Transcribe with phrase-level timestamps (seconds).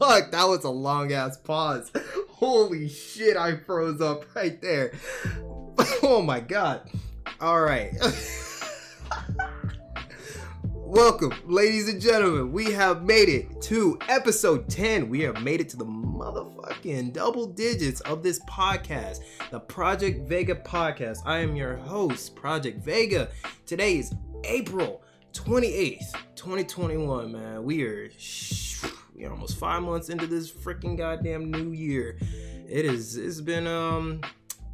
[0.00, 1.92] fuck, that was a long ass pause.
[2.30, 4.92] Holy shit, I froze up right there.
[6.02, 6.90] Oh my god.
[7.40, 7.92] All right.
[10.64, 12.50] Welcome, ladies and gentlemen.
[12.50, 15.10] We have made it to episode 10.
[15.10, 20.54] We have made it to the motherfucking double digits of this podcast, the Project Vega
[20.54, 21.18] podcast.
[21.26, 23.28] I am your host, Project Vega.
[23.66, 27.62] Today is April 28th, 2021, man.
[27.62, 28.08] We are
[29.24, 32.18] are almost 5 months into this freaking goddamn new year.
[32.68, 34.20] It is it's been um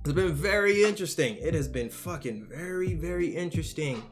[0.04, 1.36] it's been very interesting.
[1.40, 4.02] It has been fucking very very interesting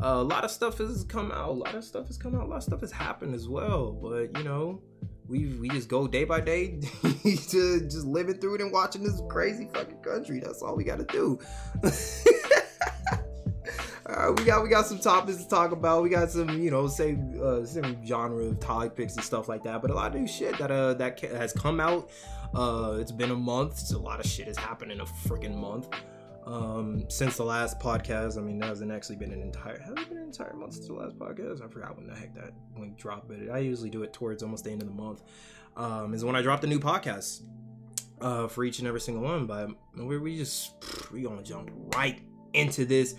[0.00, 1.48] uh, a lot of stuff has come out.
[1.48, 2.44] A lot of stuff has come out.
[2.44, 3.92] A lot of stuff has happened as well.
[3.92, 4.80] But you know,
[5.26, 9.20] we we just go day by day to just living through it and watching this
[9.28, 10.38] crazy fucking country.
[10.40, 11.40] That's all we got to do.
[14.08, 16.02] Uh, we got we got some topics to talk about.
[16.02, 19.82] We got some you know same uh, same genre of topics and stuff like that.
[19.82, 22.10] But a lot of new shit that uh that has come out.
[22.54, 23.78] Uh, it's been a month.
[23.78, 25.88] So a lot of shit has happened in a freaking month
[26.48, 28.38] um, since the last podcast.
[28.38, 30.94] I mean, that hasn't actually been an entire has been an entire month since the
[30.94, 31.62] last podcast?
[31.62, 34.64] I forgot when the heck that when dropped, but I usually do it towards almost
[34.64, 35.22] the end of the month.
[35.76, 37.42] Um, is when I drop the new podcast
[38.20, 39.46] uh, for each and every single one.
[39.46, 40.72] But we we just
[41.12, 42.20] we gonna jump right
[42.54, 43.14] into this.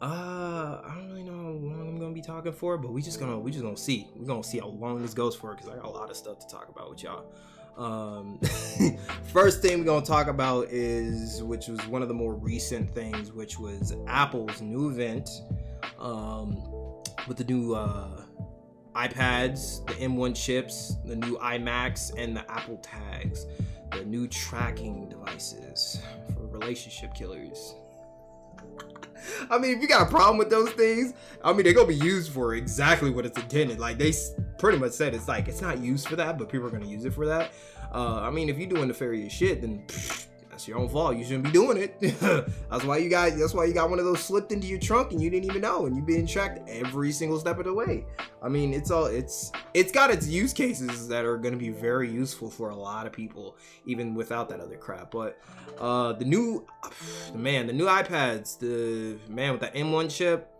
[0.00, 3.18] Uh, I don't really know how long I'm gonna be talking for, but we just
[3.18, 4.08] gonna we just gonna see.
[4.14, 6.38] We're gonna see how long this goes for because I got a lot of stuff
[6.38, 7.32] to talk about with y'all.
[7.76, 8.38] Um,
[9.32, 13.32] first thing we're gonna talk about is, which was one of the more recent things,
[13.32, 15.28] which was Apple's new event
[15.98, 16.56] um,
[17.26, 18.22] with the new uh,
[18.94, 23.46] iPads, the M1 chips, the new iMacs, and the Apple tags,
[23.90, 26.00] the new tracking devices
[26.34, 27.74] for relationship killers.
[29.50, 31.94] I mean, if you got a problem with those things, I mean, they're gonna be
[31.94, 33.78] used for exactly what it's intended.
[33.78, 34.12] Like they
[34.58, 37.04] pretty much said, it's like it's not used for that, but people are gonna use
[37.04, 37.52] it for that.
[37.92, 39.84] Uh, I mean, if you're doing nefarious shit, then
[40.58, 41.16] that's your own fault.
[41.16, 42.00] You shouldn't be doing it.
[42.68, 43.36] that's why you got.
[43.36, 45.62] That's why you got one of those slipped into your trunk and you didn't even
[45.62, 48.04] know, and you're being tracked every single step of the way.
[48.42, 49.06] I mean, it's all.
[49.06, 52.74] It's it's got its use cases that are going to be very useful for a
[52.74, 55.12] lot of people, even without that other crap.
[55.12, 55.38] But
[55.78, 56.66] uh, the new,
[57.36, 60.52] man, the new iPads, the man with the M1 chip.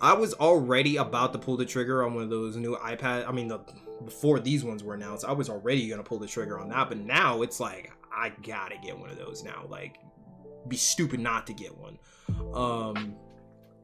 [0.00, 3.26] I was already about to pull the trigger on one of those new iPad.
[3.26, 3.58] I mean, the
[4.04, 6.88] before these ones were announced, I was already gonna pull the trigger on that.
[6.88, 9.64] But now it's like I gotta get one of those now.
[9.68, 9.98] Like,
[10.66, 11.98] be stupid not to get one.
[12.52, 13.16] Um,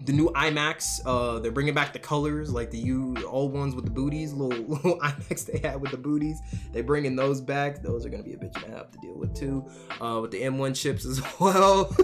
[0.04, 3.84] the new iMacs, uh, they're bringing back the colors, like the you old ones with
[3.84, 6.40] the booties, little, little iMacs they had with the booties.
[6.72, 7.82] They're bringing those back.
[7.82, 9.64] Those are gonna be a bitch a half to deal with too.
[10.00, 11.94] Uh, with the M1 chips as well.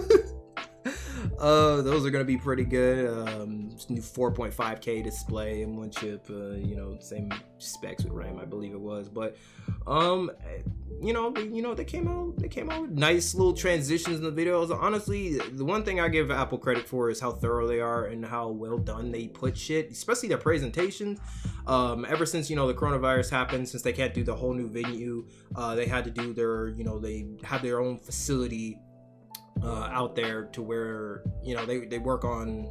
[1.39, 3.07] Uh, those are gonna be pretty good.
[3.07, 6.25] Um, new 4.5K display M1 chip.
[6.29, 9.09] Uh, you know, same specs with RAM, I believe it was.
[9.09, 9.37] But,
[9.87, 10.31] um,
[11.01, 14.23] you know, you know, they came out, they came out with nice little transitions in
[14.23, 14.75] the videos.
[14.75, 18.25] Honestly, the one thing I give Apple credit for is how thorough they are and
[18.25, 21.19] how well done they put shit, especially their presentations.
[21.67, 24.67] Um, ever since you know the coronavirus happened, since they can't do the whole new
[24.67, 28.77] venue, uh, they had to do their, you know, they have their own facility
[29.63, 32.69] uh, out there to where you know they, they work on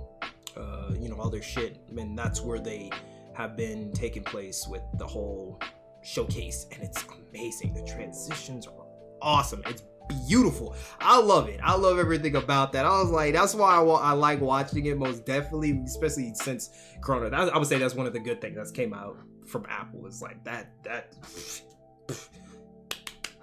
[0.56, 1.78] uh, you know all their shit.
[1.88, 2.90] I mean that's where they
[3.34, 5.60] have been taking place with the whole
[6.02, 6.66] showcase.
[6.72, 7.74] And it's amazing.
[7.74, 8.86] The transitions are
[9.22, 9.62] awesome.
[9.66, 9.82] It's
[10.28, 10.74] beautiful.
[11.00, 11.60] I love it.
[11.62, 12.84] I love everything about that.
[12.84, 16.70] I was like that's why i, I like watching it most definitely especially since
[17.00, 17.30] corona.
[17.30, 19.16] That, i would say that's one of the good things that came out
[19.46, 21.14] from apple is like that that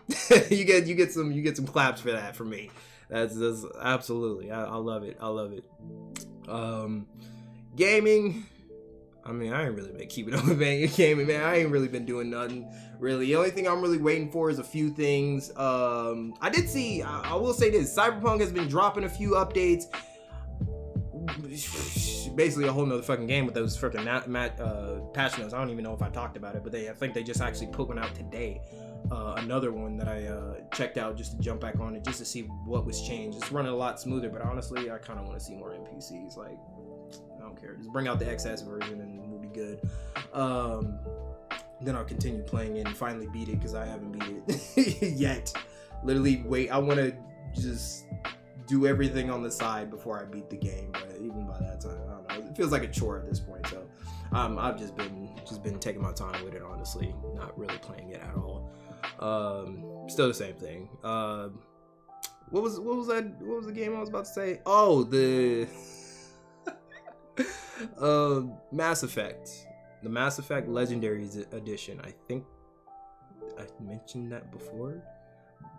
[0.51, 2.69] you get you get some you get some claps for that for me
[3.09, 4.51] that's, that's absolutely.
[4.51, 5.17] I, I love it.
[5.19, 5.63] I love it.
[6.47, 7.07] Um,
[7.75, 8.45] gaming.
[9.25, 10.59] I mean, I ain't really been keeping up with
[10.95, 11.43] gaming, man.
[11.43, 12.69] I ain't really been doing nothing.
[12.99, 15.55] Really, the only thing I'm really waiting for is a few things.
[15.55, 17.01] Um, I did see.
[17.03, 19.85] I, I will say this: Cyberpunk has been dropping a few updates.
[22.35, 25.53] Basically, a whole nother fucking game with those freaking mat, uh, patch notes.
[25.53, 27.41] I don't even know if I talked about it, but they I think they just
[27.41, 28.61] actually put one out today
[29.11, 32.19] uh, another one that I uh, checked out just to jump back on it, just
[32.19, 33.37] to see what was changed.
[33.37, 36.37] It's running a lot smoother, but honestly, I kind of want to see more NPCs.
[36.37, 36.57] Like,
[37.35, 37.75] I don't care.
[37.75, 39.81] Just bring out the XS version and we'll be good.
[40.33, 40.99] Um,
[41.81, 45.53] then I'll continue playing and finally beat it because I haven't beat it yet.
[46.03, 46.69] Literally, wait.
[46.69, 47.15] I want to
[47.53, 48.05] just
[48.67, 50.91] do everything on the side before I beat the game.
[50.91, 52.49] But even by that time, I don't know.
[52.49, 53.65] It feels like a chore at this point.
[53.67, 53.87] So
[54.31, 56.61] um, I've just been just been taking my time with it.
[56.61, 58.69] Honestly, not really playing it at all.
[59.19, 60.89] Um, still the same thing.
[61.03, 61.49] Uh,
[62.49, 63.25] what was what was that?
[63.41, 64.61] What was the game I was about to say?
[64.65, 65.67] Oh, the
[67.99, 68.41] uh,
[68.71, 69.49] Mass Effect,
[70.03, 71.99] the Mass Effect Legendary Edition.
[72.03, 72.45] I think
[73.57, 75.03] I mentioned that before.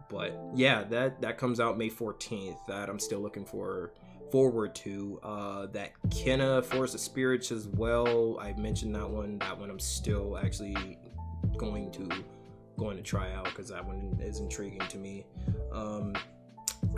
[0.09, 2.59] But yeah, that that comes out May 14th.
[2.67, 3.93] That I'm still looking for
[4.31, 5.21] forward to.
[5.23, 8.39] Uh, that Kena Force of Spirits as well.
[8.41, 9.39] I mentioned that one.
[9.39, 10.99] That one I'm still actually
[11.57, 12.09] going to
[12.79, 15.27] going to try out because that one is intriguing to me.
[15.73, 16.15] Um,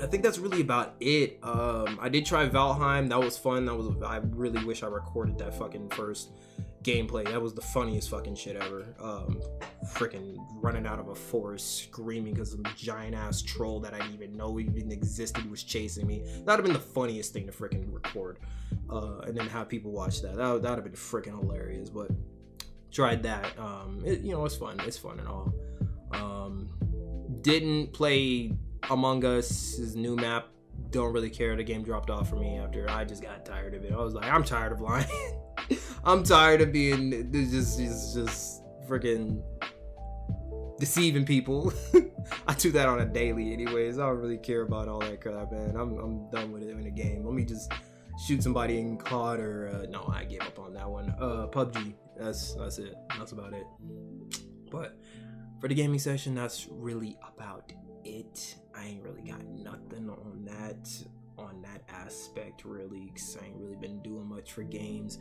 [0.01, 1.39] I think that's really about it.
[1.43, 3.09] Um, I did try Valheim.
[3.09, 3.65] That was fun.
[3.67, 4.01] That was.
[4.03, 6.31] I really wish I recorded that fucking first
[6.83, 7.25] gameplay.
[7.25, 8.95] That was the funniest fucking shit ever.
[9.01, 9.41] Um,
[9.95, 14.15] freaking running out of a forest, screaming because some giant ass troll that I didn't
[14.15, 16.23] even know even existed was chasing me.
[16.45, 18.39] That'd have been the funniest thing to freaking record,
[18.91, 20.37] uh, and then have people watch that.
[20.37, 21.91] That would have been freaking hilarious.
[21.91, 22.11] But
[22.91, 23.59] tried that.
[23.59, 24.81] Um, it, you know, it's fun.
[24.87, 25.55] It's fun and all.
[26.13, 26.71] Um,
[27.43, 28.57] didn't play
[28.91, 30.49] Among Us's new map.
[30.91, 31.55] Don't really care.
[31.57, 33.93] The game dropped off for me after I just got tired of it.
[33.93, 35.07] I was like, I'm tired of lying.
[36.05, 39.43] I'm tired of being just just just freaking
[40.81, 41.73] deceiving people.
[42.49, 43.99] I do that on a daily, anyways.
[43.99, 45.77] I don't really care about all that crap, man.
[45.77, 47.25] I'm I'm done with it in a game.
[47.25, 47.71] Let me just
[48.27, 51.15] shoot somebody in COD or uh, no, I gave up on that one.
[51.21, 51.95] Uh, PUBG.
[52.21, 52.95] That's that's it.
[53.19, 53.67] That's about it.
[54.71, 54.99] But
[55.61, 57.73] for the gaming session, that's really about
[58.05, 58.57] it.
[58.75, 60.89] I ain't really got nothing on that
[61.39, 65.19] on that aspect really because I ain't really been doing much for games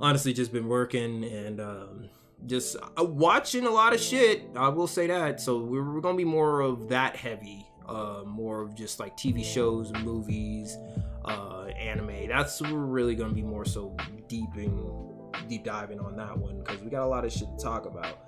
[0.00, 2.08] honestly just been working and um,
[2.46, 4.44] just uh, watching a lot of shit.
[4.56, 5.40] I will say that.
[5.40, 9.44] So we're, we're gonna be more of that heavy, uh, more of just like TV
[9.44, 10.76] shows, movies,
[11.24, 12.28] uh, anime.
[12.28, 13.96] That's we're really gonna be more so
[14.28, 15.01] deeping,
[15.48, 18.18] deep diving on that one because we got a lot of shit to talk about.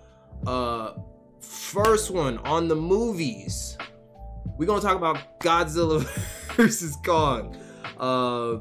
[0.46, 0.98] Uh,
[1.40, 3.76] first one on the movies.
[4.56, 6.02] We're gonna talk about Godzilla
[6.54, 7.56] versus Kong.
[7.98, 8.58] Uh,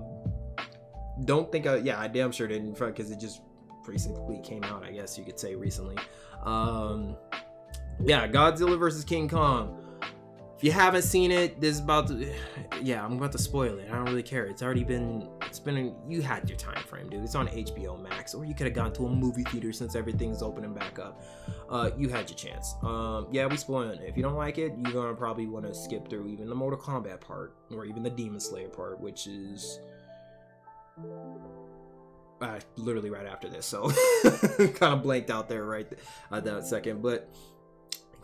[1.26, 3.42] don't think I, yeah, I damn sure didn't front because it just
[3.86, 5.98] recently came out, I guess you could say recently.
[6.44, 7.16] Um,
[8.04, 9.83] yeah, Godzilla versus King Kong.
[10.56, 12.32] If you haven't seen it, this is about to,
[12.82, 13.90] yeah, I'm about to spoil it.
[13.92, 14.46] I don't really care.
[14.46, 17.24] It's already been, it's been, you had your time frame, dude.
[17.24, 20.42] It's on HBO Max, or you could have gone to a movie theater since everything's
[20.42, 21.24] opening back up.
[21.70, 22.76] Uh, you had your chance.
[22.84, 24.08] Um, yeah, we spoiling it.
[24.08, 26.80] If you don't like it, you're gonna probably want to skip through even the Mortal
[26.80, 29.80] Kombat part, or even the Demon Slayer part, which is
[32.42, 33.90] uh, literally right after this, so
[34.24, 35.92] kind of blanked out there right
[36.32, 37.02] at that second.
[37.02, 37.30] But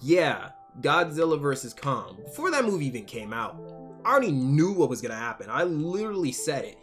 [0.02, 0.50] yeah,
[0.82, 2.18] Godzilla versus Kong.
[2.24, 3.60] Before that movie even came out,
[4.06, 5.48] I already knew what was gonna happen.
[5.50, 6.78] I literally said it.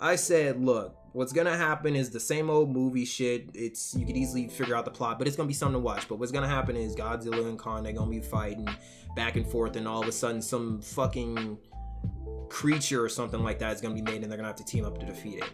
[0.00, 3.50] I said, look, what's gonna happen is the same old movie shit.
[3.54, 6.08] It's you could easily figure out the plot, but it's gonna be something to watch.
[6.08, 8.68] But what's gonna happen is Godzilla and Kong they're gonna be fighting
[9.16, 11.58] back and forth, and all of a sudden some fucking
[12.48, 14.84] creature or something like that is gonna be made, and they're gonna have to team
[14.84, 15.50] up to defeat it.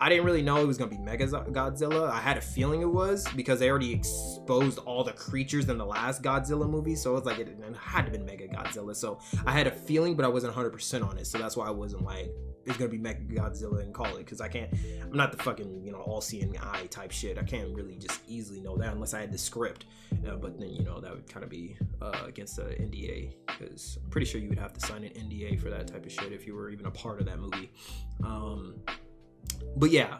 [0.00, 2.10] I didn't really know it was gonna be Mega Godzilla.
[2.10, 5.86] I had a feeling it was because they already exposed all the creatures in the
[5.86, 8.94] last Godzilla movie, so it was like it, it had to be Mega Godzilla.
[8.94, 11.70] So I had a feeling, but I wasn't 100% on it, so that's why I
[11.70, 12.30] wasn't like
[12.64, 14.72] it's gonna be Mega Godzilla and call it because I can't.
[15.02, 17.38] I'm not the fucking you know all-seeing eye type shit.
[17.38, 19.86] I can't really just easily know that unless I had the script.
[20.26, 23.98] Uh, but then you know that would kind of be uh, against the NDA because
[24.02, 26.32] I'm pretty sure you would have to sign an NDA for that type of shit
[26.32, 27.70] if you were even a part of that movie.
[28.22, 28.76] Um,
[29.76, 30.18] but yeah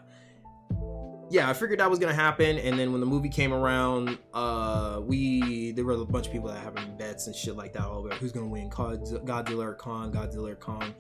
[1.31, 5.01] yeah, I figured that was gonna happen, and then when the movie came around, uh,
[5.03, 7.99] we there were a bunch of people that having bets and shit like that all
[7.99, 10.94] over who's gonna win, Godzilla or Kong, Godzilla or Kong.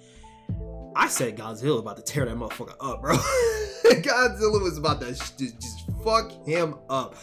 [0.94, 3.16] I said Godzilla about to tear that motherfucker up, bro.
[3.84, 7.16] Godzilla was about to just, just fuck him up.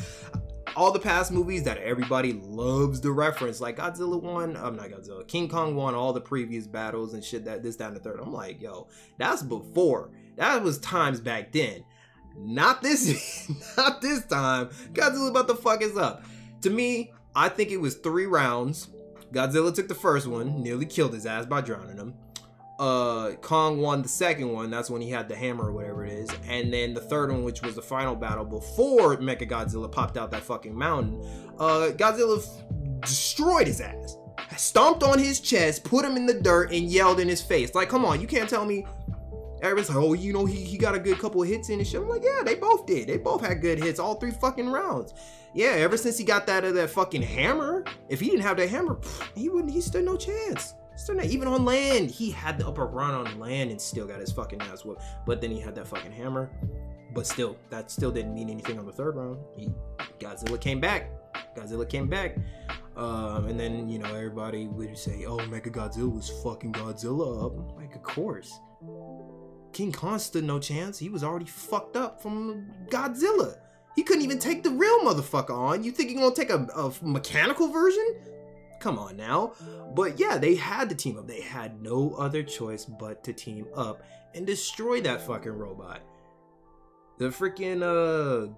[0.75, 5.27] All the past movies that everybody loves to reference, like Godzilla won, I'm not Godzilla,
[5.27, 8.19] King Kong won all the previous battles and shit that this, that, and the third.
[8.19, 11.83] I'm like, yo, that's before that was times back then.
[12.37, 14.69] Not this, not this time.
[14.93, 16.23] Godzilla about to fuck us up.
[16.61, 18.89] To me, I think it was three rounds.
[19.31, 22.13] Godzilla took the first one, nearly killed his ass by drowning him.
[22.77, 24.69] Uh, Kong won the second one.
[24.69, 26.29] That's when he had the hammer or whatever it is.
[26.47, 30.31] And then the third one, which was the final battle before Mecha Godzilla popped out
[30.31, 31.21] that fucking mountain.
[31.57, 34.17] Uh, Godzilla f- destroyed his ass,
[34.57, 37.73] stomped on his chest, put him in the dirt, and yelled in his face.
[37.73, 38.85] Like, come on, you can't tell me
[39.61, 42.01] Everybody's like, oh, you know, he, he got a good couple hits in and shit.
[42.01, 43.07] I'm like, yeah, they both did.
[43.07, 45.13] They both had good hits all three fucking rounds.
[45.53, 48.57] Yeah, ever since he got that of uh, that fucking hammer, if he didn't have
[48.57, 48.99] that hammer,
[49.35, 49.71] he wouldn't.
[49.71, 50.73] He stood no chance.
[50.97, 52.09] Still not even on land.
[52.09, 55.01] He had the upper run on land and still got his fucking ass whooped.
[55.25, 56.49] But then he had that fucking hammer.
[57.13, 59.39] But still, that still didn't mean anything on the third round.
[59.55, 59.69] He
[60.19, 61.09] Godzilla came back.
[61.55, 62.37] Godzilla came back.
[62.97, 67.77] Um, and then you know everybody would say, "Oh, Mega Godzilla was fucking Godzilla up."
[67.77, 68.59] Like, of course.
[69.75, 70.97] King Kong stood no chance.
[70.97, 73.57] He was already fucked up from Godzilla.
[73.93, 75.83] He couldn't even take the real motherfucker on.
[75.83, 78.15] You think he gonna take a, a mechanical version?
[78.79, 79.51] Come on now.
[79.93, 81.27] But yeah, they had to team up.
[81.27, 84.01] They had no other choice but to team up
[84.33, 85.99] and destroy that fucking robot.
[87.17, 88.53] The freaking uh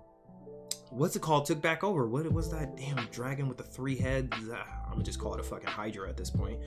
[0.89, 2.07] what's it called took back over.
[2.07, 4.35] What was that damn dragon with the three heads?
[4.51, 6.59] Ah, I'm gonna just call it a fucking Hydra at this point.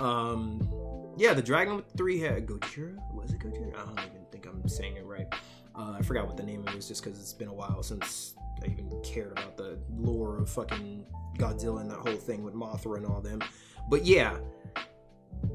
[0.00, 0.68] Um
[1.16, 2.96] yeah, the dragon with the three head Gojira?
[3.12, 3.74] Was it Gojira?
[3.74, 5.26] I don't even think I'm saying it right.
[5.74, 7.82] Uh, I forgot what the name of it was just because it's been a while
[7.82, 11.06] since I even cared about the lore of fucking
[11.38, 13.42] Godzilla and that whole thing with Mothra and all them.
[13.88, 14.36] But yeah,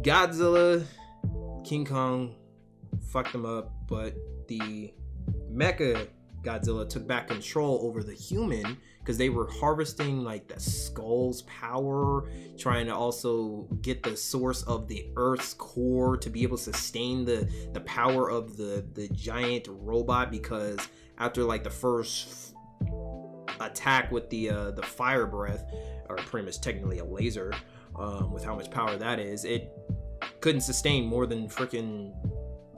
[0.01, 0.85] Godzilla,
[1.65, 2.35] King Kong
[3.09, 4.15] fucked them up, but
[4.47, 4.93] the
[5.51, 6.07] Mecha
[6.43, 12.29] Godzilla took back control over the human because they were harvesting like the skull's power,
[12.57, 17.25] trying to also get the source of the Earth's core to be able to sustain
[17.25, 20.31] the the power of the the giant robot.
[20.31, 20.79] Because
[21.17, 22.55] after like the first
[23.59, 25.63] attack with the uh, the fire breath,
[26.09, 27.53] or pretty much technically a laser,
[27.95, 29.71] um, with how much power that is, it
[30.41, 32.13] couldn't sustain more than freaking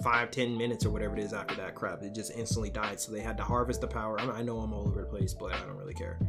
[0.01, 2.99] five ten minutes or whatever it is after that crap it just instantly died.
[2.99, 4.19] So they had to harvest the power.
[4.19, 6.19] I, know i'm all over the place but i don't really care.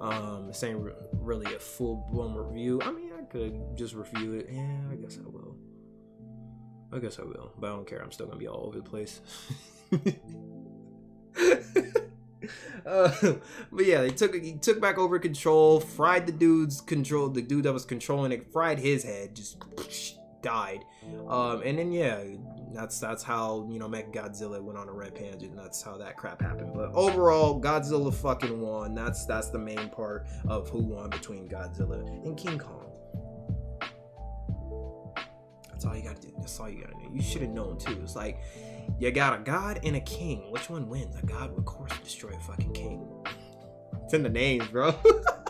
[0.00, 0.78] Um this ain't
[1.12, 2.80] really a full-blown review.
[2.82, 4.48] I mean i could just review it.
[4.50, 5.56] Yeah i guess i will.
[6.92, 8.02] I guess i will but i don't care.
[8.02, 9.20] I'm still gonna be all over the place.
[12.86, 13.12] Uh,
[13.72, 17.64] but yeah, they took he took back over control, fried the dude's control, the dude
[17.64, 19.58] that was controlling it, fried his head, just
[20.42, 20.84] died.
[21.28, 22.22] Um, and then yeah,
[22.72, 25.08] that's that's how you know Mech Godzilla went on a red.
[25.18, 26.72] And that's how that crap happened.
[26.74, 28.94] But overall, Godzilla fucking won.
[28.94, 32.84] That's that's the main part of who won between Godzilla and King Kong.
[35.68, 36.32] That's all you gotta do.
[36.38, 37.08] That's all you gotta do.
[37.12, 37.98] You should have known too.
[38.02, 38.40] It's like
[38.98, 40.50] you got a god and a king.
[40.50, 41.16] Which one wins?
[41.16, 43.08] A god would of course destroy a fucking king.
[44.04, 44.94] It's in the names, bro.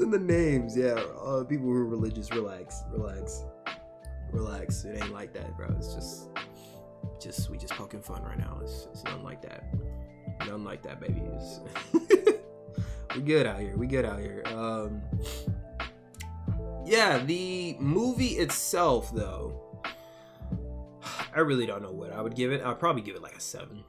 [0.00, 0.76] in the names.
[0.76, 3.44] Yeah, uh, people who are religious, relax, relax
[4.32, 4.84] relax.
[4.84, 5.68] It ain't like that, bro.
[5.76, 6.28] It's just,
[7.20, 8.58] just we just poking fun right now.
[8.62, 9.64] It's, it's nothing like that.
[10.40, 11.22] Nothing like that, baby.
[13.14, 13.76] we good out here.
[13.76, 14.42] We good out here.
[14.46, 15.02] Um,
[16.84, 19.82] yeah, the movie itself, though,
[21.34, 22.62] I really don't know what I would give it.
[22.64, 23.84] I'll probably give it like a seven.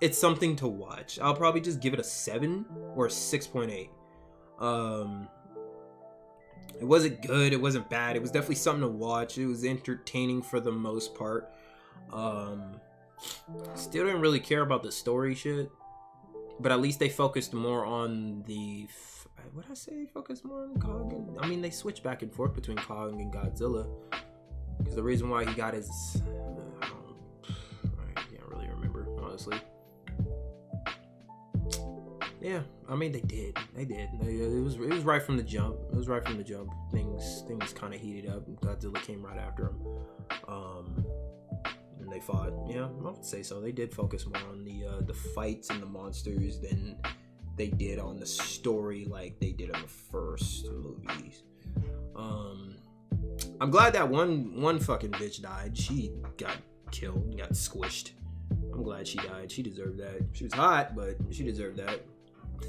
[0.00, 1.18] It's something to watch.
[1.18, 2.64] I'll probably just give it a seven
[2.94, 3.90] or a six point eight.
[4.58, 5.28] Um,
[6.80, 7.52] it wasn't good.
[7.52, 8.16] It wasn't bad.
[8.16, 9.38] It was definitely something to watch.
[9.38, 11.52] It was entertaining for the most part.
[12.12, 12.80] Um,
[13.74, 15.70] still didn't really care about the story shit,
[16.60, 18.88] but at least they focused more on the.
[19.52, 20.06] What I say?
[20.12, 21.12] Focused more on Kong.
[21.12, 23.88] And, I mean, they switched back and forth between Kong and Godzilla.
[24.78, 26.22] Because the reason why he got his,
[26.82, 29.58] uh, I can't really remember honestly.
[32.40, 33.56] Yeah, I mean they did.
[33.74, 34.08] They did.
[34.20, 35.76] They, it was it was right from the jump.
[35.92, 36.70] It was right from the jump.
[36.90, 38.48] Things things kind of heated up.
[38.60, 39.76] Godzilla came right after him.
[40.48, 41.04] Um,
[42.00, 42.52] and they fought.
[42.68, 43.60] Yeah, I would say so.
[43.60, 46.96] They did focus more on the uh, the fights and the monsters than
[47.56, 51.42] they did on the story, like they did in the first movies.
[52.16, 52.76] Um,
[53.60, 55.76] I'm glad that one one fucking bitch died.
[55.76, 56.56] She got
[56.90, 58.12] killed, got squished.
[58.72, 59.50] I'm glad she died.
[59.50, 60.20] She deserved that.
[60.32, 62.00] She was hot, but she deserved that.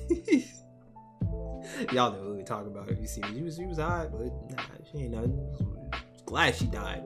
[1.94, 4.28] Y'all know what we talking about if you see She was she was hot, but
[4.52, 5.40] nah, she ain't nothing.
[6.26, 7.04] Glad she died.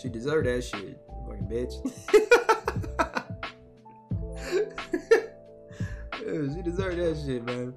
[0.00, 1.74] She deserved that shit, fucking bitch.
[6.54, 7.74] she deserved that shit, man.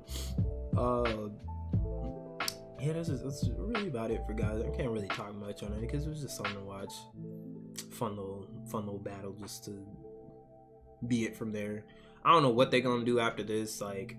[0.77, 1.29] Uh,
[2.79, 4.61] yeah, that's, just, that's really about it for guys.
[4.61, 6.93] I can't really talk much on it because it was just something to watch.
[7.91, 9.85] Fun little, fun little battle just to
[11.07, 11.85] be it from there.
[12.25, 13.81] I don't know what they're gonna do after this.
[13.81, 14.17] Like,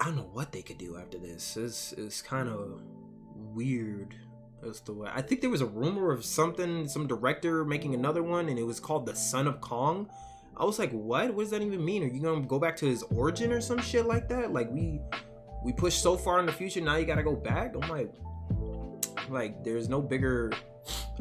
[0.00, 1.56] I don't know what they could do after this.
[1.56, 2.80] It's it's kind of
[3.34, 4.14] weird
[4.66, 5.12] as to what.
[5.14, 8.64] I think there was a rumor of something, some director making another one, and it
[8.64, 10.08] was called The Son of Kong.
[10.56, 11.34] I was like, what?
[11.34, 12.02] What does that even mean?
[12.02, 14.52] Are you gonna go back to his origin or some shit like that?
[14.52, 15.00] Like we
[15.64, 17.74] we pushed so far in the future, now you gotta go back.
[17.74, 18.12] I'm like,
[19.28, 20.52] like there's no bigger.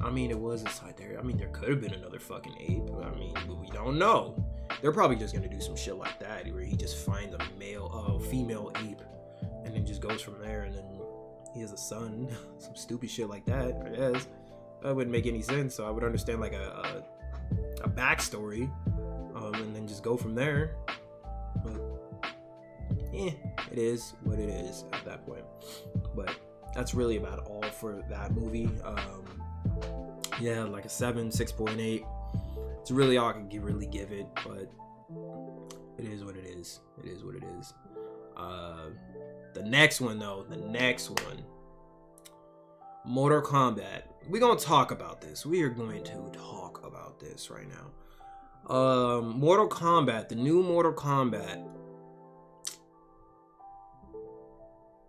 [0.03, 1.17] I mean, it was inside there.
[1.19, 2.89] I mean, there could have been another fucking ape.
[3.03, 4.43] I mean, we don't know.
[4.81, 7.89] They're probably just gonna do some shit like that, where he just finds a male,
[7.93, 9.01] uh, female ape,
[9.65, 10.85] and then just goes from there, and then
[11.53, 13.73] he has a son, some stupid shit like that.
[13.85, 14.27] I guess
[14.81, 15.75] that wouldn't make any sense.
[15.75, 17.03] So I would understand like a
[17.81, 18.69] a, a backstory,
[19.35, 20.75] um, and then just go from there.
[21.63, 21.79] But
[23.13, 23.31] yeah,
[23.71, 25.45] it is what it is at that point.
[26.15, 26.35] But
[26.73, 28.69] that's really about all for that movie.
[28.83, 29.23] Um,
[30.41, 32.03] yeah, like a seven, six point eight
[32.83, 34.27] it's really all I can really give it.
[34.45, 34.69] But
[35.97, 36.81] it is what it is.
[37.01, 37.73] It is what it is.
[38.35, 38.89] Uh,
[39.53, 41.45] the next one though, the next one,
[43.05, 44.01] Mortal Kombat.
[44.27, 45.45] We're gonna talk about this.
[45.45, 48.75] We are going to talk about this right now.
[48.75, 51.65] Um, Mortal Kombat, the new Mortal Kombat.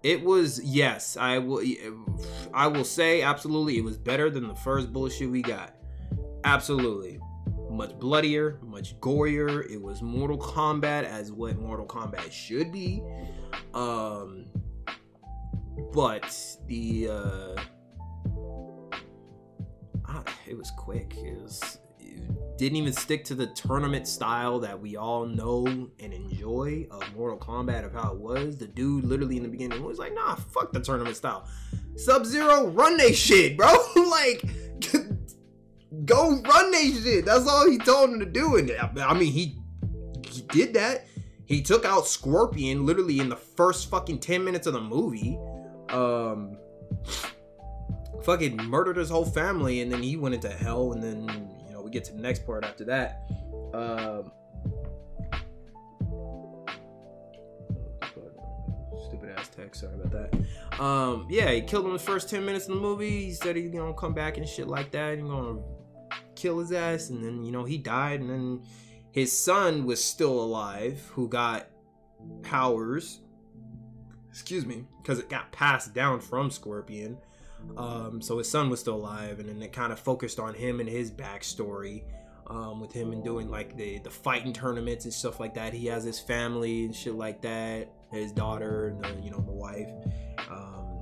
[0.04, 1.60] It was yes, I will.
[2.52, 5.74] I will say absolutely, it was better than the first bullshit we got.
[6.44, 7.18] Absolutely,
[7.74, 9.70] much bloodier, much gorier.
[9.70, 13.02] It was Mortal Kombat as what Mortal Kombat should be.
[13.74, 14.46] Um,
[15.92, 17.62] but the uh,
[20.46, 21.14] it was quick.
[21.16, 25.66] It was it didn't even stick to the tournament style that we all know
[25.98, 28.56] and enjoy of Mortal Kombat of how it was.
[28.56, 31.48] The dude literally in the beginning was like, "Nah, fuck the tournament style."
[31.96, 33.68] Sub Zero, run they shit, bro.
[33.96, 34.44] like,
[36.04, 37.24] go run that shit.
[37.24, 38.56] That's all he told him to do.
[38.56, 38.70] And
[39.00, 39.58] I mean, he
[40.28, 41.06] he did that.
[41.46, 45.38] He took out Scorpion literally in the first fucking 10 minutes of the movie.
[45.90, 46.56] Um
[48.24, 51.28] fucking murdered his whole family and then he went into hell and then
[51.66, 53.26] you know we get to the next part after that
[53.74, 54.32] um
[59.06, 62.66] stupid ass text sorry about that um yeah he killed him the first 10 minutes
[62.66, 65.60] of the movie he said he's gonna come back and shit like that and gonna
[66.36, 68.62] kill his ass and then you know he died and then
[69.10, 71.66] his son was still alive who got
[72.42, 73.20] powers
[74.28, 77.16] excuse me because it got passed down from scorpion
[77.76, 80.80] um, so his son was still alive, and then it kind of focused on him
[80.80, 82.04] and his backstory.
[82.46, 85.72] Um, with him and doing like the the fighting tournaments and stuff like that.
[85.72, 87.88] He has his family and shit like that.
[88.10, 89.88] His daughter, and the, you know, the wife.
[90.50, 90.93] Um,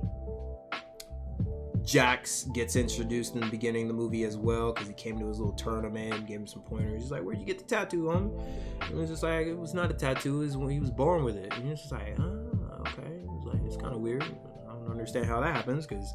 [1.83, 5.27] Jax gets introduced in the beginning of the movie as well because he came to
[5.27, 7.03] his little tournament, gave him some pointers.
[7.03, 8.31] He's like, "Where'd you get the tattoo, on?"
[8.81, 10.41] And it was just like, "It was not a tattoo.
[10.41, 13.45] It was when he was born with it." And it's just like, "Ah, okay." It
[13.45, 14.23] like, "It's kind of weird.
[14.23, 16.13] I don't understand how that happens because."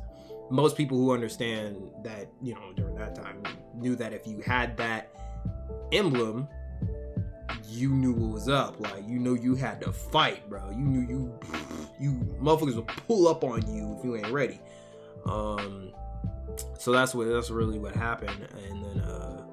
[0.51, 3.43] most people who understand that you know during that time
[3.75, 5.11] knew that if you had that
[5.93, 6.49] emblem
[7.69, 11.07] you knew what was up like you know you had to fight bro you knew
[11.09, 11.39] you
[12.01, 14.61] you motherfuckers would pull up on you if you ain't ready
[15.27, 15.93] um
[16.79, 18.49] so that's what that's really what happened.
[18.67, 19.45] And then uh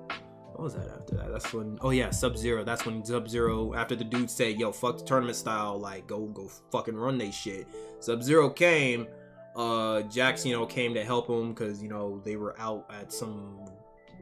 [0.51, 1.31] what was that after that?
[1.31, 4.71] That's when oh yeah sub zero that's when sub zero after the dude said yo
[4.71, 7.67] fuck the tournament style like go go fucking run they shit.
[7.99, 9.07] Sub zero came
[9.55, 13.11] uh Jax, you know, came to help him because you know they were out at
[13.11, 13.59] some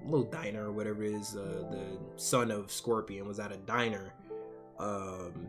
[0.06, 1.36] little diner or whatever it is.
[1.36, 4.13] Uh, the son of Scorpion was at a diner.
[4.79, 5.47] Um,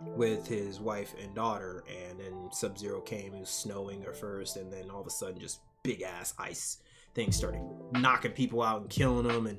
[0.00, 3.34] with his wife and daughter, and then Sub Zero came.
[3.34, 6.78] It was snowing at first, and then all of a sudden, just big ass ice
[7.14, 7.60] things started
[7.92, 9.46] knocking people out and killing them.
[9.46, 9.58] And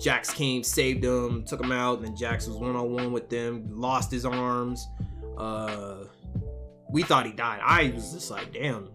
[0.00, 3.28] Jax came, saved them, took them out, and then Jax was one on one with
[3.28, 4.86] them, lost his arms.
[5.36, 6.04] Uh,
[6.90, 7.60] we thought he died.
[7.62, 8.90] I was just like, damn.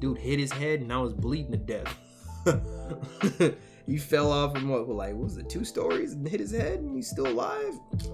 [0.00, 1.96] Dude hit his head and I was bleeding to death.
[3.88, 6.80] he fell off from what, like, what was it, two stories and hit his head
[6.80, 7.72] and he's still alive?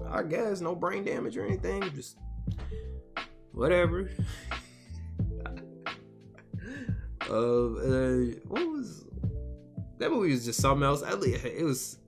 [0.09, 0.61] I guess.
[0.61, 1.83] No brain damage or anything.
[1.93, 2.17] Just
[3.51, 4.09] whatever.
[7.29, 8.15] uh, uh,
[8.47, 9.05] what was
[9.97, 11.01] that movie was just something else.
[11.01, 11.99] It was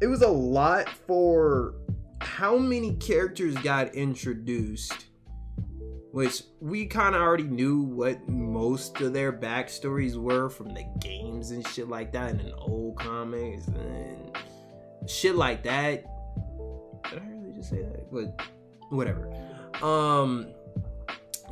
[0.00, 1.74] it was a lot for
[2.20, 5.05] how many characters got introduced
[6.16, 11.50] which we kind of already knew what most of their backstories were from the games
[11.50, 14.34] and shit like that and in old comics and
[15.06, 16.06] shit like that.
[17.10, 18.10] Did i really just say that?
[18.10, 18.40] But
[18.88, 19.30] whatever.
[19.82, 20.46] Um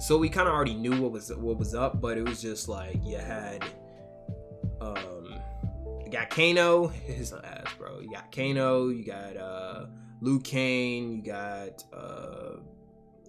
[0.00, 2.66] so we kind of already knew what was what was up but it was just
[2.66, 3.62] like you had
[4.80, 5.42] um
[6.02, 8.00] you got kano his ass bro.
[8.00, 9.84] You got kano you got uh
[10.22, 12.56] Liu Kang, you got uh,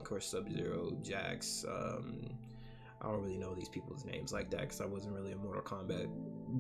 [0.06, 1.66] course Sub Zero, Jax.
[1.68, 2.30] Um,
[3.02, 5.62] I don't really know these people's names like that because I wasn't really a Mortal
[5.62, 6.10] Kombat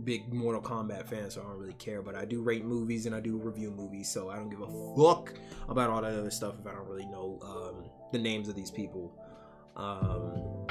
[0.03, 2.01] big Mortal Kombat fan, so I don't really care.
[2.01, 4.95] But I do rate movies and I do review movies, so I don't give a
[4.95, 5.33] fuck
[5.69, 8.69] about all that other stuff if I don't really know um, the names of these
[8.69, 9.11] people.
[9.75, 10.67] Um,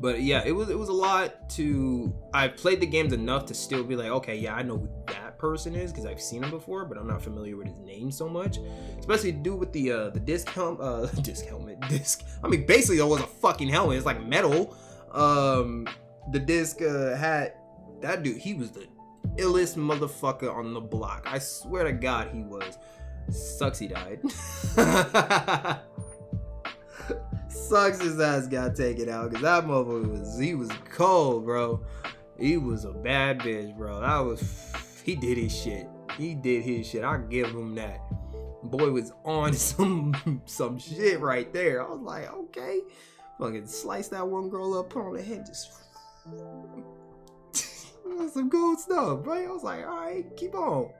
[0.00, 2.14] but yeah, it was it was a lot to.
[2.32, 5.74] I played the games enough to still be like, okay, yeah, I know that person
[5.74, 8.58] is because I've seen him before, but I'm not familiar with his name so much.
[8.98, 12.24] Especially to do with the uh, the disc helmet, uh, disc helmet, disc.
[12.44, 13.96] I mean, basically, that was a fucking helmet.
[13.96, 14.76] It's like metal.
[15.12, 15.88] Um,
[16.30, 17.56] the disc uh, hat.
[18.02, 18.86] That dude, he was the
[19.36, 21.26] illest motherfucker on the block.
[21.26, 22.78] I swear to God, he was.
[23.30, 24.20] Sucks he died.
[27.48, 31.84] Sucks his ass got taken out because that motherfucker was he was cold, bro.
[32.38, 34.00] He was a bad bitch, bro.
[34.00, 34.72] That was
[35.04, 35.88] he did his shit.
[36.16, 37.04] he did his shit.
[37.04, 38.00] I give him that.
[38.62, 41.82] Boy was on some some shit right there.
[41.82, 42.80] I was like, okay,
[43.38, 45.72] fucking slice that one girl up, put on the head, just
[48.32, 49.46] some good stuff, right?
[49.46, 50.90] I was like, all right, keep on,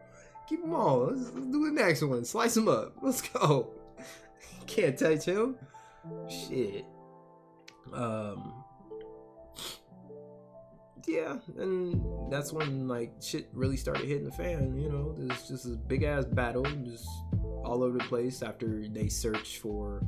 [0.49, 1.09] keep them on.
[1.09, 2.25] Let's, let's do the next one.
[2.25, 2.95] Slice them up.
[3.03, 3.71] Let's go.
[4.67, 5.57] Can't touch him.
[6.29, 6.85] Shit.
[7.93, 8.60] Um.
[11.07, 14.77] Yeah, and that's when like shit really started hitting the fan.
[14.77, 17.09] You know, there's just a big ass battle, just
[17.65, 18.43] all over the place.
[18.43, 20.03] After they searched for,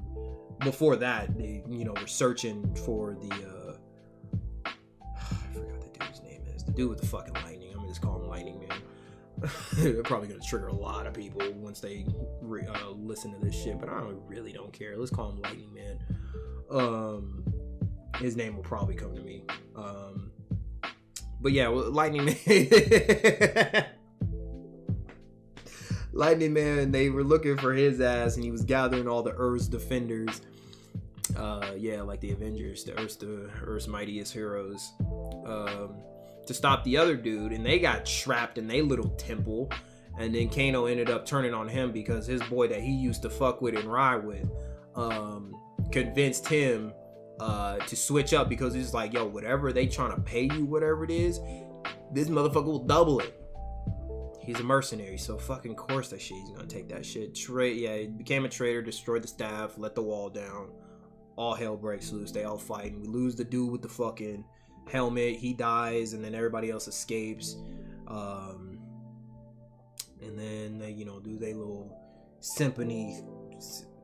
[0.61, 3.31] before that, they you know were searching for the.
[3.31, 7.71] uh I forgot the dude's name is the dude with the fucking lightning.
[7.71, 8.83] I'm gonna just call him Lightning Man.
[9.75, 12.07] They're probably gonna trigger a lot of people once they
[12.41, 14.97] re- uh, listen to this shit, but I don't, really don't care.
[14.97, 15.99] Let's call him Lightning Man.
[16.71, 17.45] Um,
[18.19, 19.45] his name will probably come to me.
[19.75, 20.32] Um,
[21.43, 22.37] but yeah, well, Lightning Man.
[26.15, 29.67] Lightning Man, they were looking for his ass, and he was gathering all the Earth's
[29.67, 30.43] defenders.
[31.37, 34.93] Uh, yeah, like the Avengers, the Earth's the Earth's mightiest heroes.
[35.45, 35.97] Um,
[36.47, 39.71] to stop the other dude, and they got trapped in their little temple.
[40.19, 43.31] And then Kano ended up turning on him because his boy that he used to
[43.31, 44.47] fuck with and ride with
[44.95, 45.57] um,
[45.91, 46.93] convinced him
[47.43, 51.03] uh, to switch up because it's like, yo, whatever they trying to pay you, whatever
[51.03, 51.41] it is,
[52.13, 53.37] this motherfucker will double it.
[54.41, 56.37] He's a mercenary, so fucking course that shit.
[56.37, 57.35] He's gonna take that shit.
[57.35, 60.71] Trade, yeah, he became a traitor, destroyed the staff, let the wall down.
[61.35, 62.31] All hell breaks loose.
[62.31, 63.01] They all fighting.
[63.01, 64.45] We lose the dude with the fucking
[64.89, 65.37] helmet.
[65.37, 67.57] He dies, and then everybody else escapes.
[68.07, 68.79] Um,
[70.21, 71.99] and then they, you know, do they little
[72.39, 73.25] symphony,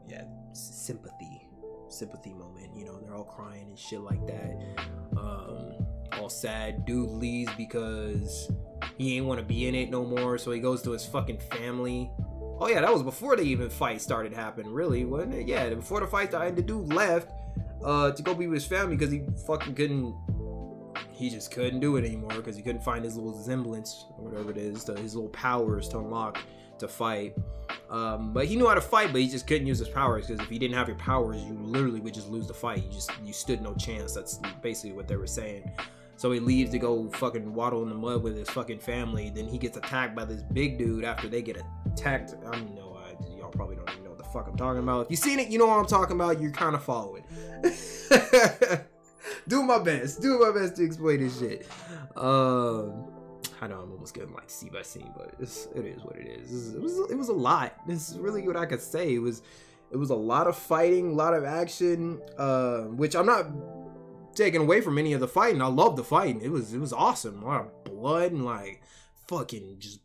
[0.09, 0.25] yeah,
[0.55, 1.49] sympathy,
[1.89, 2.58] sympathy moment.
[2.79, 4.57] You know, they're all crying and shit like that.
[5.17, 6.85] Um, all sad.
[6.87, 8.51] Dude leaves because
[8.97, 10.39] he ain't want to be in it no more.
[10.39, 12.11] So he goes to his fucking family.
[12.61, 14.73] Oh yeah, that was before the even fight started happening.
[14.73, 15.49] Really, wasn't it?
[15.49, 17.31] Yeah, before the fight started, the dude left
[17.85, 20.15] uh, to go be with his family because he fucking couldn't.
[21.13, 24.51] He just couldn't do it anymore because he couldn't find his little semblance or whatever
[24.53, 26.39] it is, his little powers to unlock
[26.79, 27.35] to fight.
[27.91, 30.45] Um, but he knew how to fight, but he just couldn't use his powers because
[30.45, 32.85] if you didn't have your powers, you literally would just lose the fight.
[32.85, 34.13] You just you stood no chance.
[34.15, 35.71] That's basically what they were saying.
[36.17, 39.31] So he leaves to go fucking waddle in the mud with his fucking family.
[39.31, 42.35] Then he gets attacked by this big dude after they get attacked.
[42.45, 42.99] I don't know.
[42.99, 45.07] I, y'all probably don't even know what the fuck I'm talking about.
[45.07, 46.41] If you seen it, you know what I'm talking about.
[46.41, 47.23] You're kind of following.
[49.49, 50.21] do my best.
[50.21, 51.69] Do my best to explain this shit.
[52.17, 53.08] Um,
[53.61, 56.27] I know I'm almost getting like scene by scene, but it's, it is what it
[56.27, 56.75] is.
[56.75, 57.75] It was it was a lot.
[57.87, 59.15] This is really what I could say.
[59.15, 59.43] It was
[59.91, 63.47] it was a lot of fighting, a lot of action, uh, which I'm not
[64.35, 65.61] taking away from any of the fighting.
[65.61, 66.41] I love the fighting.
[66.41, 67.43] It was it was awesome.
[67.43, 68.83] A lot of blood and like
[69.27, 70.01] fucking just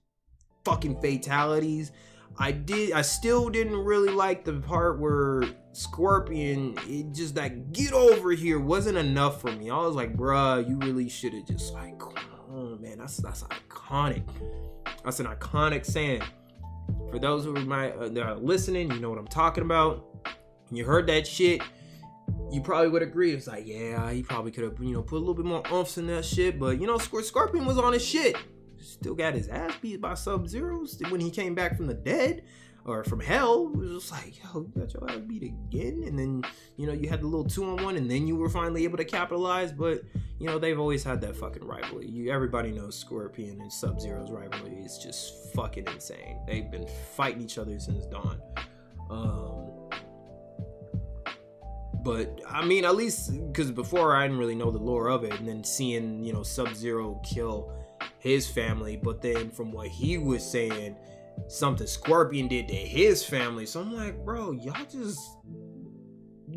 [0.65, 1.91] fucking fatalities.
[2.37, 7.93] I did I still didn't really like the part where Scorpion it just that get
[7.93, 9.69] over here wasn't enough for me.
[9.69, 11.99] I was like, bruh, you really should have just like
[12.83, 12.99] man.
[12.99, 14.23] That's that's iconic.
[15.03, 16.21] That's an iconic saying.
[17.09, 20.05] For those who might uh, that are listening, you know what I'm talking about.
[20.71, 21.61] You heard that shit
[22.53, 23.31] you probably would agree.
[23.31, 25.97] It's like, yeah, he probably could have, you know, put a little bit more umphs
[25.97, 26.59] in that shit.
[26.59, 28.37] But you know, Scorpion was on his shit.
[28.77, 32.43] Still got his ass beat by Sub Zero when he came back from the dead
[32.85, 33.71] or from hell.
[33.73, 36.03] It was like, yo, you got your ass beat again.
[36.05, 36.43] And then,
[36.77, 38.97] you know, you had the little two on one, and then you were finally able
[38.97, 39.71] to capitalize.
[39.71, 40.03] But
[40.39, 42.07] you know, they've always had that fucking rivalry.
[42.07, 46.39] You everybody knows Scorpion and Sub Zero's rivalry is just fucking insane.
[46.45, 48.41] They've been fighting each other since dawn.
[49.09, 49.71] Um,
[52.03, 55.31] but I mean, at least because before I didn't really know the lore of it,
[55.39, 57.71] and then seeing you know Sub Zero kill
[58.19, 60.97] his family, but then from what he was saying,
[61.47, 63.65] something Scorpion did to his family.
[63.65, 65.19] So I'm like, bro, y'all just,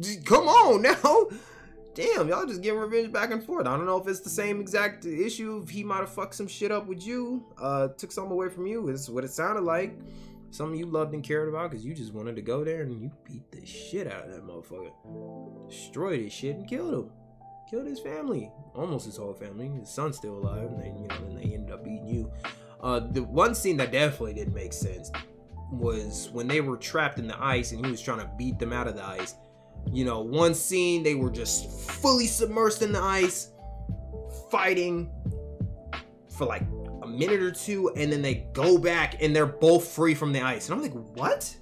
[0.00, 1.28] just come on now.
[1.94, 3.66] Damn, y'all just getting revenge back and forth.
[3.66, 5.64] I don't know if it's the same exact issue.
[5.66, 8.88] He might have fucked some shit up with you, uh, took something away from you,
[8.88, 9.96] is what it sounded like
[10.50, 13.10] something you loved and cared about because you just wanted to go there and you
[13.24, 15.68] beat the shit out of that motherfucker.
[15.68, 17.10] Destroyed his shit and killed him.
[17.70, 18.50] Killed his family.
[18.74, 19.68] Almost his whole family.
[19.68, 22.30] His son's still alive, and then you know, then they ended up beating you.
[22.80, 25.10] Uh, the one scene that definitely didn't make sense
[25.72, 28.72] was when they were trapped in the ice and he was trying to beat them
[28.72, 29.34] out of the ice.
[29.92, 33.52] You know, one scene they were just fully submersed in the ice,
[34.50, 35.10] fighting
[36.36, 36.62] for like
[37.02, 40.40] a minute or two, and then they go back and they're both free from the
[40.40, 40.68] ice.
[40.68, 41.56] And I'm like, what?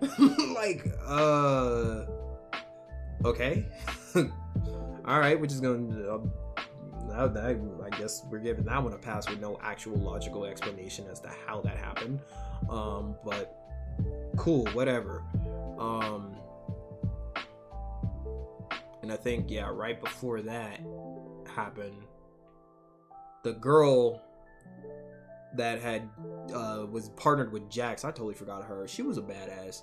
[0.54, 2.06] like, uh,
[3.24, 3.66] okay.
[5.04, 6.14] All right, we're just gonna.
[6.14, 6.18] Uh,
[7.12, 11.06] that, that I guess we're giving that one a pass with no actual logical explanation
[11.10, 12.20] as to how that happened.
[12.68, 13.58] Um, but
[14.36, 15.22] cool, whatever.
[15.78, 16.36] Um,
[19.02, 20.80] and I think yeah, right before that
[21.54, 22.02] happened,
[23.42, 24.22] the girl
[25.54, 26.08] that had
[26.54, 28.04] uh, was partnered with Jax.
[28.04, 28.86] I totally forgot her.
[28.88, 29.82] She was a badass.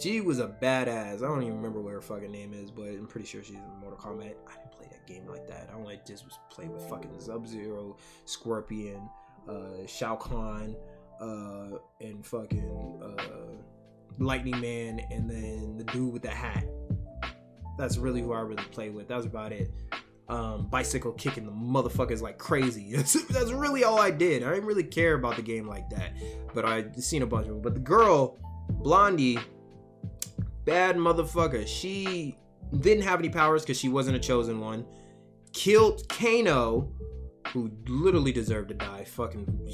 [0.00, 1.16] She was a badass.
[1.16, 3.80] I don't even remember what her fucking name is, but I'm pretty sure she's in
[3.80, 4.34] Mortal Kombat.
[4.46, 5.70] I didn't play that game like that.
[5.72, 9.08] I only just was playing with fucking Sub Zero, Scorpion,
[9.48, 10.76] uh, Shao Kahn,
[11.20, 13.54] uh, and fucking uh,
[14.18, 16.64] Lightning Man, and then the dude with the hat.
[17.76, 19.08] That's really who I really played with.
[19.08, 19.70] That was about it
[20.28, 22.94] um, bicycle kicking the motherfuckers like crazy.
[22.96, 24.42] That's really all I did.
[24.42, 26.12] I didn't really care about the game like that,
[26.54, 27.62] but I seen a bunch of them.
[27.62, 28.36] But the girl,
[28.68, 29.38] Blondie,
[30.68, 31.66] bad motherfucker.
[31.66, 32.36] She
[32.80, 34.84] didn't have any powers because she wasn't a chosen one.
[35.54, 36.92] Killed Kano,
[37.54, 39.04] who literally deserved to die.
[39.04, 39.70] Fucking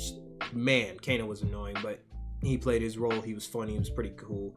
[0.52, 2.00] man, Kano was annoying, but
[2.42, 3.20] he played his role.
[3.20, 3.72] He was funny.
[3.72, 4.54] He was pretty cool.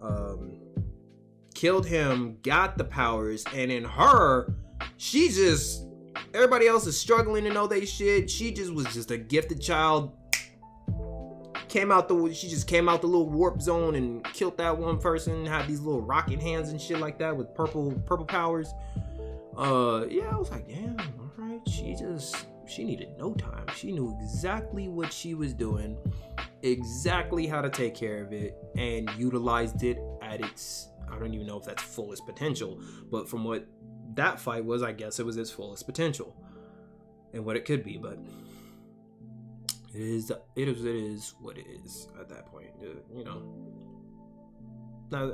[0.00, 0.60] Um,
[1.56, 4.54] killed him, got the powers, and in her
[4.96, 5.86] she just
[6.32, 8.30] everybody else is struggling to know they shit.
[8.30, 10.12] She just was just a gifted child.
[11.70, 14.98] Came out the she just came out the little warp zone and killed that one
[14.98, 15.46] person.
[15.46, 18.74] Had these little rocket hands and shit like that with purple purple powers.
[19.56, 21.60] Uh, yeah, I was like, damn, all right.
[21.68, 23.66] She just she needed no time.
[23.76, 25.96] She knew exactly what she was doing,
[26.62, 31.46] exactly how to take care of it, and utilized it at its I don't even
[31.46, 32.80] know if that's fullest potential,
[33.10, 33.64] but from what
[34.14, 36.36] that fight was, I guess, it was its fullest potential
[37.32, 37.96] and what it could be.
[37.96, 38.18] But
[39.94, 42.70] it is, it is, it is what it is at that point.
[42.80, 43.42] You know.
[45.10, 45.32] Now,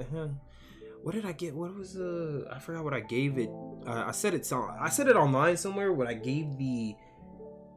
[1.02, 1.54] what did I get?
[1.54, 2.48] What was the?
[2.50, 3.50] I forgot what I gave it.
[3.86, 4.50] Uh, I said it.
[4.52, 5.92] I said it online somewhere.
[5.92, 6.96] What I gave the,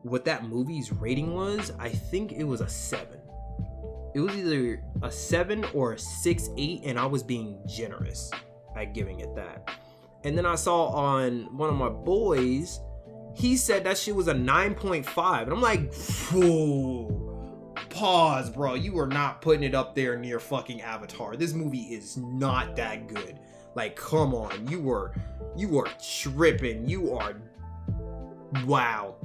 [0.03, 1.71] what that movie's rating was.
[1.77, 3.19] I think it was a seven.
[4.15, 8.31] It was either a seven or a six eight, and I was being generous
[8.75, 9.69] at giving it that.
[10.23, 12.79] And then I saw on one of my boys,
[13.35, 15.43] he said that shit was a 9.5.
[15.43, 15.93] And I'm like,
[16.31, 18.73] whoa, pause, bro.
[18.73, 21.35] You are not putting it up there near fucking Avatar.
[21.35, 23.39] This movie is not that good.
[23.75, 24.67] Like, come on.
[24.67, 25.13] You were
[25.55, 25.87] you are
[26.21, 26.87] tripping.
[26.87, 27.35] You are
[28.65, 29.15] wow.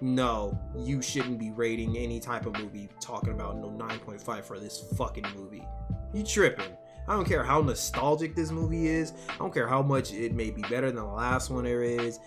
[0.00, 4.84] No, you shouldn't be rating any type of movie talking about no 9.5 for this
[4.96, 5.64] fucking movie.
[6.12, 6.76] You tripping.
[7.06, 9.12] I don't care how nostalgic this movie is.
[9.28, 12.18] I don't care how much it may be better than the last one there is.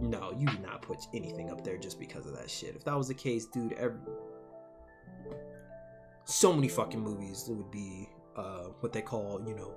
[0.00, 2.74] No, you do not put anything up there just because of that shit.
[2.76, 3.98] If that was the case, dude, every...
[6.24, 9.74] so many fucking movies would be uh, what they call, you know,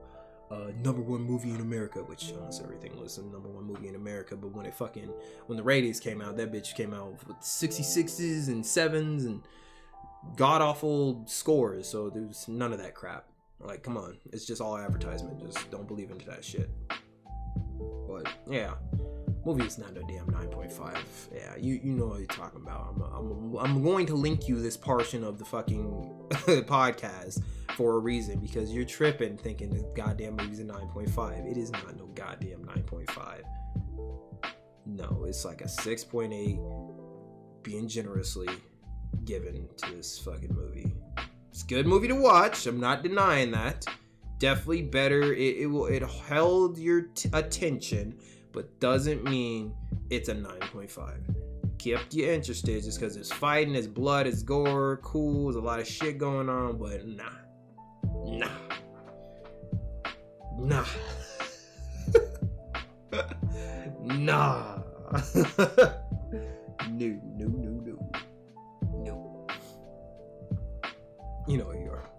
[0.52, 3.96] uh, number one movie in America, which almost everything was a number one movie in
[3.96, 4.36] America.
[4.36, 5.12] But when it fucking
[5.48, 9.42] when the ratings came out, that bitch came out with 66s and sevens and
[10.36, 11.88] god awful scores.
[11.88, 13.26] So there was none of that crap.
[13.60, 15.40] Like, come on, it's just all advertisement.
[15.40, 16.70] Just don't believe into that shit.
[18.08, 18.74] But yeah,
[19.46, 20.98] movie is not a damn 9.5.
[21.34, 22.96] Yeah, you you know what you're talking about.
[22.96, 27.42] I'm, I'm, I'm going to link you this portion of the fucking podcast
[27.76, 31.50] for a reason because you're tripping thinking the goddamn movie's a 9.5.
[31.50, 33.42] It is not no goddamn 9.5.
[34.86, 38.50] No, it's like a 6.8 being generously
[39.26, 40.96] given to this fucking movie.
[41.52, 42.66] It's a good movie to watch.
[42.66, 43.86] I'm not denying that.
[44.40, 45.34] Definitely better.
[45.34, 45.86] It, it will.
[45.86, 48.18] It held your t- attention,
[48.52, 49.74] but doesn't mean
[50.10, 51.36] it's a 9.5.
[51.78, 55.46] Kept you interested just because it's fighting, it's blood, it's gore, cool.
[55.46, 57.24] There's a lot of shit going on, but nah,
[58.26, 58.48] nah,
[60.60, 60.86] nah,
[64.02, 64.82] nah.
[66.90, 68.12] No, no, no, no,
[68.92, 69.48] no.
[71.48, 72.10] you know who you are.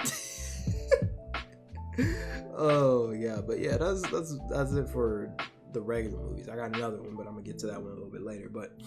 [2.56, 5.30] oh yeah, but yeah, that's that's that's it for
[5.72, 6.48] the regular movies.
[6.48, 8.48] I got another one, but I'm gonna get to that one a little bit later.
[8.48, 8.80] But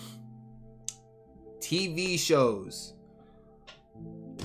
[1.60, 2.94] TV shows.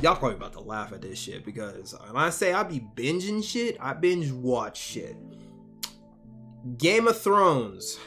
[0.01, 3.45] Y'all probably about to laugh at this shit because when I say I be binging
[3.45, 5.17] shit, I binge watch shit.
[6.79, 7.99] Game of Thrones.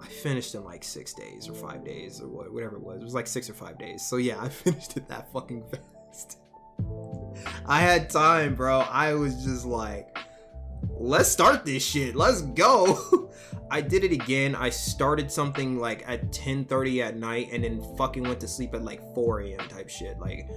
[0.00, 3.00] I finished in like six days or five days or whatever it was.
[3.00, 4.04] It was like six or five days.
[4.04, 6.38] So yeah, I finished it that fucking fast.
[7.66, 8.80] I had time, bro.
[8.80, 10.16] I was just like,
[11.02, 12.14] let's start this shit.
[12.14, 13.30] Let's go.
[13.70, 14.54] I did it again.
[14.54, 18.84] I started something like at 10:30 at night and then fucking went to sleep at
[18.84, 19.68] like 4 a.m.
[19.68, 20.18] type shit.
[20.20, 20.48] Like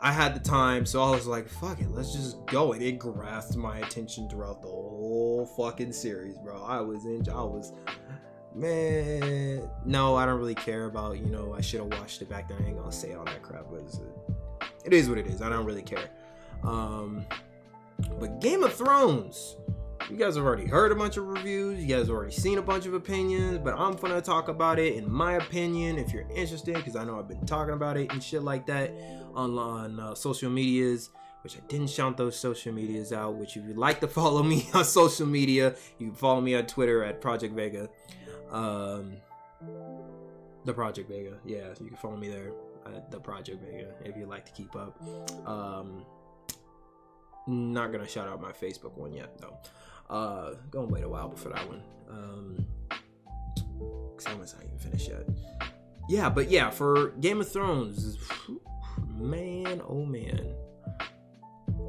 [0.00, 2.72] I had the time, so I was like, fuck it, let's just go.
[2.72, 6.62] And it grasped my attention throughout the whole fucking series, bro.
[6.62, 7.72] I was in I was
[8.54, 11.18] man, no, I don't really care about.
[11.18, 12.58] You know, I should have watched it back then.
[12.62, 13.82] I ain't gonna say all that crap, but
[14.84, 15.42] it is what it is.
[15.42, 16.10] I don't really care.
[16.64, 17.24] Um,
[18.18, 19.56] but Game of Thrones,
[20.10, 21.80] you guys have already heard a bunch of reviews.
[21.80, 24.94] You guys have already seen a bunch of opinions, but I'm gonna talk about it
[24.94, 25.98] in my opinion.
[25.98, 28.92] If you're interested, because I know I've been talking about it and shit like that
[29.34, 31.10] on, on uh, social medias
[31.46, 33.36] which I didn't shout those social medias out.
[33.36, 36.66] Which, if you'd like to follow me on social media, you can follow me on
[36.66, 37.88] Twitter at Project Vega.
[38.50, 39.12] Um,
[40.64, 42.50] the Project Vega, yeah, you can follow me there
[42.84, 45.00] at the Project Vega if you'd like to keep up.
[45.46, 46.04] Um,
[47.46, 49.58] not gonna shout out my Facebook one yet though.
[50.08, 51.82] Uh, gonna wait a while before that one.
[52.10, 52.66] Um,
[54.16, 55.28] cause not even finished yet.
[56.08, 58.18] Yeah, but yeah, for Game of Thrones,
[59.16, 60.54] man, oh man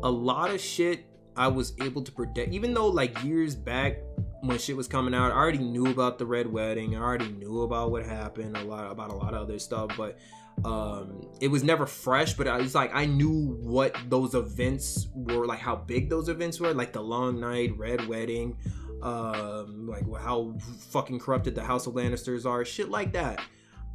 [0.04, 4.00] a lot of shit I was able to predict, even though like years back
[4.42, 6.96] when shit was coming out, I already knew about the red wedding.
[6.96, 10.18] I already knew about what happened, a lot about a lot of other stuff, but
[10.66, 15.46] um it was never fresh but i was like i knew what those events were
[15.46, 18.58] like how big those events were like the long night red wedding
[19.02, 20.56] um like how
[20.90, 23.40] fucking corrupted the house of lannisters are shit like that.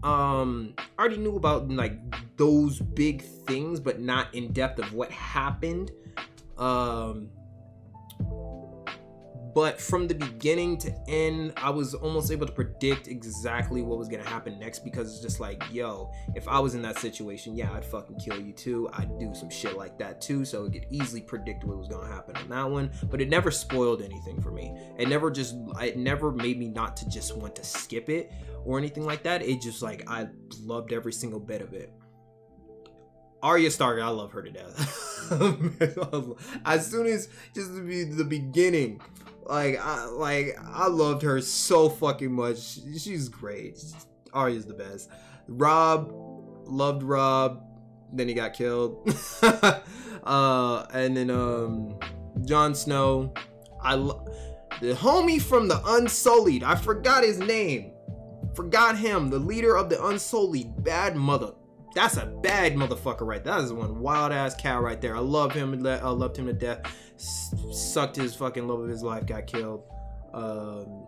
[0.03, 1.99] Um I already knew about like
[2.37, 5.91] those big things but not in depth of what happened.
[6.59, 7.31] Um
[9.55, 14.09] but from the beginning to end i was almost able to predict exactly what was
[14.09, 17.73] gonna happen next because it's just like yo if i was in that situation yeah
[17.73, 18.89] i'd fucking kill you too.
[18.93, 22.09] I'd do some shit like that too so it could easily predict what was gonna
[22.09, 22.91] happen on that one.
[23.11, 24.77] But it never spoiled anything for me.
[24.99, 28.33] It never just it never made me not to just want to skip it
[28.65, 29.43] or anything like that.
[29.43, 30.29] It just like i
[30.61, 31.93] loved every single bit of it
[33.43, 34.99] Arya Stark, I love her to death.
[36.65, 39.01] as soon as just the, beginning
[39.47, 42.79] like I like I loved her so fucking much.
[42.99, 43.83] She's great.
[44.33, 45.11] Arya's the best.
[45.49, 46.13] Robb
[46.65, 47.63] loved Robb.
[48.13, 49.09] Then he got killed.
[49.43, 51.99] uh, and then um,
[52.45, 53.33] Jon Snow.
[53.83, 54.27] I lo-
[54.81, 56.63] the homie from the Unsullied.
[56.63, 57.93] I forgot his name.
[58.55, 59.31] Forgot him.
[59.31, 60.85] The leader of the Unsullied.
[60.85, 61.53] Bad mother.
[61.95, 63.45] That's a bad motherfucker right.
[63.45, 65.17] That is one wild ass cow right there.
[65.17, 65.87] I love him.
[65.87, 66.81] I loved him to death
[67.23, 69.85] sucked his fucking love of his life, got killed.
[70.33, 71.07] Um,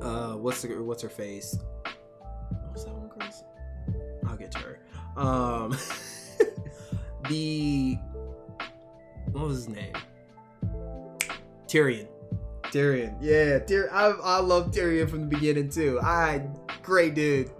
[0.00, 1.58] uh, what's the, what's her face?
[2.68, 3.10] What's that one?
[4.26, 4.80] I'll get to her.
[5.16, 5.70] Um,
[7.28, 7.98] the
[9.32, 9.92] what was his name?
[11.66, 12.08] Tyrion.
[12.64, 13.92] Tyrion, yeah, Tyrion.
[13.92, 16.00] I, I love Tyrion from the beginning too.
[16.02, 16.46] I
[16.82, 17.50] great dude.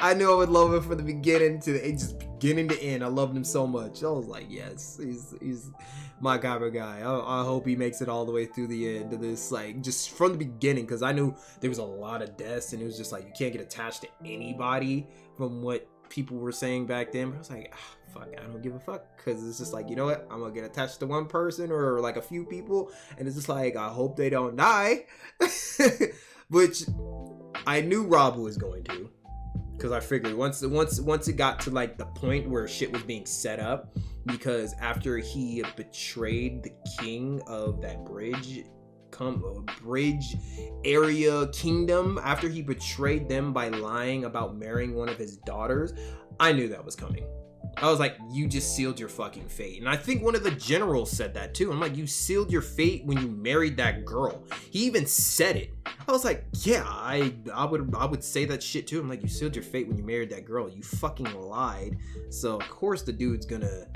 [0.00, 3.04] I knew I would love him from the beginning to the just beginning to end.
[3.04, 4.02] I loved him so much.
[4.02, 5.70] I was like, yes, he's he's
[6.20, 7.00] my of guy.
[7.00, 9.82] I, I hope he makes it all the way through the end of this, like
[9.82, 12.86] just from the beginning, because I knew there was a lot of deaths, and it
[12.86, 17.12] was just like you can't get attached to anybody from what people were saying back
[17.12, 17.30] then.
[17.30, 19.90] But I was like, ah, fuck, I don't give a fuck, because it's just like
[19.90, 22.90] you know what, I'm gonna get attached to one person or like a few people,
[23.18, 25.04] and it's just like I hope they don't die,
[26.48, 26.84] which
[27.66, 29.10] I knew Robb was going to
[29.80, 33.02] because I figured once once once it got to like the point where shit was
[33.02, 38.64] being set up, because after he betrayed the king of that bridge
[39.10, 40.36] come uh, bridge
[40.84, 45.92] area kingdom after he betrayed them by lying about marrying one of his daughters
[46.38, 47.26] i knew that was coming
[47.76, 49.80] I was like, you just sealed your fucking fate.
[49.80, 51.70] And I think one of the generals said that too.
[51.70, 54.44] I'm like, you sealed your fate when you married that girl.
[54.70, 55.70] He even said it.
[56.08, 59.00] I was like, yeah, I I would I would say that shit too.
[59.00, 60.68] I'm like, you sealed your fate when you married that girl.
[60.68, 61.98] You fucking lied.
[62.30, 63.86] So of course the dude's gonna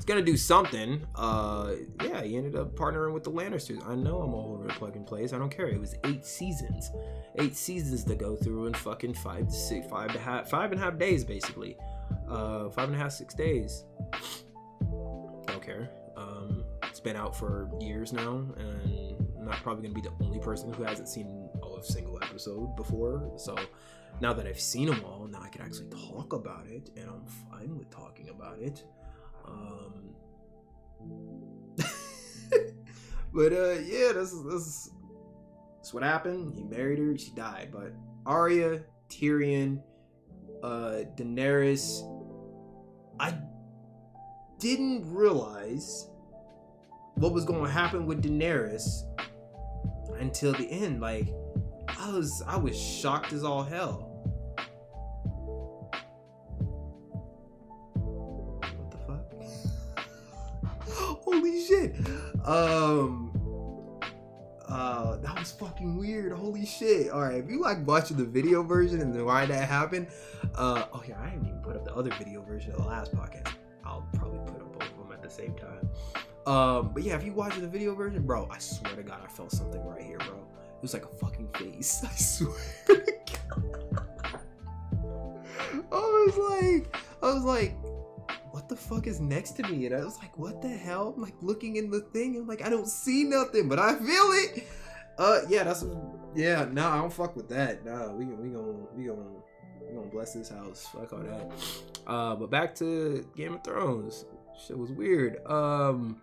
[0.00, 1.06] He's gonna do something.
[1.14, 3.86] Uh, yeah, he ended up partnering with the Lannisters.
[3.86, 5.34] I know I'm all over the fucking place.
[5.34, 5.68] I don't care.
[5.68, 6.90] It was eight seasons,
[7.38, 10.80] eight seasons to go through in fucking five to six, five to half, five and
[10.80, 11.76] a half days basically.
[12.26, 13.84] Uh, five and a half, six days.
[15.46, 15.90] Don't care.
[16.16, 20.38] Um, it's been out for years now, and I'm not probably gonna be the only
[20.38, 23.32] person who hasn't seen a single episode before.
[23.36, 23.56] So
[24.20, 27.24] now that I've seen them all, now I can actually talk about it, and I'm
[27.50, 28.84] fine with talking about it.
[29.46, 30.10] Um,
[33.32, 34.90] but uh, yeah, this is this is
[35.76, 36.54] that's what happened.
[36.54, 37.70] He married her, she died.
[37.72, 37.94] But
[38.26, 39.82] Arya, Tyrion,
[40.62, 42.02] uh, Daenerys,
[43.18, 43.38] I
[44.58, 46.10] didn't realize
[47.14, 49.02] what was going to happen with Daenerys
[50.20, 51.00] until the end.
[51.00, 51.28] Like,
[51.98, 54.06] I was I was shocked as all hell.
[58.76, 59.32] What the fuck?
[61.24, 61.96] Holy shit.
[62.44, 63.26] Um
[64.68, 66.32] uh that was fucking weird.
[66.32, 67.10] Holy shit.
[67.10, 70.08] All right, if you like watching the video version and why that happened,
[70.54, 73.14] uh, oh yeah, I haven't even put up the other video version of the last
[73.14, 73.48] podcast.
[73.84, 75.88] I'll probably put up both of them at the same time.
[76.46, 79.28] Um, but yeah, if you watch the video version, bro, I swear to God, I
[79.28, 80.36] felt something right here, bro.
[80.36, 82.02] It was like a fucking face.
[82.04, 84.40] I swear to God.
[85.92, 87.76] I was like, I was like,
[88.52, 89.86] what the fuck is next to me?
[89.86, 91.14] And I was like, what the hell?
[91.14, 94.06] I'm like looking in the thing and like I don't see nothing, but I feel
[94.08, 94.66] it.
[95.18, 95.84] Uh yeah, that's
[96.34, 97.84] yeah, no, nah, I don't fuck with that.
[97.84, 99.22] Nah, we we gonna we gonna
[99.80, 100.88] we gonna bless this house.
[100.92, 101.52] Fuck all that.
[102.06, 104.24] Uh but back to Game of Thrones.
[104.66, 105.44] Shit was weird.
[105.46, 106.22] Um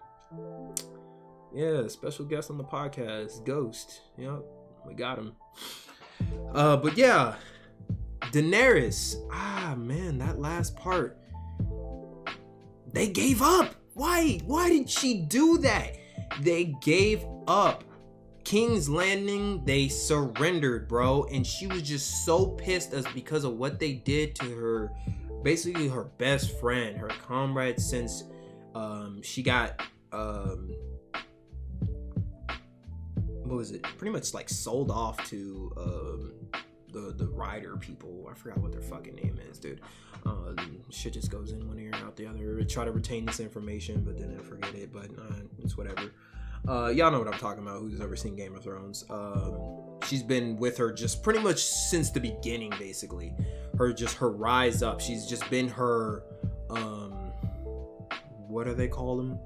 [1.54, 4.02] yeah, special guest on the podcast, Ghost.
[4.18, 4.44] Yep,
[4.86, 5.34] we got him.
[6.54, 7.36] Uh but yeah,
[8.32, 9.16] Daenerys.
[9.32, 11.20] Ah man, that last part
[12.94, 13.76] they gave up.
[13.94, 14.40] Why?
[14.46, 15.98] Why did she do that?
[16.42, 17.84] They gave up.
[18.44, 21.26] King's Landing, they surrendered, bro.
[21.26, 24.92] And she was just so pissed as because of what they did to her,
[25.44, 28.24] basically her best friend, her comrade since
[28.74, 29.82] um, she got
[30.12, 30.74] um,
[33.44, 33.84] what was it?
[33.84, 36.34] Pretty much like sold off to um,
[36.92, 38.28] the the rider people.
[38.30, 39.82] I forgot what their fucking name is, dude.
[40.26, 40.54] Uh,
[40.90, 42.60] shit just goes in one ear and out the other.
[42.60, 44.92] I try to retain this information, but then I forget it.
[44.92, 46.12] But uh, it's whatever.
[46.68, 47.80] Uh, y'all know what I'm talking about.
[47.80, 49.06] Who's ever seen Game of Thrones?
[49.10, 53.34] Um, she's been with her just pretty much since the beginning, basically.
[53.78, 55.00] Her just her rise up.
[55.00, 56.24] She's just been her.
[56.70, 57.12] Um,
[58.48, 59.40] what do they call them?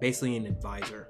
[0.00, 1.08] Basically, an advisor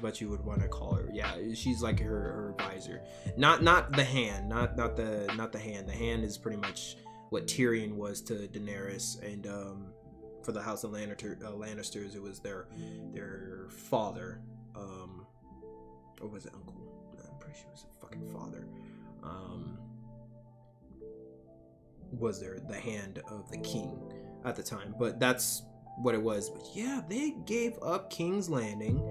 [0.00, 1.08] what you would want to call her.
[1.12, 3.02] Yeah, she's like her, her advisor.
[3.36, 5.88] Not not the hand, not not the not the hand.
[5.88, 6.96] The hand is pretty much
[7.30, 9.86] what Tyrion was to Daenerys, and um,
[10.42, 12.66] for the House of Lannister, uh, Lannisters, it was their
[13.12, 14.40] their father,
[14.74, 15.26] um,
[16.20, 16.74] or was it uncle?
[17.18, 18.66] I'm pretty sure it was a fucking father.
[19.22, 19.78] Um,
[22.12, 23.98] was there the hand of the king
[24.44, 24.94] at the time?
[24.98, 25.62] But that's
[25.96, 26.50] what it was.
[26.50, 29.02] But yeah, they gave up King's Landing.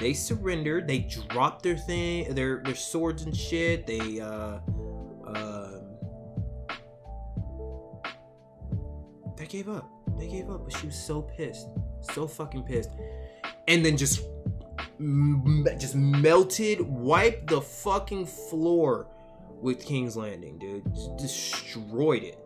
[0.00, 0.86] They surrendered.
[0.86, 3.86] They dropped their thing, their their swords and shit.
[3.86, 4.58] They uh,
[5.26, 5.70] uh,
[9.36, 9.88] they gave up.
[10.18, 10.64] They gave up.
[10.64, 11.68] But she was so pissed,
[12.00, 12.90] so fucking pissed,
[13.68, 14.20] and then just
[15.78, 19.08] just melted, wiped the fucking floor
[19.60, 20.84] with King's Landing, dude.
[20.94, 22.38] Just destroyed it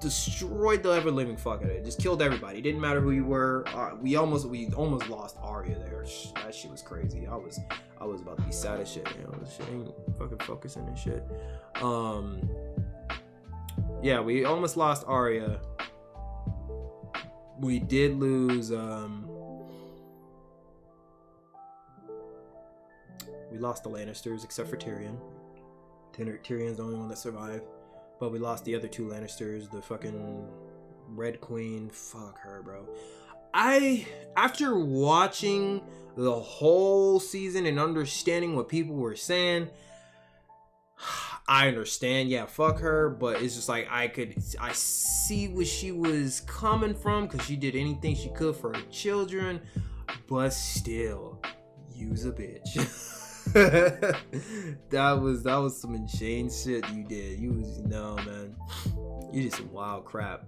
[0.00, 1.84] destroyed the ever living fuck out of it.
[1.84, 2.58] Just killed everybody.
[2.58, 3.64] It didn't matter who you were.
[3.68, 6.04] Uh, we almost we almost lost Arya there.
[6.42, 7.26] That shit was crazy.
[7.26, 7.60] I was
[8.00, 9.06] I was about to be sad as shit.
[9.18, 11.22] You know, shit ain't fucking focusing and shit.
[11.82, 12.48] Um,
[14.02, 15.60] yeah, we almost lost Arya.
[17.60, 18.72] We did lose.
[18.72, 19.28] Um,
[23.52, 25.18] we lost the Lannisters except for Tyrion.
[26.12, 27.64] Tyrion's the only one that survived.
[28.20, 30.46] But we lost the other two Lannisters, the fucking
[31.08, 31.88] Red Queen.
[31.88, 32.86] Fuck her, bro.
[33.52, 34.06] I
[34.36, 35.80] after watching
[36.16, 39.70] the whole season and understanding what people were saying,
[41.48, 42.28] I understand.
[42.28, 46.94] Yeah, fuck her, but it's just like I could I see where she was coming
[46.94, 49.60] from cuz she did anything she could for her children,
[50.28, 51.40] but still
[51.92, 53.16] use a bitch.
[53.52, 57.40] that was that was some insane shit you did.
[57.40, 58.54] You was no man.
[59.32, 60.44] You did some wild crap.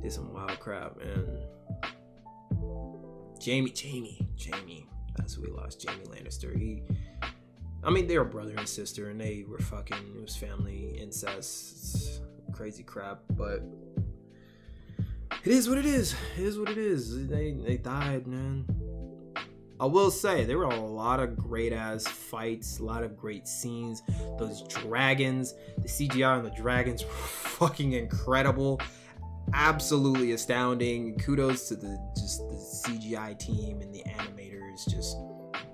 [0.00, 1.26] Did some wild crap, man.
[3.44, 4.88] Jaime, Jaime, Jaime.
[5.18, 5.84] That's who we lost.
[5.86, 6.58] Jaime Lannister.
[6.58, 6.82] He
[7.84, 12.22] I mean they were brother and sister and they were fucking it was family incest.
[12.52, 13.62] Crazy crap, but
[15.44, 16.14] it is what it is.
[16.38, 17.28] It is what it is.
[17.28, 18.64] They they died, man.
[19.78, 23.46] I will say there were a lot of great ass fights, a lot of great
[23.46, 24.02] scenes.
[24.38, 28.80] Those dragons, the CGI on the dragons were fucking incredible.
[29.52, 31.18] Absolutely astounding.
[31.18, 34.88] Kudos to the just the CGI team and the animators.
[34.88, 35.18] Just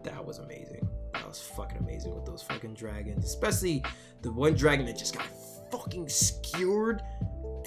[0.02, 0.88] that was amazing.
[1.14, 3.24] That was fucking amazing with those fucking dragons.
[3.24, 3.84] Especially
[4.22, 5.26] the one dragon that just got
[5.70, 7.02] fucking skewered.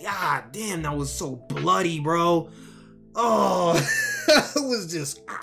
[0.03, 2.49] God damn, that was so bloody, bro.
[3.15, 3.73] Oh,
[4.27, 5.39] it was just ah,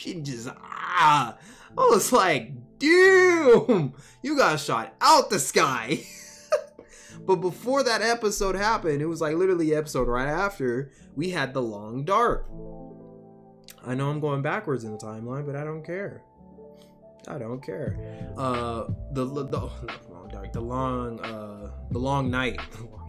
[0.00, 1.36] she just ah.
[1.76, 3.92] I was like, damn,
[4.22, 6.00] you got shot out the sky.
[7.26, 11.62] but before that episode happened, it was like literally episode right after we had the
[11.62, 12.48] long dark.
[13.86, 16.22] I know I'm going backwards in the timeline, but I don't care.
[17.28, 17.98] I don't care.
[18.38, 19.70] Uh, the the, the
[20.08, 22.58] long dark, the long uh, the long night,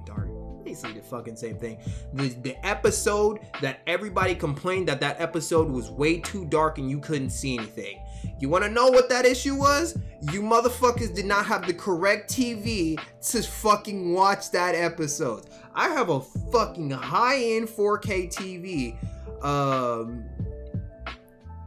[0.63, 0.95] the long dark.
[0.95, 1.77] basically the fucking same thing.
[2.13, 6.99] The the episode that everybody complained that that episode was way too dark and you
[6.99, 7.99] couldn't see anything.
[8.39, 9.97] You want to know what that issue was?
[10.31, 15.45] You motherfuckers did not have the correct TV to fucking watch that episode.
[15.73, 19.43] I have a fucking high-end 4K TV.
[19.43, 20.25] Um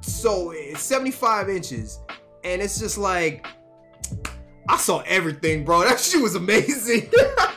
[0.01, 1.99] so it's 75 inches
[2.45, 3.47] and it's just like
[4.69, 5.85] I saw everything, bro.
[5.85, 7.11] That shit was amazing.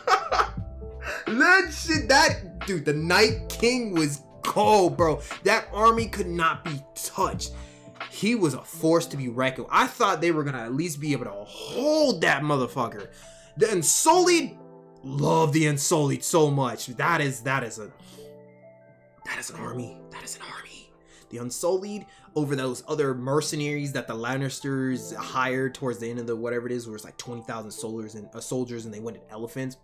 [1.27, 5.21] that shit, that dude, the Night King was cold, bro.
[5.43, 7.51] That army could not be touched.
[8.11, 9.65] He was a force to be reckoned.
[9.65, 9.73] with.
[9.73, 13.09] I thought they were gonna at least be able to hold that motherfucker.
[13.57, 14.57] The Unsullied,
[15.03, 16.87] love the Unsullied so much.
[16.87, 17.91] That is that is a
[19.25, 19.99] that is an army.
[20.11, 20.89] That is an army.
[21.29, 22.05] The Unsullied
[22.35, 26.71] over those other mercenaries that the Lannisters hired towards the end of the whatever it
[26.71, 29.77] is, where it's like twenty thousand soldiers and uh, soldiers, and they went in elephants.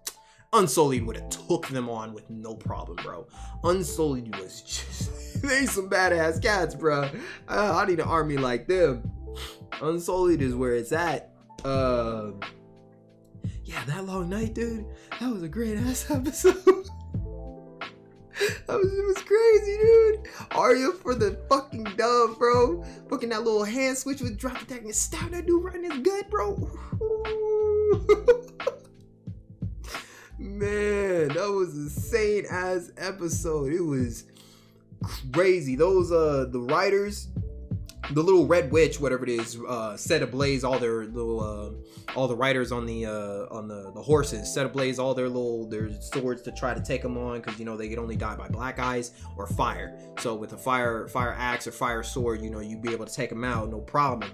[0.53, 3.27] Unsullied would have took them on with no problem, bro.
[3.63, 7.09] Unsullied was just they some badass cats, bro.
[7.47, 9.11] Uh, I need an army like them.
[9.81, 11.31] Unsullied is where it's at.
[11.65, 12.39] Um,
[13.63, 14.85] yeah, that long night, dude.
[15.19, 16.87] That was a great ass episode.
[18.67, 20.27] That was, it was crazy, dude.
[20.51, 22.83] Arya for the fucking dove, bro.
[23.09, 25.99] Fucking that little hand switch with drop attack and stab that dude right in his
[25.99, 26.69] gut, bro.
[30.43, 33.71] Man, that was insane as episode.
[33.71, 34.25] It was
[35.31, 35.77] crazy.
[35.77, 37.29] Those uh the writers,
[38.11, 41.71] the little red witch, whatever it is, uh set ablaze all their little uh
[42.17, 45.65] all the riders on the uh on the the horses set ablaze all their little
[45.69, 48.35] their swords to try to take them on because you know they could only die
[48.35, 52.49] by black eyes or fire so with a fire fire axe or fire sword you
[52.49, 54.29] know you'd be able to take them out no problem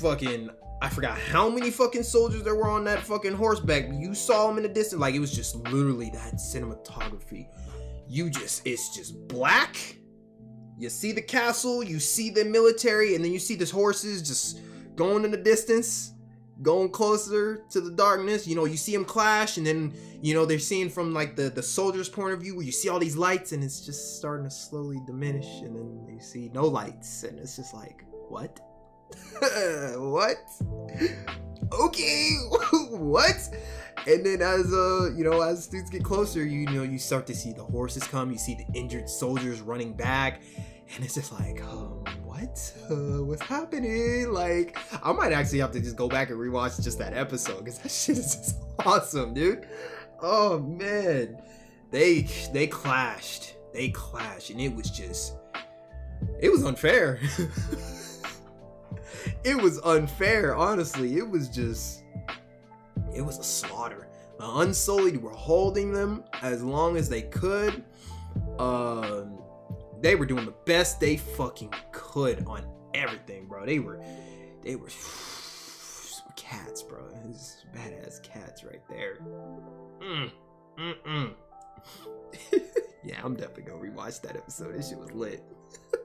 [0.00, 0.50] fucking
[0.80, 3.86] I forgot how many fucking soldiers there were on that fucking horseback.
[3.92, 7.48] You saw them in the distance, like it was just literally that cinematography.
[8.08, 9.96] You just, it's just black.
[10.78, 14.60] You see the castle, you see the military, and then you see these horses just
[14.94, 16.14] going in the distance,
[16.62, 18.46] going closer to the darkness.
[18.46, 21.50] You know, you see them clash, and then you know they're seeing from like the
[21.50, 24.44] the soldier's point of view, where you see all these lights, and it's just starting
[24.44, 28.60] to slowly diminish, and then you see no lights, and it's just like what?
[29.96, 30.38] what?
[31.72, 32.30] Okay,
[32.90, 33.48] what?
[34.06, 37.34] And then as uh, you know, as students get closer, you, know, you start to
[37.34, 40.40] see the horses come, you see the injured soldiers running back,
[40.94, 42.72] and it's just like, um, what?
[42.90, 44.32] Uh, what's happening?
[44.32, 47.78] Like, I might actually have to just go back and rewatch just that episode because
[47.80, 49.66] that shit is just awesome, dude.
[50.20, 51.40] Oh man,
[51.90, 55.34] they they clashed, they clashed, and it was just,
[56.40, 57.20] it was unfair.
[59.44, 61.16] It was unfair, honestly.
[61.16, 62.04] It was just
[63.14, 64.08] it was a slaughter.
[64.38, 67.84] The Unsullied were holding them as long as they could.
[68.58, 69.38] Um
[70.00, 73.66] they were doing the best they fucking could on everything, bro.
[73.66, 74.00] They were
[74.62, 74.88] they were
[76.48, 77.04] cats, bro.
[77.28, 79.18] It's badass cats right there.
[80.00, 80.30] Mm,
[80.78, 81.34] mm, mm.
[83.04, 84.74] yeah, I'm definitely gonna rewatch that episode.
[84.74, 85.42] This shit was lit.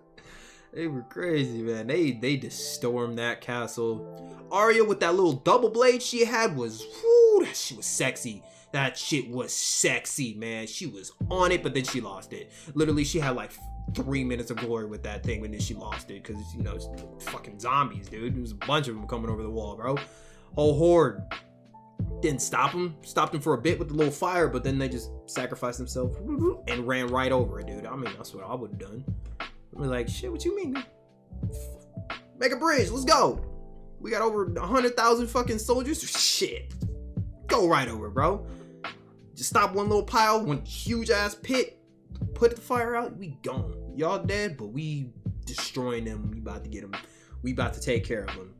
[0.73, 1.85] They were crazy, man.
[1.85, 4.47] They they just stormed that castle.
[4.51, 8.43] Arya with that little double blade she had was whoo, that shit was sexy.
[8.71, 10.65] That shit was sexy, man.
[10.65, 12.51] She was on it, but then she lost it.
[12.73, 13.51] Literally, she had like
[13.93, 16.73] three minutes of glory with that thing, and then she lost it because you know,
[16.73, 16.89] it's
[17.29, 18.33] fucking zombies, dude.
[18.33, 19.95] There was a bunch of them coming over the wall, bro.
[20.55, 21.21] Whole horde
[22.19, 22.95] didn't stop them.
[23.03, 26.17] Stopped them for a bit with the little fire, but then they just sacrificed themselves
[26.67, 27.85] and ran right over it, dude.
[27.85, 29.05] I mean, that's what I would have done.
[29.75, 30.83] I'm like, shit, what you mean?
[32.37, 33.43] Make a bridge, let's go.
[33.99, 36.01] We got over a hundred thousand fucking soldiers.
[36.03, 36.73] Shit.
[37.47, 38.45] Go right over, bro.
[39.35, 41.79] Just stop one little pile, one huge ass pit,
[42.33, 43.93] put the fire out, we gone.
[43.95, 45.11] Y'all dead, but we
[45.45, 46.31] destroying them.
[46.31, 46.99] We about to get them.
[47.41, 48.53] We about to take care of them.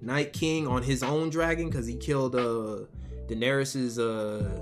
[0.00, 2.84] Night King on his own dragon because he killed uh
[3.26, 4.60] Daenerys's uh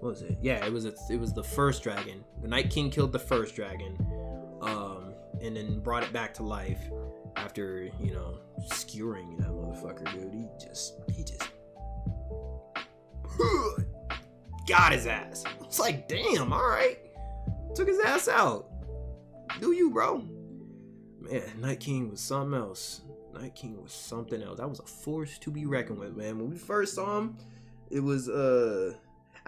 [0.00, 0.38] what was it?
[0.40, 2.24] Yeah, it was a, it was the first dragon.
[2.40, 3.96] The Night King killed the first dragon,
[4.62, 6.80] um, and then brought it back to life
[7.36, 8.38] after you know
[8.68, 10.32] skewering that motherfucker, dude.
[10.32, 11.50] He just he just
[14.68, 15.44] got his ass.
[15.62, 16.98] It's like, damn, all right,
[17.74, 18.66] took his ass out.
[19.60, 20.24] Do you, bro?
[21.20, 23.02] Man, Night King was something else.
[23.34, 24.58] Night King was something else.
[24.58, 26.38] That was a force to be reckoned with, man.
[26.38, 27.36] When we first saw him,
[27.90, 28.94] it was uh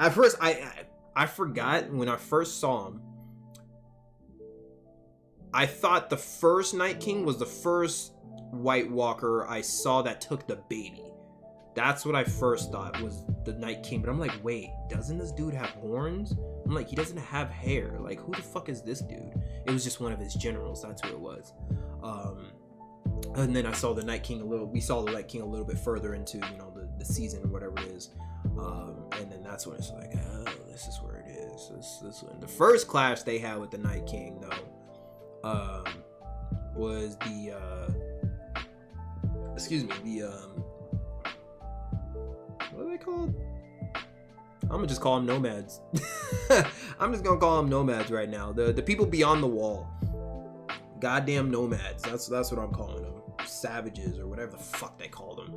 [0.01, 0.66] at first, I,
[1.14, 3.03] I forgot when I first saw him.
[5.53, 8.12] I thought the first Night King was the first
[8.51, 11.05] White Walker I saw that took the baby.
[11.74, 14.01] That's what I first thought was the Night King.
[14.01, 16.34] But I'm like, wait, doesn't this dude have horns?
[16.64, 17.96] I'm like, he doesn't have hair.
[18.01, 19.34] Like, who the fuck is this dude?
[19.66, 20.82] It was just one of his generals.
[20.82, 21.53] That's who it was.
[22.03, 22.46] Um,
[23.36, 24.66] and then I saw the Night King a little.
[24.66, 27.42] We saw the Night King a little bit further into you know the, the season
[27.44, 28.11] or whatever it is.
[28.59, 31.70] Um, and then that's when it's like, oh, this is where it is.
[31.74, 32.40] This this one.
[32.40, 35.84] The first clash they had with the Night King though, um,
[36.74, 38.61] was the uh,
[39.55, 40.64] excuse me the um,
[42.72, 43.34] what are they called?
[44.62, 45.80] I'm gonna just call them nomads.
[47.01, 48.53] I'm just gonna call them nomads right now.
[48.53, 49.88] The the people beyond the wall.
[51.01, 52.03] Goddamn nomads.
[52.03, 53.19] That's that's what I'm calling them.
[53.47, 55.55] Savages or whatever the fuck they call them.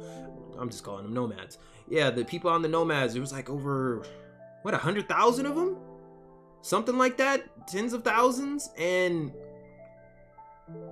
[0.58, 1.58] I'm just calling them nomads.
[1.90, 3.16] Yeah, the people on the nomads.
[3.16, 4.06] It was like over
[4.64, 5.78] what a hundred thousand of them,
[6.62, 9.32] something like that, tens of thousands, and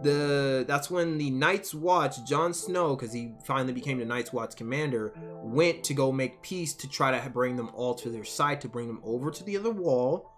[0.03, 4.55] the that's when the Night's Watch, Jon Snow, because he finally became the Night's Watch
[4.55, 8.59] commander, went to go make peace to try to bring them all to their side,
[8.61, 10.29] to bring them over to the other wall.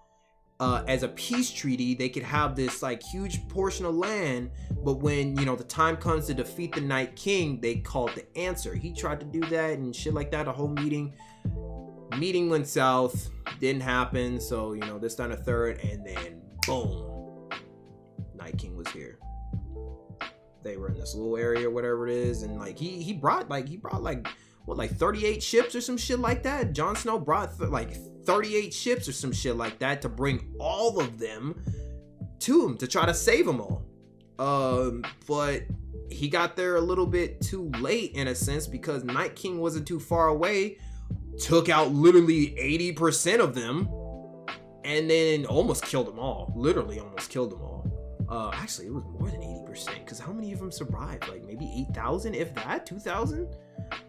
[0.60, 4.50] Uh, as a peace treaty, they could have this like huge portion of land,
[4.84, 8.38] but when you know the time comes to defeat the Night King, they called the
[8.38, 8.74] answer.
[8.74, 10.48] He tried to do that and shit like that.
[10.48, 11.14] A whole meeting,
[12.18, 13.30] meeting went south,
[13.60, 14.40] didn't happen.
[14.40, 17.50] So you know this time a third, and then boom,
[18.36, 19.20] Night King was here
[20.64, 23.68] they were in this little area, whatever it is, and like he he brought like
[23.68, 24.28] he brought like
[24.66, 26.74] what like 38 ships or some shit like that.
[26.74, 31.00] Jon Snow brought th- like 38 ships or some shit like that to bring all
[31.00, 31.62] of them
[32.40, 33.86] to him to try to save them all.
[34.40, 35.64] Um, but
[36.10, 39.88] he got there a little bit too late in a sense because Night King wasn't
[39.88, 40.78] too far away,
[41.40, 42.56] took out literally
[42.96, 43.88] 80% of them,
[44.84, 46.54] and then almost killed them all.
[46.56, 47.74] Literally almost killed them all.
[48.30, 51.28] Uh, actually, it was more than 80% because how many of them survived?
[51.28, 53.56] Like maybe 8,000, if that, 2,000?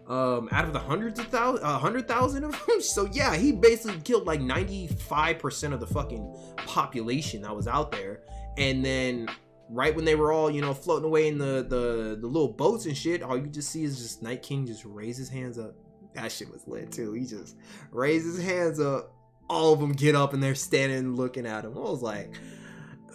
[0.07, 2.61] Um, out of the hundreds of thousands, uh, 100,000 of them.
[2.81, 8.21] So yeah, he basically killed like 95% of the fucking population that was out there.
[8.57, 9.27] And then
[9.69, 12.85] right when they were all, you know, floating away in the, the, the little boats
[12.85, 15.73] and shit, all you just see is just Night King just raise his hands up.
[16.13, 17.13] That shit was lit too.
[17.13, 17.55] He just
[17.91, 19.11] raised his hands up.
[19.49, 21.77] All of them get up and they're standing looking at him.
[21.77, 22.33] I was like,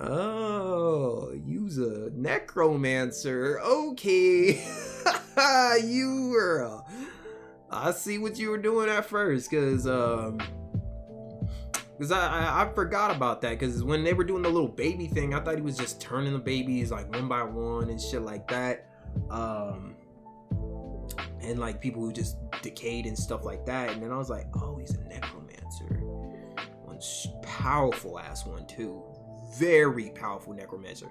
[0.01, 3.61] Oh, you's a necromancer.
[3.61, 4.53] Okay.
[5.85, 6.61] you were.
[6.63, 6.85] A...
[7.71, 10.41] I see what you were doing at first, cause um,
[11.99, 15.07] cause I, I, I forgot about that, cause when they were doing the little baby
[15.07, 18.23] thing, I thought he was just turning the babies like one by one and shit
[18.23, 18.87] like that.
[19.29, 19.97] Um,
[21.43, 23.91] and like people who just decayed and stuff like that.
[23.91, 26.01] And then I was like, oh, he's a necromancer.
[26.85, 27.01] One
[27.43, 29.03] powerful ass one too
[29.59, 31.11] very powerful necromancer.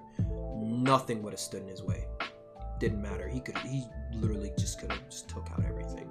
[0.57, 2.05] Nothing would have stood in his way.
[2.79, 3.27] Didn't matter.
[3.27, 6.09] He could he literally just could have just took out everything.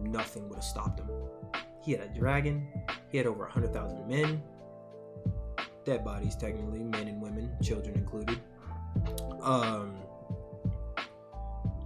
[0.00, 1.08] Nothing would have stopped him.
[1.82, 2.66] He had a dragon.
[3.10, 4.42] He had over a hundred thousand men.
[5.84, 8.40] Dead bodies, technically, men and women, children included.
[9.40, 9.96] Um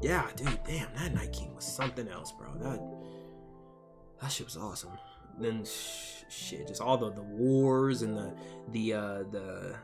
[0.00, 2.48] Yeah, dude, damn, that Night King was something else, bro.
[2.58, 2.80] That
[4.20, 4.90] that shit was awesome
[5.44, 8.32] then sh- shit, just all the the wars and the
[8.70, 9.76] the uh the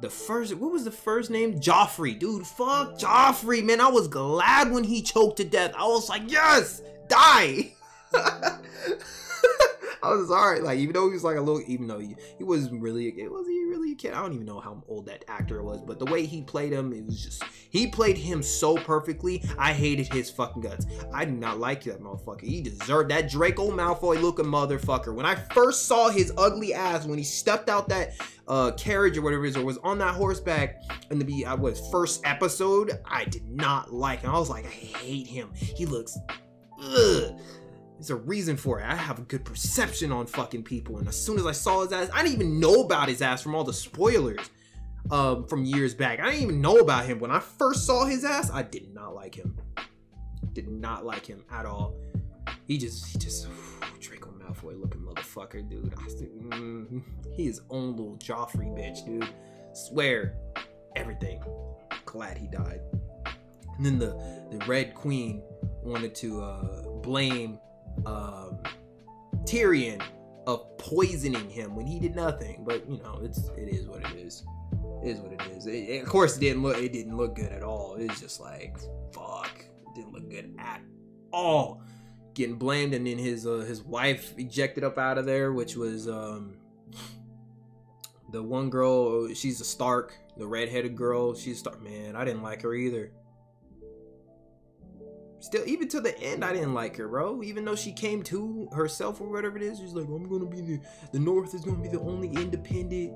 [0.00, 1.58] the first what was the first name?
[1.58, 2.46] Joffrey, dude.
[2.46, 3.80] Fuck Joffrey, man.
[3.80, 5.72] I was glad when he choked to death.
[5.76, 7.72] I was like, yes, die.
[10.12, 10.62] I was alright.
[10.62, 13.30] Like even though he was like a little, even though he, he was really, it
[13.30, 14.14] was he really a kid.
[14.14, 16.92] I don't even know how old that actor was, but the way he played him,
[16.92, 19.44] it was just he played him so perfectly.
[19.58, 20.86] I hated his fucking guts.
[21.12, 22.42] I do not like that motherfucker.
[22.42, 25.14] He deserved that Draco Malfoy looking motherfucker.
[25.14, 28.14] When I first saw his ugly ass when he stepped out that
[28.48, 31.80] uh carriage or whatever it is, or was on that horseback in the I was
[31.90, 34.30] first episode, I did not like him.
[34.30, 35.52] I was like, I hate him.
[35.54, 36.18] He looks.
[36.82, 37.38] Ugh
[38.02, 38.84] there's a reason for it.
[38.84, 40.98] I have a good perception on fucking people.
[40.98, 43.40] And as soon as I saw his ass, I didn't even know about his ass
[43.40, 44.50] from all the spoilers
[45.12, 46.18] um, from years back.
[46.18, 47.20] I didn't even know about him.
[47.20, 49.56] When I first saw his ass, I did not like him.
[50.52, 51.94] Did not like him at all.
[52.66, 55.94] He just, he just, whew, Draco Malfoy looking motherfucker, dude.
[55.96, 57.02] I, mm,
[57.36, 59.28] he is own little Joffrey bitch, dude.
[59.74, 60.34] Swear,
[60.96, 61.40] everything.
[62.04, 62.80] Glad he died.
[63.76, 64.08] And then the
[64.50, 65.40] the Red Queen
[65.84, 67.58] wanted to uh, blame
[68.06, 68.58] um,
[69.44, 70.02] Tyrion
[70.46, 72.64] of poisoning him when he did nothing.
[72.66, 74.44] But you know, it's it is what it is.
[75.02, 75.66] It is what it is.
[75.66, 77.96] It, it, of course, it didn't look it didn't look good at all.
[77.98, 78.78] It's just like
[79.12, 80.80] fuck, it didn't look good at
[81.32, 81.82] all.
[82.34, 86.08] Getting blamed, and then his uh, his wife ejected up out of there, which was
[86.08, 86.56] um,
[88.32, 89.32] the one girl.
[89.34, 91.34] She's a Stark, the redheaded girl.
[91.34, 91.82] She's Stark.
[91.82, 93.12] Man, I didn't like her either.
[95.42, 97.42] Still even to the end i didn't like her bro.
[97.42, 100.60] Even though she came to herself or whatever it is she's like i'm gonna be
[100.60, 100.80] the
[101.12, 103.12] the north is gonna be the only independent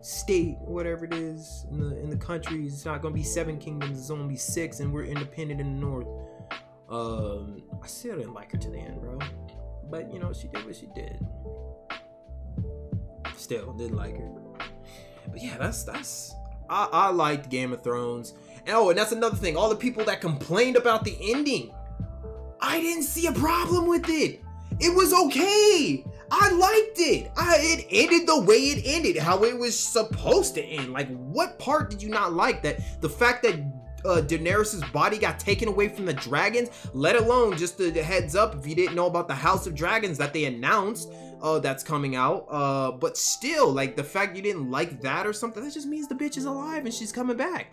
[0.00, 2.66] state whatever it is in the in the country.
[2.66, 6.06] It's not gonna be seven kingdoms it's only six and we're independent in the north.
[6.88, 9.18] Um i still didn't like her to the end bro.
[9.90, 11.18] But you know she did what she did.
[13.36, 14.30] Still didn't like her.
[15.28, 16.34] But yeah that's that's
[16.70, 18.34] i i liked game of thrones
[18.68, 19.56] Oh, and that's another thing.
[19.56, 21.72] All the people that complained about the ending,
[22.60, 24.42] I didn't see a problem with it.
[24.80, 26.04] It was okay.
[26.30, 27.30] I liked it.
[27.36, 30.92] I, it ended the way it ended, how it was supposed to end.
[30.92, 32.62] Like, what part did you not like?
[32.62, 33.54] That the fact that
[34.04, 38.36] uh, Daenerys' body got taken away from the dragons, let alone just the, the heads
[38.36, 41.10] up if you didn't know about the House of Dragons that they announced
[41.40, 42.46] uh, that's coming out.
[42.48, 46.08] Uh, but still, like the fact you didn't like that or something, that just means
[46.08, 47.72] the bitch is alive and she's coming back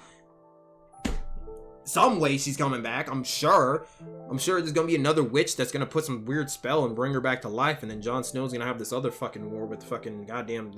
[1.86, 3.10] some way she's coming back.
[3.10, 3.86] I'm sure.
[4.30, 7.14] I'm sure there's gonna be another witch that's gonna put some weird spell and bring
[7.14, 9.84] her back to life, and then Jon Snow's gonna have this other fucking war with
[9.84, 10.74] fucking goddamn,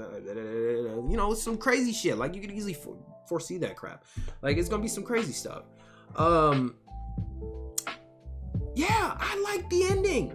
[1.10, 2.18] you know, some crazy shit.
[2.18, 2.78] Like you could easily
[3.28, 4.04] foresee that crap.
[4.42, 5.64] Like it's gonna be some crazy stuff.
[6.18, 6.76] Um,
[8.76, 10.34] yeah, I like the ending.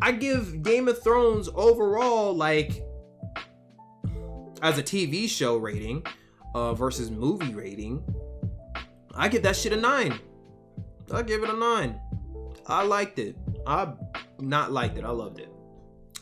[0.00, 2.84] I give Game of Thrones overall like
[4.62, 6.04] as a TV show rating
[6.54, 8.04] uh, versus movie rating
[9.14, 10.18] I give that shit a nine.
[11.12, 12.00] I give it a nine.
[12.66, 13.36] I liked it.
[13.66, 13.92] I
[14.40, 15.04] not liked it.
[15.04, 15.48] I loved it.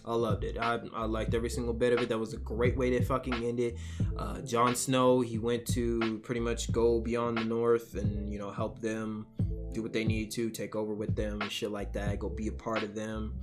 [0.05, 0.59] I loved it.
[0.59, 2.09] I, I liked every single bit of it.
[2.09, 3.76] That was a great way to fucking end it.
[4.18, 8.51] Uh, Jon Snow, he went to pretty much go beyond the North and, you know,
[8.51, 9.26] help them
[9.72, 12.49] do what they need to, take over with them and shit like that, go be
[12.49, 13.38] a part of them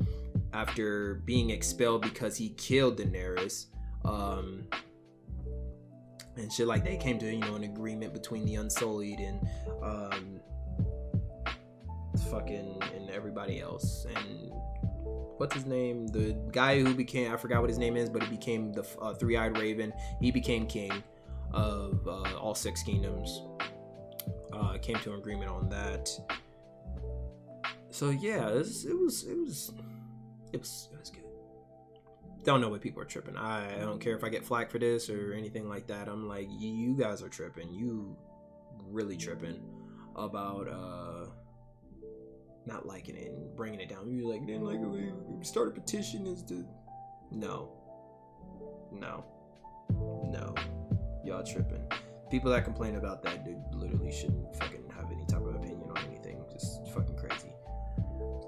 [0.53, 3.67] after being expelled because he killed Daenerys.
[4.03, 4.67] Um,
[6.37, 9.47] and shit like they came to you know an agreement between the Unsullied and
[9.81, 10.39] um
[12.31, 14.05] fucking and everybody else.
[14.15, 14.51] And
[15.37, 16.07] what's his name?
[16.07, 19.13] The guy who became I forgot what his name is but he became the uh,
[19.13, 19.93] three-eyed raven.
[20.19, 20.91] He became king
[21.51, 23.43] of uh, all six kingdoms.
[24.53, 26.09] Uh, came to an agreement on that.
[27.89, 29.71] So yeah it was it was it was
[30.53, 31.26] it was, it was good
[32.47, 33.35] don't know what people are tripping.
[33.35, 36.07] I, I don't care if I get flack for this or anything like that.
[36.07, 37.69] I'm like, you guys are tripping.
[37.73, 38.15] You
[38.89, 39.61] really tripping
[40.15, 41.25] about uh
[42.65, 44.09] not liking it and bringing it down.
[44.09, 45.11] You're like, then like we
[45.43, 46.65] start a petition is to
[47.31, 47.69] no,
[48.93, 49.25] no,
[50.31, 50.55] no.
[51.25, 51.85] Y'all tripping.
[52.31, 55.97] People that complain about that dude literally shouldn't fucking have any type of opinion on
[56.05, 56.41] anything.
[56.53, 57.51] Just fucking crazy.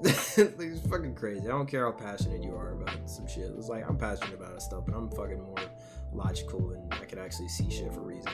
[0.04, 1.47] it's fucking crazy.
[1.47, 3.52] I don't care how passionate you are about some shit.
[3.58, 5.58] It's like I'm passionate about stuff, but I'm fucking more
[6.14, 8.32] logical and I can actually see shit for reason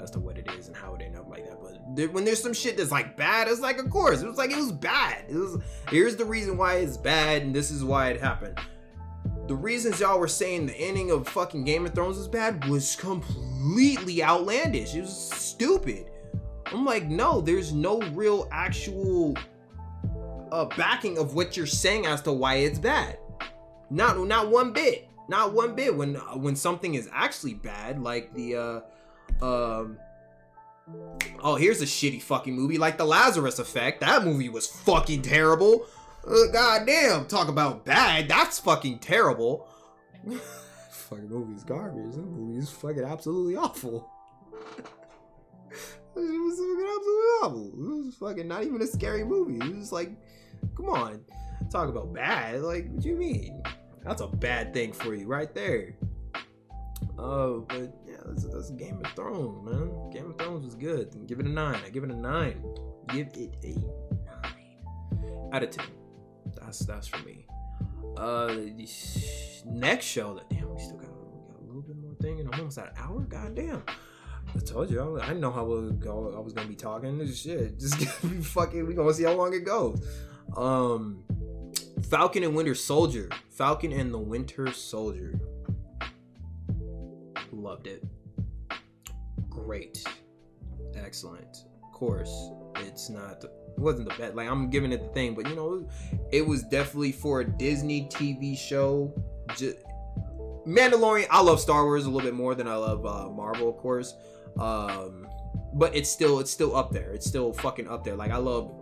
[0.00, 1.58] as to what it is and how it ended up like that.
[1.60, 4.50] But when there's some shit that's like bad, it's like of course it was like
[4.50, 5.24] it was bad.
[5.28, 8.58] It was here's the reason why it's bad and this is why it happened.
[9.48, 12.94] The reasons y'all were saying the ending of fucking Game of Thrones was bad was
[12.96, 14.94] completely outlandish.
[14.94, 16.10] It was stupid.
[16.66, 19.36] I'm like, no, there's no real actual
[20.52, 23.18] uh, backing of what you're saying as to why it's bad.
[23.90, 25.08] Not not one bit.
[25.28, 25.94] Not one bit.
[25.96, 28.56] When when something is actually bad, like the
[29.42, 29.98] uh, um.
[31.42, 34.00] Oh, here's a shitty fucking movie like The Lazarus Effect.
[34.00, 35.86] That movie was fucking terrible.
[36.24, 38.28] Uh, God damn, talk about bad.
[38.28, 39.68] That's fucking terrible.
[40.90, 42.14] fucking movie's garbage.
[42.14, 44.08] That movie's fucking absolutely awful.
[45.72, 47.72] it was fucking absolutely awful.
[47.74, 49.58] It was fucking not even a scary movie.
[49.58, 50.12] It was like
[50.76, 51.20] Come on.
[51.70, 52.62] Talk about bad.
[52.62, 53.62] Like, what do you mean?
[54.04, 55.96] That's a bad thing for you right there.
[57.18, 60.10] Oh, but yeah, that's, that's Game of Thrones, man.
[60.10, 61.26] Game of Thrones was good.
[61.26, 61.80] Give it a nine.
[61.84, 62.62] I give it a nine.
[63.08, 64.06] Give it a nine
[65.52, 65.86] out of ten.
[66.60, 67.46] That's that's for me.
[68.16, 68.54] Uh,
[69.66, 70.34] next show.
[70.34, 72.88] That damn, we still got, we got a little bit more thing in almost an
[72.96, 73.20] hour.
[73.20, 73.82] God damn.
[74.54, 76.32] I told you, I, I know how we go.
[76.36, 77.78] I was gonna be talking this shit.
[77.80, 78.86] Just be fucking.
[78.86, 80.06] We gonna see how long it goes.
[80.56, 81.22] Um,
[82.10, 83.28] Falcon and Winter Soldier.
[83.50, 85.38] Falcon and the Winter Soldier.
[87.52, 88.04] Loved it.
[89.48, 90.04] Great.
[90.94, 91.64] Excellent.
[91.84, 94.34] Of course, it's not it wasn't the best.
[94.34, 95.88] Like I'm giving it the thing, but you know,
[96.32, 99.12] it was definitely for a Disney TV show.
[99.56, 99.76] Just,
[100.66, 101.26] Mandalorian.
[101.30, 104.14] I love Star Wars a little bit more than I love uh, Marvel, of course.
[104.58, 105.28] Um,
[105.74, 107.12] but it's still it's still up there.
[107.12, 108.16] It's still fucking up there.
[108.16, 108.72] Like I love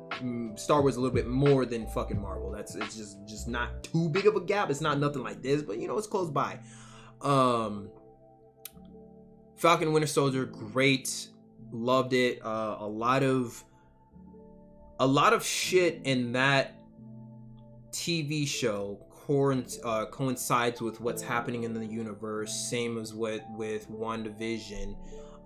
[0.56, 2.50] Star Wars a little bit more than fucking Marvel.
[2.50, 4.70] That's it's just just not too big of a gap.
[4.70, 6.58] It's not nothing like this, but you know it's close by.
[7.20, 7.90] Um,
[9.56, 11.28] Falcon Winter Soldier, great,
[11.72, 12.44] loved it.
[12.44, 13.64] Uh, a lot of
[15.00, 16.74] a lot of shit in that
[17.90, 22.52] TV show uh, coincides with what's happening in the universe.
[22.52, 24.96] Same as what with WandaVision.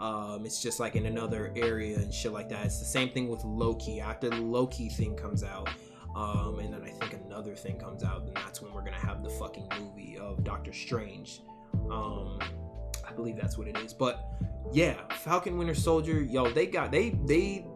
[0.00, 2.66] Um, it's just like in another area and shit like that.
[2.66, 4.00] It's the same thing with Loki.
[4.00, 5.68] After the Loki thing comes out,
[6.14, 9.22] um, and then I think another thing comes out, and that's when we're gonna have
[9.22, 11.42] the fucking movie of Doctor Strange.
[11.90, 12.38] Um,
[13.06, 13.92] I believe that's what it is.
[13.92, 14.24] But
[14.72, 17.66] yeah, Falcon Winter Soldier, yo, they got they they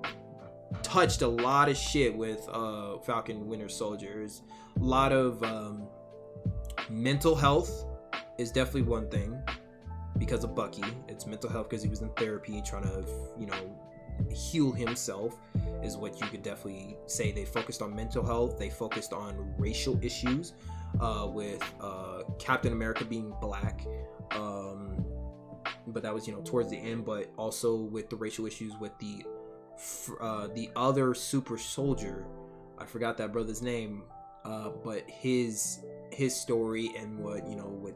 [0.82, 4.42] touched a lot of shit with uh, Falcon Winter Soldiers.
[4.76, 5.86] a lot of um,
[6.90, 7.84] mental health
[8.38, 9.40] is definitely one thing
[10.24, 10.84] because of Bucky.
[11.08, 13.04] It's mental health because he was in therapy trying to,
[13.36, 13.76] you know,
[14.30, 15.36] heal himself
[15.82, 17.32] is what you could definitely say.
[17.32, 18.56] They focused on mental health.
[18.56, 20.52] They focused on racial issues
[21.00, 23.84] uh, with uh, Captain America being black.
[24.30, 25.04] Um,
[25.88, 27.04] but that was, you know, towards the end.
[27.04, 29.24] But also with the racial issues with the
[30.20, 32.26] uh, the other super soldier.
[32.78, 34.04] I forgot that brother's name.
[34.44, 35.80] Uh, but his
[36.12, 37.94] his story and what you know with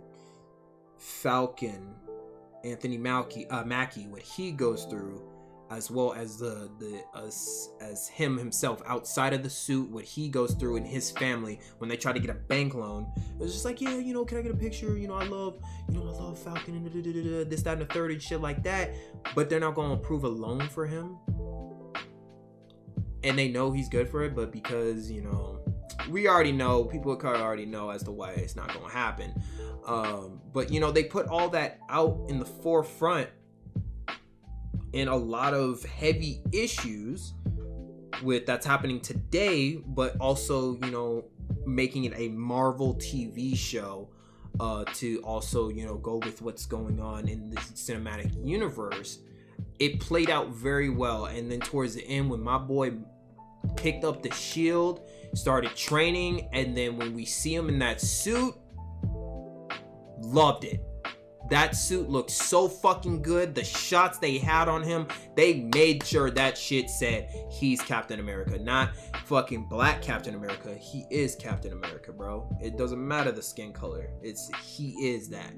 [0.97, 1.95] Falcon
[2.67, 5.23] Anthony Mackie, uh, Mackie, what he goes through,
[5.71, 10.29] as well as the the as as him himself outside of the suit, what he
[10.29, 13.07] goes through in his family when they try to get a bank loan.
[13.41, 14.97] It's just like, yeah, you know, can I get a picture?
[14.97, 15.59] You know, I love,
[15.89, 16.87] you know, I love Falcon and
[17.51, 18.95] this, that, and the third and shit like that.
[19.35, 21.19] But they're not to approve a loan for him,
[23.23, 25.56] and they know he's good for it, but because you know
[26.11, 29.33] we already know people already know as to why it's not going to happen
[29.87, 33.29] um, but you know, they put all that out in the forefront
[34.93, 37.35] in a lot of heavy issues
[38.23, 41.25] with that's happening today, but also, you know,
[41.65, 44.09] making it a Marvel TV show
[44.59, 49.21] uh, to also, you know, go with what's going on in the cinematic universe.
[49.79, 51.27] It played out very well.
[51.27, 52.93] And then towards the end, when my boy
[53.75, 58.55] picked up the shield, started training, and then when we see him in that suit,
[60.19, 60.83] Loved it.
[61.51, 63.55] That suit looked so fucking good.
[63.55, 65.07] The shots they had on him,
[65.37, 68.97] they made sure that shit said he's Captain America, not
[69.27, 70.75] fucking black Captain America.
[70.75, 72.49] He is Captain America, bro.
[72.61, 74.11] It doesn't matter the skin color.
[74.23, 75.53] It's he is that.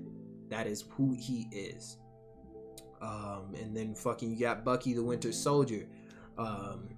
[0.50, 1.96] That is who he is.
[3.00, 5.88] Um, and then fucking you got Bucky the Winter Soldier.
[6.36, 6.90] Um,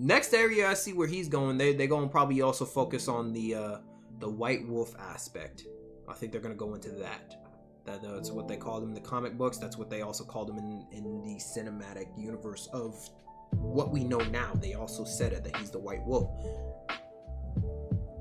[0.00, 3.32] next area I see where he's going, they they going to probably also focus on
[3.32, 3.78] the uh,
[4.18, 5.64] the White Wolf aspect.
[6.08, 7.36] I think they're gonna go into that.
[7.84, 9.58] That's what they call them in the comic books.
[9.58, 13.08] That's what they also call them in in the cinematic universe of
[13.52, 14.52] what we know now.
[14.54, 16.30] They also said it that he's the White Wolf.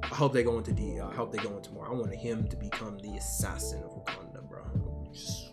[0.03, 1.01] I hope they go into the.
[1.01, 1.87] I hope they go into more.
[1.87, 4.63] I want him to become the assassin of Wakanda, bro.
[5.13, 5.48] Just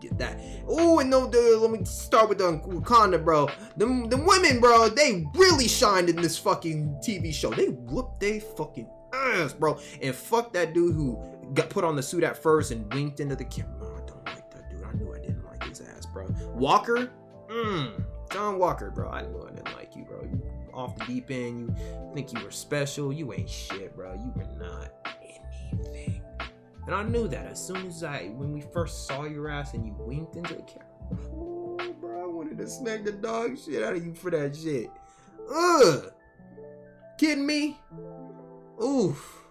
[0.00, 0.38] get that.
[0.66, 3.48] Oh, and no, the, let me start with the Wakanda, bro.
[3.76, 7.50] The the women, bro, they really shined in this fucking TV show.
[7.50, 9.78] They whooped they fucking ass, bro.
[10.02, 11.18] And fuck that dude who
[11.54, 13.74] got put on the suit at first and winked into the camera.
[13.82, 14.84] Oh, I don't like that dude.
[14.84, 16.26] I knew I didn't like his ass, bro.
[16.54, 17.10] Walker,
[17.48, 19.08] mm, John Walker, bro.
[19.10, 20.22] I knew I didn't like you, bro.
[20.22, 20.42] You
[20.72, 21.76] off the deep end.
[21.78, 23.12] You think you were special.
[23.12, 24.14] You ain't shit, bro.
[24.14, 24.90] You were not.
[26.90, 29.86] And I knew that as soon as I, when we first saw your ass and
[29.86, 30.88] you winked into the camera.
[31.32, 34.90] Oh, bro, I wanted to smack the dog shit out of you for that shit.
[35.54, 36.12] Ugh.
[37.16, 37.78] Kidding me?
[38.82, 39.44] Oof.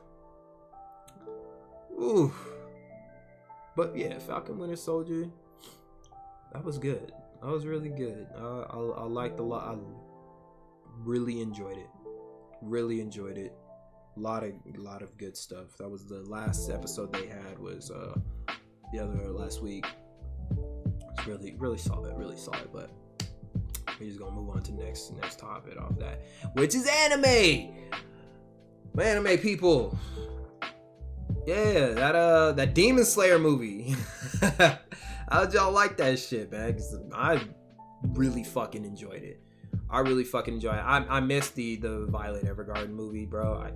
[1.98, 2.38] Oof.
[3.74, 5.30] But yeah, Falcon Winter Soldier,
[6.52, 7.14] that was good.
[7.42, 8.28] That was really good.
[8.38, 9.64] Uh, I, I liked a lot.
[9.66, 9.78] I
[11.06, 11.90] really enjoyed it.
[12.62, 13.54] Really enjoyed it.
[14.20, 15.78] Lot of lot of good stuff.
[15.78, 18.14] That was the last episode they had was uh
[18.92, 19.86] the other last week.
[21.18, 22.68] It's really really solid, really solid.
[22.74, 22.92] But
[23.98, 26.22] we're just gonna move on to next next topic off that,
[26.54, 27.74] which is anime
[28.94, 29.98] My anime people.
[31.48, 33.96] Yeah, that uh that Demon Slayer movie.
[35.32, 36.78] How'd y'all like that shit, man?
[37.14, 37.42] I
[38.04, 39.42] really fucking enjoyed it.
[39.90, 40.84] I really fucking enjoy it.
[40.84, 43.56] I, I missed the the Violet Evergarden movie, bro.
[43.56, 43.72] I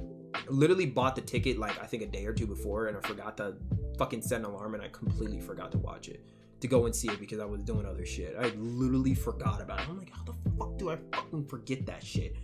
[0.50, 3.38] literally bought the ticket like I think a day or two before, and I forgot
[3.38, 3.56] to
[3.98, 6.26] fucking set an alarm, and I completely forgot to watch it
[6.60, 8.36] to go and see it because I was doing other shit.
[8.40, 9.90] I literally forgot about it.
[9.90, 12.38] I'm like, how the fuck do I fucking forget that shit?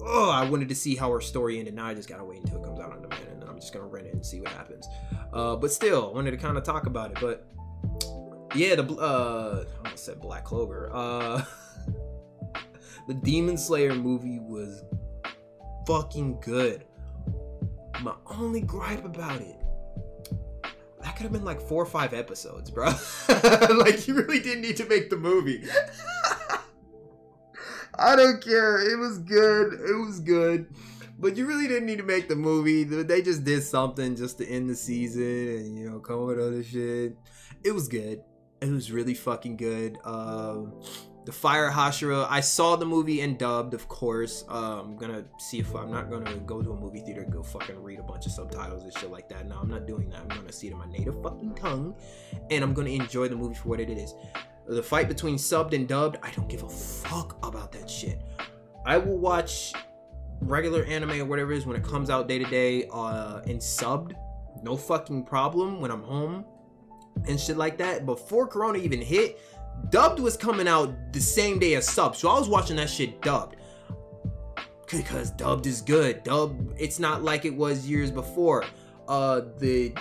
[0.00, 1.74] oh, I wanted to see how her story ended.
[1.74, 3.72] Now I just gotta wait until it comes out on demand, and then I'm just
[3.72, 4.86] gonna rent it and see what happens.
[5.32, 7.18] Uh, but still, I wanted to kind of talk about it.
[7.20, 7.48] But
[8.54, 10.90] yeah, the uh, I almost said Black Clover.
[10.92, 11.44] Uh,
[13.06, 14.84] the Demon Slayer movie was
[15.86, 16.84] fucking good.
[18.02, 19.56] My only gripe about it.
[21.02, 22.86] That could have been like four or five episodes, bro.
[23.28, 25.64] like you really didn't need to make the movie.
[27.98, 28.78] I don't care.
[28.90, 29.74] It was good.
[29.74, 30.66] It was good.
[31.18, 32.84] But you really didn't need to make the movie.
[32.84, 36.62] They just did something just to end the season and you know come with other
[36.64, 37.16] shit.
[37.64, 38.22] It was good.
[38.60, 39.98] It was really fucking good.
[40.04, 40.80] Um,
[41.24, 42.26] the Fire Hashira.
[42.28, 44.44] I saw the movie and dubbed, of course.
[44.48, 47.42] Uh, I'm gonna see if I'm not gonna go to a movie theater and go
[47.42, 49.46] fucking read a bunch of subtitles and shit like that.
[49.46, 50.20] No, I'm not doing that.
[50.20, 51.94] I'm gonna see it in my native fucking tongue,
[52.50, 54.14] and I'm gonna enjoy the movie for what it is.
[54.66, 58.20] The fight between subbed and dubbed, I don't give a fuck about that shit.
[58.84, 59.72] I will watch
[60.40, 63.60] regular anime or whatever it is when it comes out day to day uh and
[63.60, 64.12] subbed
[64.62, 66.44] no fucking problem when i'm home
[67.28, 69.40] and shit like that before corona even hit
[69.90, 73.20] dubbed was coming out the same day as sub so i was watching that shit
[73.22, 73.56] dubbed.
[74.90, 76.22] Because dubbed is good.
[76.22, 78.64] Dubbed it's not like it was years before.
[79.08, 79.94] Uh the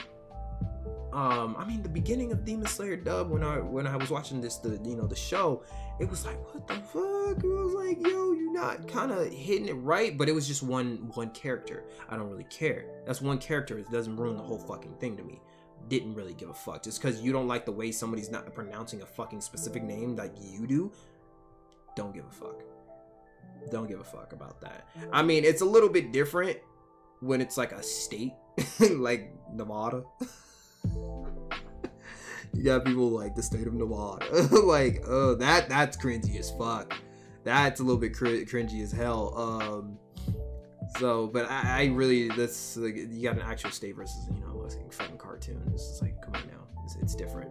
[1.14, 4.40] um i mean the beginning of demon slayer dub when i when i was watching
[4.40, 5.62] this the you know the show
[6.00, 7.44] it was like what the fuck?
[7.44, 10.64] It was like yo you're not kind of hitting it right but it was just
[10.64, 11.84] one one character.
[12.10, 12.86] I don't really care.
[13.06, 13.78] That's one character.
[13.78, 15.42] It doesn't ruin the whole fucking thing to me
[16.00, 19.02] didn't really give a fuck just because you don't like the way somebody's not pronouncing
[19.02, 20.92] a fucking specific name like you do
[21.96, 22.64] don't give a fuck
[23.72, 26.58] don't give a fuck about that i mean it's a little bit different
[27.20, 28.34] when it's like a state
[28.92, 30.04] like nevada
[32.54, 34.26] you got people like the state of Nevada.
[34.64, 36.94] like, oh, that that's cringy as fuck.
[37.44, 39.34] That's a little bit cr- cringy as hell.
[39.38, 39.98] Um,
[41.00, 44.68] so, but I, I really that's like you got an actual state versus you know
[44.68, 45.62] a fucking cartoon.
[45.74, 47.50] It's just like come on now, it's, it's different,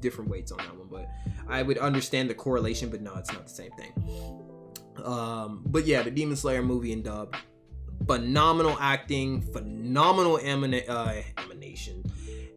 [0.00, 0.88] different weights on that one.
[0.90, 1.08] But
[1.48, 3.92] I would understand the correlation, but no, it's not the same thing.
[5.04, 7.34] Um, but yeah, the Demon Slayer movie and dub,
[8.06, 12.02] phenomenal acting, phenomenal emana- uh, emanation,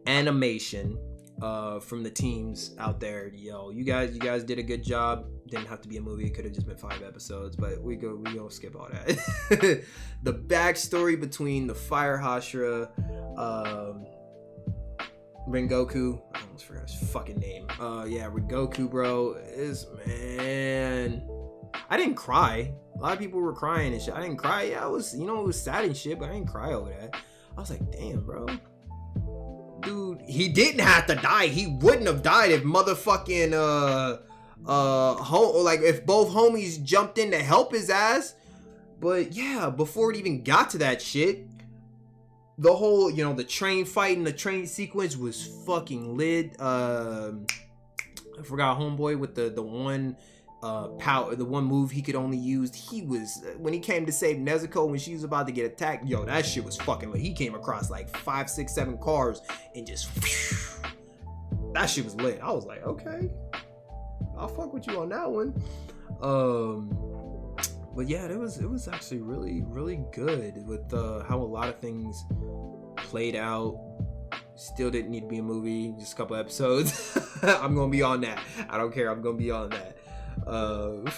[0.06, 0.98] animation
[1.42, 3.28] uh, from the teams out there.
[3.28, 5.26] Yo, you guys, you guys did a good job.
[5.50, 6.26] Didn't have to be a movie.
[6.26, 9.06] It could have just been five episodes, but we go, we go skip all that.
[10.22, 12.88] the backstory between the Fire Hashira,
[13.36, 14.06] um,
[15.48, 16.22] Rengoku.
[16.34, 17.66] I almost forgot his fucking name.
[17.80, 21.28] Uh, yeah, Rengoku, bro, is man.
[21.88, 22.72] I didn't cry.
[22.94, 24.14] A lot of people were crying and shit.
[24.14, 24.64] I didn't cry.
[24.64, 26.90] Yeah, I was, you know, it was sad and shit, but I didn't cry over
[26.90, 27.16] that.
[27.56, 28.46] I was like, damn, bro
[29.82, 31.46] dude, he didn't have to die.
[31.46, 34.18] He wouldn't have died if motherfucking uh
[34.66, 38.34] uh home like if both homies jumped in to help his ass.
[39.00, 41.46] But yeah, before it even got to that shit,
[42.58, 46.60] the whole you know the train fight and the train sequence was fucking lit.
[46.60, 47.46] Um,
[48.38, 50.16] I forgot homeboy with the the one
[50.62, 54.12] uh power the one move he could only use he was when he came to
[54.12, 57.20] save nezuko when she was about to get attacked yo that shit was fucking lit
[57.20, 59.40] he came across like five six seven cars
[59.74, 60.90] and just whew,
[61.72, 63.30] that shit was lit i was like okay
[64.40, 65.54] i'll fuck with you on that one
[66.22, 66.96] um
[67.94, 71.68] but yeah it was it was actually really really good with uh how a lot
[71.68, 72.24] of things
[72.96, 73.78] played out
[74.56, 78.20] still didn't need to be a movie just a couple episodes i'm gonna be on
[78.20, 79.96] that i don't care i'm gonna be on that
[80.46, 80.92] uh,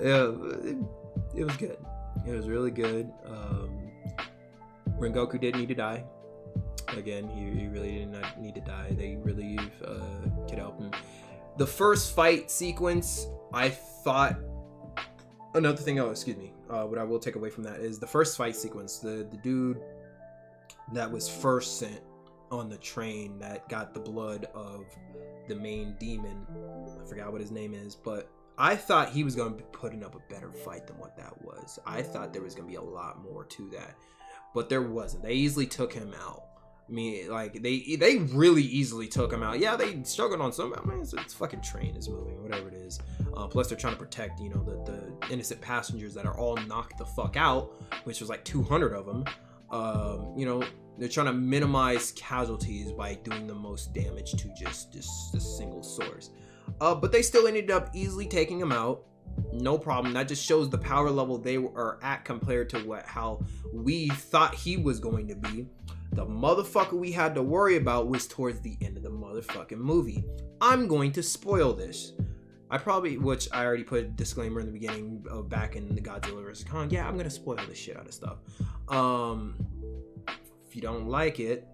[0.00, 0.32] yeah,
[0.64, 0.76] it,
[1.34, 1.76] it, was good.
[2.26, 3.10] It was really good.
[3.26, 3.90] Um,
[4.98, 6.04] Rengoku didn't need to die.
[6.96, 8.88] Again, he, he really did not need to die.
[8.92, 10.90] They really uh, could help him.
[11.56, 14.36] The first fight sequence, I thought.
[15.54, 16.52] Another thing, oh, excuse me.
[16.70, 18.98] Uh, what I will take away from that is the first fight sequence.
[18.98, 19.80] The the dude
[20.92, 22.00] that was first sent
[22.50, 24.86] on the train that got the blood of
[25.48, 26.46] the main demon.
[27.02, 30.02] I forgot what his name is, but I thought he was going to be putting
[30.02, 31.78] up a better fight than what that was.
[31.86, 33.96] I thought there was going to be a lot more to that,
[34.54, 35.22] but there wasn't.
[35.22, 36.44] They easily took him out.
[36.88, 39.58] I mean, like they they really easily took him out.
[39.58, 40.74] Yeah, they struggled on some.
[40.74, 42.98] I mean, it's, it's fucking train is moving, whatever it is.
[43.36, 46.56] Uh, plus, they're trying to protect, you know, the the innocent passengers that are all
[46.66, 47.72] knocked the fuck out,
[48.04, 49.24] which was like 200 of them.
[49.70, 50.62] Um, you know,
[50.96, 55.82] they're trying to minimize casualties by doing the most damage to just just a single
[55.82, 56.30] source.
[56.80, 59.04] Uh, but they still ended up easily taking him out.
[59.52, 60.14] No problem.
[60.14, 64.54] That just shows the power level they are at compared to what how we thought
[64.54, 65.66] he was going to be.
[66.12, 70.24] The motherfucker we had to worry about was towards the end of the motherfucking movie.
[70.60, 72.12] I'm going to spoil this.
[72.70, 76.02] I probably, which I already put a disclaimer in the beginning of back in the
[76.02, 76.90] Godzilla vs Kong.
[76.90, 78.38] Yeah, I'm gonna spoil the shit out of stuff.
[78.88, 79.54] Um,
[80.66, 81.66] if you don't like it,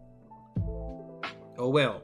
[0.56, 2.02] oh well.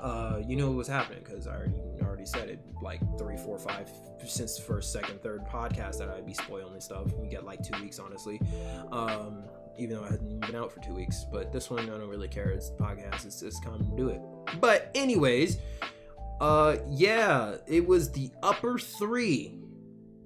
[0.00, 1.72] Uh, you know was happening because I already
[2.02, 3.88] already said it like three, four, five
[4.26, 7.12] since first, second, third podcast that I'd be spoiling and stuff.
[7.14, 8.40] We get like two weeks, honestly.
[8.90, 9.44] Um,
[9.78, 12.28] even though I hadn't been out for two weeks, but this one I don't really
[12.28, 12.48] care.
[12.50, 13.24] It's the podcast.
[13.26, 14.20] It's just come to do it.
[14.60, 15.58] But anyways,
[16.40, 19.58] Uh, yeah, it was the upper three.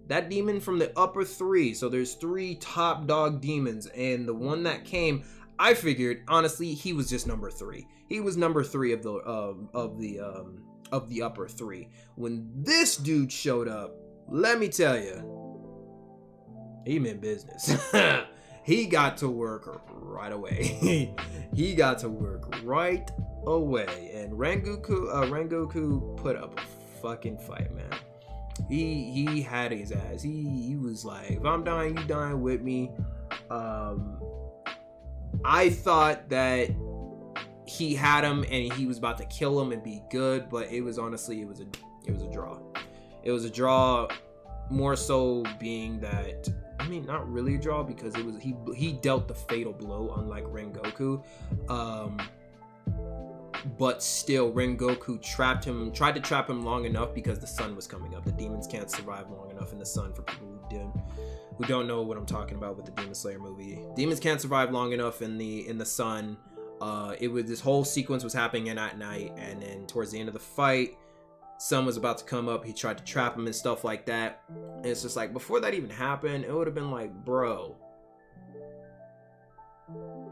[0.06, 1.74] That demon from the upper three.
[1.74, 5.24] So there's three top dog demons, and the one that came,
[5.58, 7.86] I figured honestly he was just number three.
[8.08, 11.90] He was number three of the um of the um of the upper three.
[12.16, 13.94] When this dude showed up,
[14.28, 17.76] let me tell you, he meant business.
[18.64, 21.14] he got to work right away.
[21.54, 23.10] he got to work right
[23.46, 26.62] away, and Rengoku uh, Rengoku put up a
[27.02, 27.90] fucking fight, man.
[28.68, 30.22] He he had his ass.
[30.22, 32.90] He he was like, if I'm dying, you dying with me.
[33.50, 34.18] Um,
[35.44, 36.70] I thought that
[37.66, 40.82] he had him and he was about to kill him and be good, but it
[40.82, 41.66] was honestly it was a
[42.06, 42.58] it was a draw.
[43.22, 44.08] It was a draw
[44.70, 48.92] more so being that I mean not really a draw because it was he he
[48.92, 51.22] dealt the fatal blow unlike Rengoku.
[51.68, 52.18] Um
[53.78, 57.86] but still Rengoku trapped him tried to trap him long enough because the sun was
[57.86, 58.24] coming up.
[58.24, 60.86] The demons can't survive long enough in the sun for people who did
[61.56, 63.84] who don't know what I'm talking about with the Demon Slayer movie.
[63.94, 66.36] Demons can't survive long enough in the in the sun
[66.80, 70.18] uh, it was this whole sequence was happening in at night, and then towards the
[70.18, 70.98] end of the fight,
[71.58, 72.64] sun was about to come up.
[72.64, 74.42] He tried to trap him and stuff like that.
[74.48, 77.76] And it's just like before that even happened, it would have been like, bro,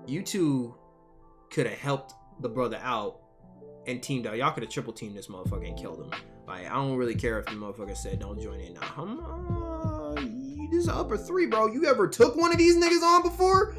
[0.06, 0.74] you two
[1.50, 3.20] could have helped the brother out
[3.86, 4.36] and teamed out.
[4.36, 6.10] Y'all could have triple teamed this motherfucker and killed him.
[6.46, 8.74] Like I don't really care if the motherfucker said don't join in.
[8.74, 10.01] Now,
[10.70, 11.66] This upper three, bro.
[11.66, 13.76] You ever took one of these niggas on before?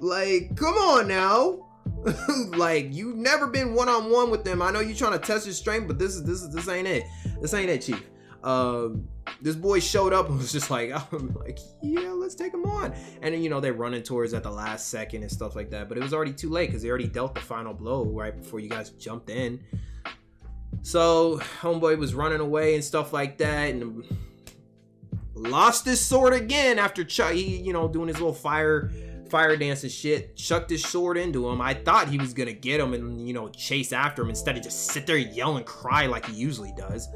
[0.00, 1.60] Like, come on now.
[2.56, 4.60] like you've never been one on one with them.
[4.60, 6.88] I know you're trying to test your strength, but this is this is this ain't
[6.88, 7.04] it.
[7.40, 8.02] This ain't it, Chief.
[8.42, 9.08] Um,
[9.40, 12.94] this boy showed up and was just like, I'm like, yeah, let's take him on.
[13.22, 15.88] And then, you know, they're running towards at the last second and stuff like that.
[15.88, 18.60] But it was already too late because they already dealt the final blow right before
[18.60, 19.60] you guys jumped in.
[20.82, 24.04] So homeboy was running away and stuff like that, and
[25.34, 28.90] lost his sword again after Ch- he, you know, doing his little fire
[29.28, 31.60] fire dance and shit, chucked his sword into him.
[31.60, 34.62] I thought he was gonna get him and, you know, chase after him instead of
[34.62, 37.08] just sit there yell and cry like he usually does.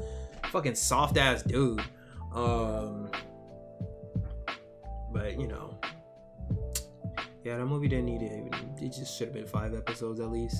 [0.51, 1.81] Fucking soft ass dude.
[2.33, 3.09] Um,
[5.13, 5.79] but, you know.
[7.43, 8.53] Yeah, that movie didn't need it.
[8.81, 10.59] It just should have been five episodes at least.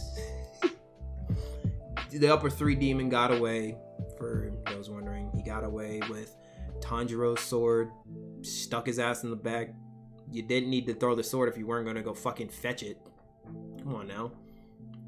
[2.12, 3.78] the upper three demon got away,
[4.18, 5.30] for those wondering.
[5.36, 6.36] He got away with
[6.82, 7.92] Tanjiro's sword,
[8.42, 9.74] stuck his ass in the back,
[10.32, 12.98] you didn't need to throw the sword if you weren't gonna go fucking fetch it.
[13.84, 14.32] Come on now.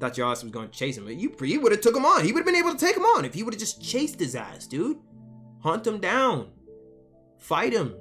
[0.00, 1.04] Thought your ass was gonna chase him.
[1.04, 2.24] But you, he would have took him on.
[2.24, 4.18] He would have been able to take him on if he would have just chased
[4.18, 4.98] his ass, dude.
[5.60, 6.50] Hunt him down.
[7.38, 7.94] Fight him.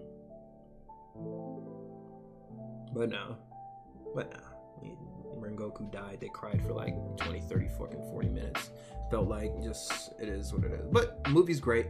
[2.94, 3.38] But no.
[4.16, 4.40] But no.
[5.40, 8.70] Rengoku died, they cried for like 20, 30, fucking 40 minutes.
[9.10, 10.88] Felt like just, it is what it is.
[10.92, 11.88] But movie's great.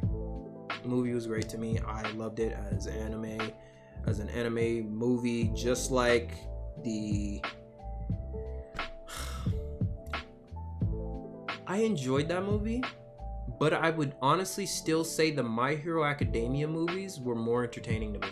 [0.82, 1.80] The movie was great to me.
[1.80, 3.52] I loved it as anime
[4.08, 6.32] as an anime movie, just like
[6.84, 7.42] the.
[11.68, 12.84] I enjoyed that movie,
[13.60, 18.20] but I would honestly still say the My Hero Academia movies were more entertaining to
[18.20, 18.30] me.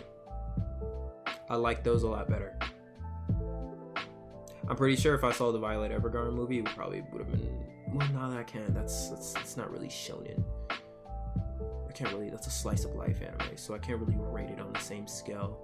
[1.48, 2.58] I like those a lot better.
[4.68, 7.66] I'm pretty sure if I saw the Violet Evergarden movie, it probably would have been.
[7.92, 8.72] Well, no, that I can't.
[8.72, 10.44] That's that's, that's not really shonen.
[11.90, 12.30] I can't really.
[12.30, 15.08] That's a slice of life anime, so I can't really rate it on the same
[15.08, 15.58] scale.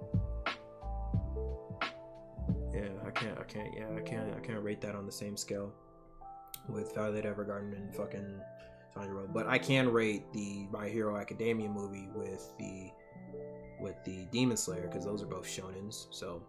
[2.73, 3.39] Yeah, I can't.
[3.39, 3.73] I can't.
[3.73, 4.35] Yeah, I can't.
[4.35, 5.73] I can't rate that on the same scale
[6.67, 8.41] with Violet Evergarden and fucking
[8.93, 9.31] Tanjiro.
[9.33, 12.91] But I can rate the My Hero Academia movie with the
[13.79, 16.07] with the Demon Slayer because those are both shonens.
[16.11, 16.43] So,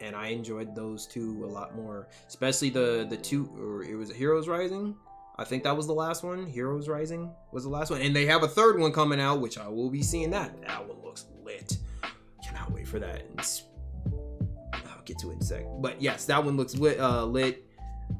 [0.00, 3.50] and I enjoyed those two a lot more, especially the the two.
[3.58, 4.94] Or it was Heroes Rising
[5.36, 6.46] I think that was the last one.
[6.46, 9.58] Heroes Rising was the last one, and they have a third one coming out, which
[9.58, 10.30] I will be seeing.
[10.30, 11.76] That that one looks lit.
[12.44, 13.22] Cannot wait for that.
[14.72, 15.64] I'll get to it in a sec.
[15.80, 17.00] But yes, that one looks lit.
[17.00, 17.64] Uh, lit.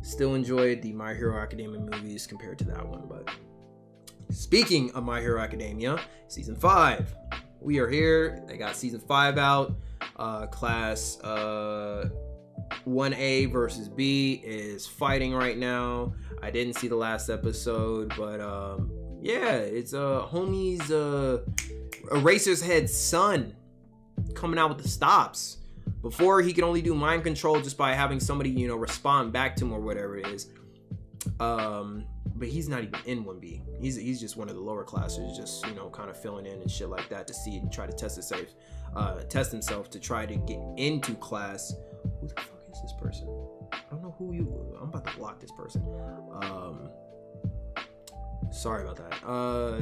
[0.02, 3.04] Still enjoyed the My Hero Academia movies compared to that one.
[3.08, 3.30] But
[4.30, 7.14] speaking of My Hero Academia, season five,
[7.60, 8.42] we are here.
[8.48, 9.76] They got season five out.
[10.16, 12.08] Uh, class uh,
[12.86, 16.12] 1A versus B is fighting right now.
[16.42, 18.90] I didn't see the last episode, but um,
[19.22, 21.42] yeah, it's uh homie's uh
[22.10, 23.56] Eraserhead's son
[24.34, 25.58] coming out with the stops.
[26.02, 29.56] Before he could only do mind control just by having somebody, you know, respond back
[29.56, 30.48] to him or whatever it is.
[31.40, 32.04] Um,
[32.36, 33.62] but he's not even in 1B.
[33.80, 36.60] He's he's just one of the lower classes, just you know, kind of filling in
[36.60, 38.54] and shit like that to see and try to test himself,
[38.94, 41.74] uh, test himself to try to get into class.
[42.20, 42.53] Who the fuck
[42.84, 43.28] this person?
[43.72, 44.76] I don't know who you.
[44.80, 45.82] I'm about to block this person.
[46.42, 46.90] Um,
[48.50, 49.26] sorry about that.
[49.26, 49.80] Uh,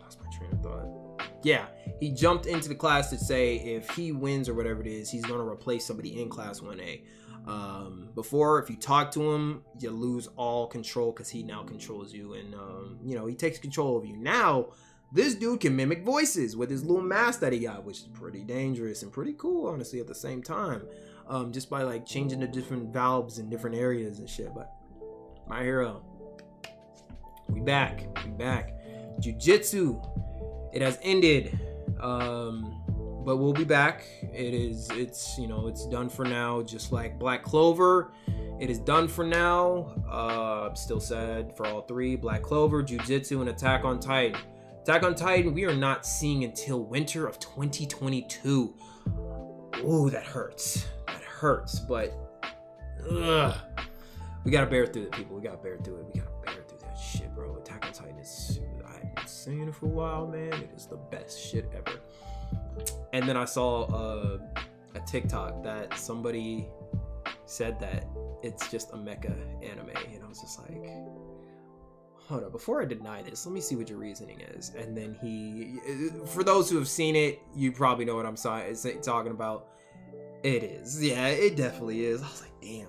[0.00, 1.22] lost my train of thought.
[1.42, 1.66] Yeah,
[1.98, 5.24] he jumped into the class to say if he wins or whatever it is, he's
[5.24, 7.02] gonna replace somebody in class 1A.
[7.46, 12.12] Um, before, if you talk to him, you lose all control because he now controls
[12.12, 14.16] you, and um, you know he takes control of you.
[14.16, 14.68] Now,
[15.10, 18.44] this dude can mimic voices with his little mask that he got, which is pretty
[18.44, 20.82] dangerous and pretty cool, honestly, at the same time.
[21.28, 24.54] Um, just by like changing the different valves in different areas and shit.
[24.54, 24.72] But
[25.46, 26.02] my hero,
[27.48, 28.74] we back, we back.
[29.20, 30.00] Jujutsu,
[30.72, 31.58] it has ended.
[32.00, 32.82] Um,
[33.24, 34.04] but we'll be back.
[34.22, 38.12] It is, it's, you know, it's done for now, just like Black Clover.
[38.60, 39.94] It is done for now.
[40.08, 44.40] Uh, still sad for all three Black Clover, Jujutsu, and Attack on Titan.
[44.82, 48.74] Attack on Titan, we are not seeing until winter of 2022.
[49.84, 50.86] Ooh, that hurts.
[51.42, 52.14] Hurts, but
[53.10, 53.56] ugh.
[54.44, 55.34] we gotta bear through it, people.
[55.34, 56.06] We gotta bear through it.
[56.14, 57.56] We gotta bear through that shit, bro.
[57.56, 60.52] Attack on Titan is, I've been saying it for a while, man.
[60.52, 61.98] It is the best shit ever.
[63.12, 64.38] And then I saw uh,
[64.94, 66.68] a TikTok that somebody
[67.46, 68.06] said that
[68.44, 70.88] it's just a mecha anime, and I was just like,
[72.18, 74.70] hold up, before I deny this, let me see what your reasoning is.
[74.78, 75.80] And then he,
[76.24, 79.66] for those who have seen it, you probably know what I'm talking about.
[80.42, 82.20] It is, yeah, it definitely is.
[82.20, 82.88] I was like, damn.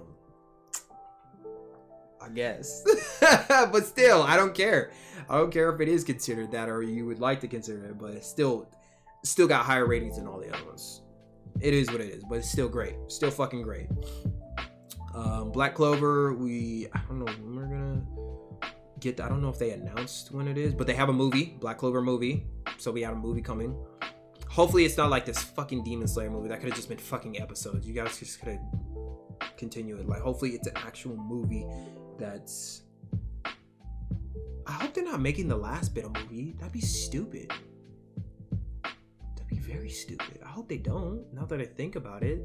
[2.21, 2.83] I guess,
[3.49, 4.91] but still, I don't care.
[5.29, 7.97] I don't care if it is considered that or you would like to consider it,
[7.97, 8.69] but still,
[9.23, 11.01] still got higher ratings than all the other ones.
[11.59, 12.95] It is what it is, but it's still great.
[13.07, 13.87] Still fucking great.
[15.13, 18.01] Um, Black Clover, we I don't know when we're gonna
[18.99, 19.19] get.
[19.19, 21.77] I don't know if they announced when it is, but they have a movie, Black
[21.77, 22.47] Clover movie.
[22.77, 23.77] So we have a movie coming.
[24.53, 26.47] Hopefully, it's not like this fucking Demon Slayer movie.
[26.47, 27.87] That could have just been fucking episodes.
[27.87, 30.07] You guys just could have continue it.
[30.07, 31.65] Like, hopefully, it's an actual movie
[32.17, 32.83] that's.
[34.65, 36.55] I hope they're not making the last bit a movie.
[36.57, 37.51] That'd be stupid
[38.83, 40.39] That'd be very stupid.
[40.43, 42.41] I hope they don't, now that I think about it.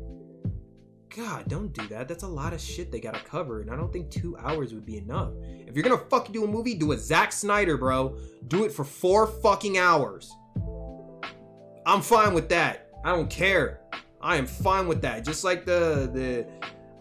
[1.14, 2.06] God, don't do that.
[2.06, 4.84] That's a lot of shit they gotta cover, and I don't think two hours would
[4.84, 5.32] be enough.
[5.66, 8.16] If you're gonna fucking do a movie, do a Zack Snyder, bro.
[8.46, 10.30] Do it for four fucking hours.
[11.88, 12.90] I'm fine with that.
[13.02, 13.80] I don't care.
[14.20, 15.24] I am fine with that.
[15.24, 16.46] Just like the the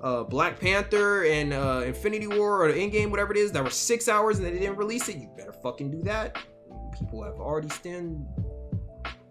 [0.01, 3.69] uh, Black Panther and uh, Infinity War or the Endgame, whatever it is, that were
[3.69, 5.17] six hours and they didn't release it.
[5.17, 6.37] You better fucking do that.
[6.97, 8.25] People have already stand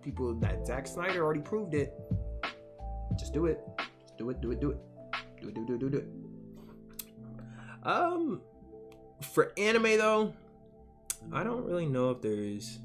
[0.02, 1.94] people that Zack Snyder already proved it.
[3.18, 3.58] Just do it.
[3.98, 4.42] Just do it.
[4.42, 4.60] Do it.
[4.60, 4.78] Do it.
[5.40, 5.54] Do it.
[5.54, 5.68] Do it.
[5.68, 5.80] Do it.
[5.80, 5.90] Do it.
[5.92, 6.08] Do it.
[7.82, 8.42] Um,
[9.22, 10.34] for anime though,
[11.32, 12.78] I don't really know if there's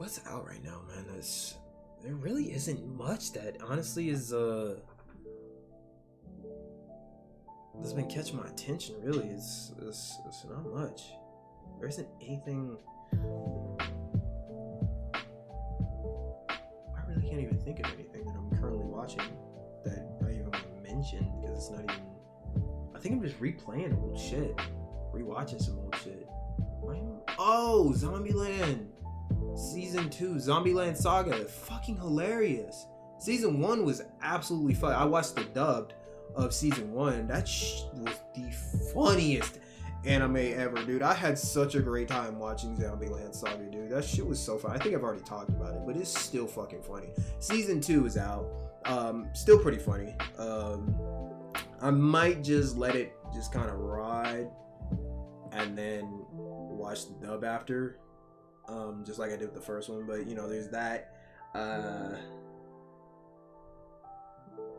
[0.00, 1.04] what's out right now, man.
[1.12, 1.58] There's
[2.02, 4.76] there really isn't much that honestly is uh
[7.78, 8.94] that's been catching my attention.
[9.02, 11.02] Really, it's it's, it's not much.
[11.78, 12.78] There isn't anything
[13.12, 13.16] I
[17.06, 19.20] really can't even think of anything that I'm currently watching
[19.84, 22.06] that I even want to mention because it's not even.
[22.94, 24.56] I think I'm just replaying old shit,
[25.12, 26.26] rewatching some old shit.
[27.38, 28.86] Oh, Zombieland
[29.56, 32.86] season two, Zombieland Saga, is fucking hilarious.
[33.18, 34.94] Season one was absolutely fun.
[34.94, 35.94] I watched the dubbed
[36.34, 37.26] of season one.
[37.26, 38.50] That sh- was the
[38.94, 39.58] funniest
[40.04, 41.02] anime ever, dude.
[41.02, 43.90] I had such a great time watching Zombieland Saga, dude.
[43.90, 44.72] That shit was so fun.
[44.72, 47.10] I think I've already talked about it, but it's still fucking funny.
[47.38, 48.46] Season two is out.
[48.86, 50.14] Um, still pretty funny.
[50.38, 50.94] Um,
[51.82, 54.48] I might just let it just kind of ride
[55.52, 57.98] and then watch the dub after.
[58.70, 61.16] Um, just like I did with the first one, but you know, there's that.
[61.54, 62.16] Uh,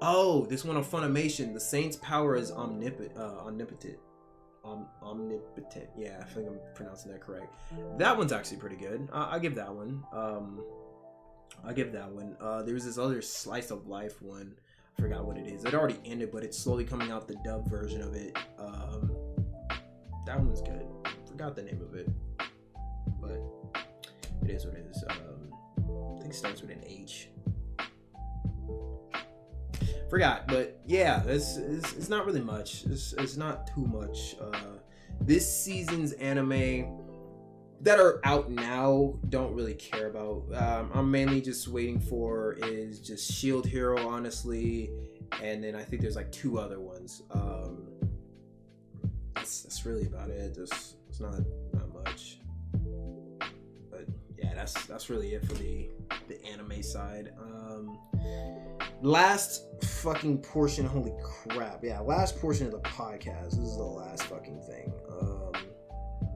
[0.01, 1.53] oh, this one on Funimation.
[1.53, 3.17] The Saint's power is omnipotent.
[3.17, 3.97] Uh, omnipotent
[4.63, 5.89] om- omnipotent.
[5.97, 7.53] Yeah, I think I'm pronouncing that correct.
[7.97, 9.09] That one's actually pretty good.
[9.11, 10.03] I give that one.
[10.13, 10.63] Um,
[11.65, 12.37] I give that one.
[12.39, 14.53] Uh, there's this other slice of life one.
[14.97, 15.65] I forgot what it is.
[15.65, 18.37] It already ended, but it's slowly coming out the dub version of it.
[18.59, 19.11] Um,
[20.25, 20.85] that one's good.
[21.27, 22.09] Forgot the name of it,
[24.51, 25.03] is what it is.
[25.09, 27.29] Um, I think it starts with an H
[30.11, 32.83] forgot, but yeah, it's, it's, it's not really much.
[32.83, 34.35] It's, it's not too much.
[34.41, 34.77] Uh,
[35.21, 36.99] this season's anime
[37.79, 40.43] that are out now don't really care about.
[40.53, 44.91] Um, I'm mainly just waiting for is just Shield Hero, honestly,
[45.41, 47.23] and then I think there's like two other ones.
[47.31, 47.87] Um,
[49.33, 50.53] that's, that's really about it.
[50.53, 51.39] Just it's not
[51.73, 52.40] not much.
[54.61, 55.89] That's that's really it for the
[56.27, 57.33] the anime side.
[57.41, 57.97] Um,
[59.01, 60.85] last fucking portion.
[60.85, 61.83] Holy crap!
[61.83, 63.51] Yeah, last portion of the podcast.
[63.51, 64.93] This is the last fucking thing.
[65.19, 65.51] Um,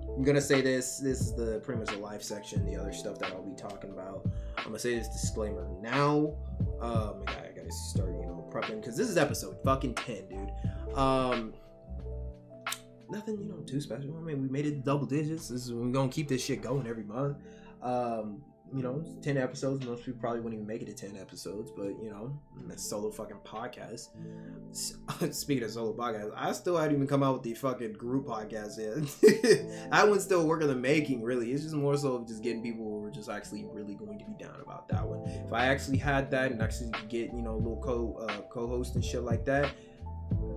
[0.07, 0.97] I'm gonna say this.
[0.97, 2.65] This is the pretty much the live section.
[2.65, 4.27] The other stuff that I'll be talking about.
[4.57, 6.33] I'm gonna say this disclaimer now.
[6.81, 10.97] Um, I I gotta start, you know, prepping because this is episode fucking ten, dude.
[10.97, 11.53] Um,
[13.07, 14.17] nothing, you know, too special.
[14.17, 15.49] I mean, we made it double digits.
[15.49, 17.37] This is we're gonna keep this shit going every month.
[17.85, 18.41] Um,
[18.73, 19.85] you know, 10 episodes.
[19.85, 22.37] Most people probably wouldn't even make it to 10 episodes, but you know,
[22.69, 24.09] it's solo fucking podcast.
[25.33, 28.77] Speaking of solo podcast, I still hadn't even come out with the fucking group podcast
[28.77, 29.89] yet.
[29.91, 31.51] that one's still work in the making, really.
[31.51, 34.25] It's just more so of just getting people who are just actually really going to
[34.25, 35.21] be down about that one.
[35.29, 38.95] If I actually had that and actually get, you know, a little co uh, co-host
[38.95, 39.71] and shit like that,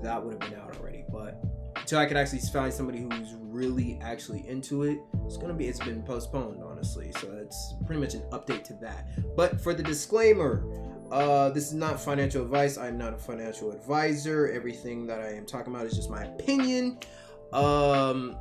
[0.03, 1.05] that would have been out already.
[1.13, 1.43] But
[1.81, 5.81] until I could actually find somebody who's really actually into it, it's gonna be it's
[5.81, 7.13] been postponed honestly.
[7.21, 9.09] So it's pretty much an update to that.
[9.37, 10.65] But for the disclaimer,
[11.11, 12.77] uh, this is not financial advice.
[12.77, 14.51] I'm not a financial advisor.
[14.53, 16.99] Everything that I am talking about is just my opinion.
[17.53, 18.37] Um,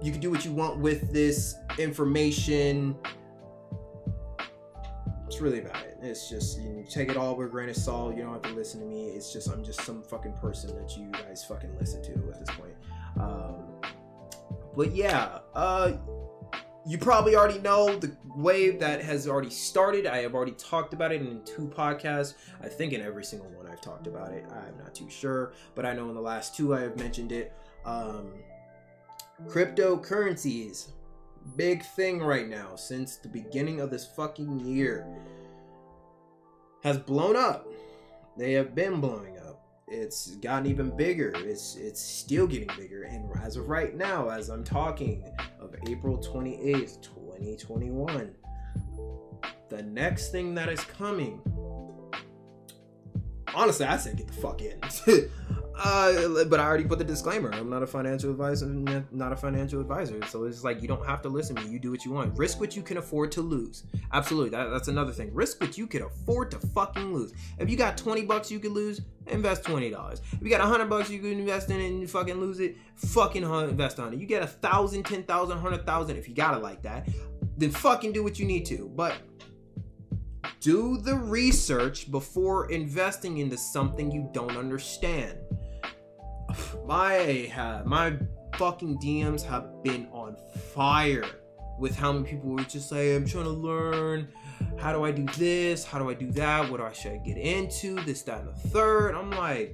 [0.00, 2.96] you can do what you want with this information.
[5.34, 5.98] It's really about it.
[6.00, 8.14] It's just you know, take it all with a grain of salt.
[8.14, 9.08] You don't have to listen to me.
[9.08, 12.56] It's just I'm just some fucking person that you guys fucking listen to at this
[12.56, 12.74] point.
[13.18, 13.64] Um,
[14.76, 15.94] but yeah, uh,
[16.86, 20.06] you probably already know the wave that has already started.
[20.06, 22.34] I have already talked about it in two podcasts.
[22.62, 24.44] I think in every single one I've talked about it.
[24.52, 27.52] I'm not too sure, but I know in the last two I have mentioned it.
[27.84, 28.34] Um,
[29.48, 30.90] cryptocurrencies,
[31.56, 35.06] big thing right now since the beginning of this fucking year,
[36.82, 37.66] has blown up.
[38.36, 39.44] They have been blowing up
[39.86, 41.32] it's gotten even bigger.
[41.36, 43.04] It's it's still getting bigger.
[43.04, 45.24] And as of right now, as I'm talking
[45.60, 48.34] of April 28th, 2021,
[49.68, 51.40] the next thing that is coming.
[53.54, 54.80] Honestly, I said get the fuck in.
[55.76, 57.50] Uh, but I already put the disclaimer.
[57.52, 60.24] I'm not a financial advisor, not a financial advisor.
[60.26, 61.70] So it's like you don't have to listen to me.
[61.70, 62.38] You do what you want.
[62.38, 63.84] Risk what you can afford to lose.
[64.12, 64.50] Absolutely.
[64.50, 65.34] That, that's another thing.
[65.34, 67.32] Risk what you can afford to fucking lose.
[67.58, 70.20] If you got 20 bucks you can lose, invest $20.
[70.32, 72.76] If you got 100 bucks you can invest in it and you fucking lose it,
[72.96, 74.20] fucking invest on it.
[74.20, 77.08] You get a thousand, ten thousand, hundred thousand if you got it like that,
[77.56, 78.90] then fucking do what you need to.
[78.94, 79.14] But
[80.60, 85.38] do the research before investing into something you don't understand
[86.86, 88.16] my uh, my
[88.56, 90.36] fucking DMs have been on
[90.74, 91.24] fire
[91.78, 94.28] with how many people were just like, I'm trying to learn.
[94.78, 95.84] How do I do this?
[95.84, 96.70] How do I do that?
[96.70, 97.96] What do I should I get into?
[98.04, 99.14] This, that, and the third.
[99.14, 99.72] I'm like,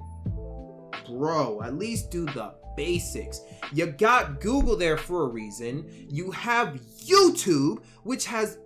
[1.07, 3.41] bro, at least do the basics.
[3.73, 5.87] You got Google there for a reason.
[6.09, 8.59] You have YouTube, which has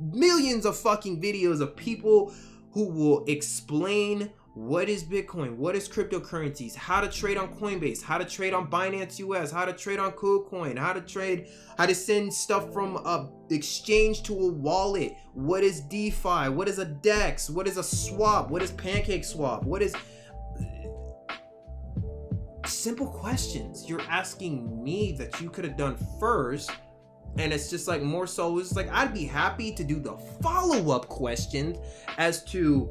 [0.00, 2.32] millions of fucking videos of people
[2.72, 5.56] who will explain what is Bitcoin?
[5.56, 6.74] What is cryptocurrencies?
[6.74, 8.02] How to trade on Coinbase?
[8.02, 9.52] How to trade on Binance US?
[9.52, 10.76] How to trade on KuCoin?
[10.76, 11.48] How to trade?
[11.78, 15.14] How to send stuff from a exchange to a wallet?
[15.34, 16.48] What is DeFi?
[16.48, 17.48] What is a DEX?
[17.48, 18.50] What is a swap?
[18.50, 19.62] What is Pancake Swap?
[19.62, 19.94] What is
[22.66, 26.72] simple questions you're asking me that you could have done first?
[27.38, 30.90] And it's just like more so, it's like I'd be happy to do the follow
[30.90, 31.78] up questions
[32.18, 32.90] as to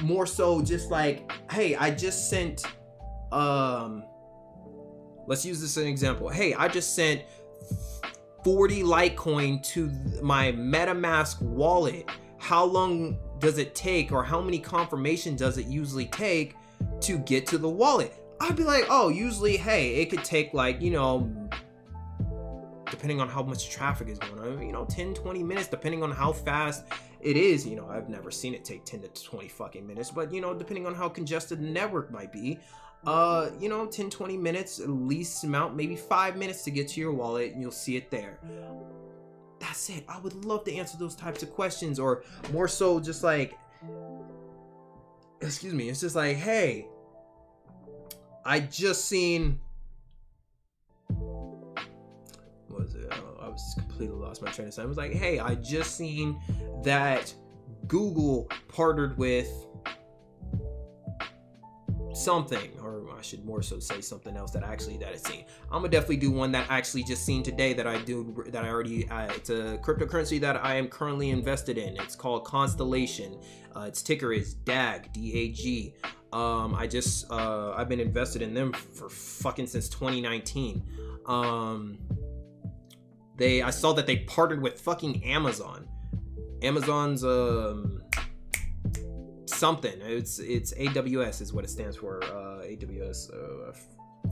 [0.00, 2.64] more so just like, hey, I just sent
[3.30, 4.04] um
[5.26, 6.28] let's use this as an example.
[6.28, 7.22] Hey, I just sent
[8.44, 9.90] 40 Litecoin to
[10.22, 12.08] my MetaMask wallet.
[12.38, 16.56] How long does it take or how many confirmations does it usually take
[17.00, 18.12] to get to the wallet?
[18.40, 21.30] I'd be like, oh, usually, hey, it could take like, you know,
[22.90, 26.10] depending on how much traffic is going on, you know, 10, 20 minutes, depending on
[26.10, 26.84] how fast
[27.22, 30.32] it is, you know, I've never seen it take 10 to 20 fucking minutes, but
[30.32, 32.58] you know, depending on how congested the network might be,
[33.06, 37.00] uh, you know, 10, 20 minutes, at least amount, maybe five minutes to get to
[37.00, 38.38] your wallet and you'll see it there.
[39.60, 40.04] That's it.
[40.08, 43.56] I would love to answer those types of questions or more so just like,
[45.40, 46.88] excuse me, it's just like, hey,
[48.44, 49.60] I just seen
[52.68, 53.12] was it?
[53.52, 54.82] I was completely lost my train of thought.
[54.82, 56.40] I was like, hey, I just seen
[56.84, 57.34] that
[57.86, 59.66] Google partnered with
[62.14, 65.44] something, or I should more so say something else that actually that I've seen.
[65.64, 68.64] I'm gonna definitely do one that I actually just seen today that I do that
[68.64, 69.06] I already.
[69.10, 72.00] Uh, it's a cryptocurrency that I am currently invested in.
[72.00, 73.38] It's called Constellation.
[73.76, 75.12] Uh, its ticker is DAG.
[75.12, 75.94] D A G.
[76.32, 80.82] Um, I just uh, I've been invested in them for fucking since 2019.
[81.26, 81.98] Um,
[83.42, 85.88] they I saw that they partnered with fucking Amazon.
[86.62, 88.02] Amazon's um
[89.46, 89.94] something.
[90.00, 92.22] It's it's AWS is what it stands for.
[92.24, 93.32] Uh, AWS.
[93.32, 93.72] Uh,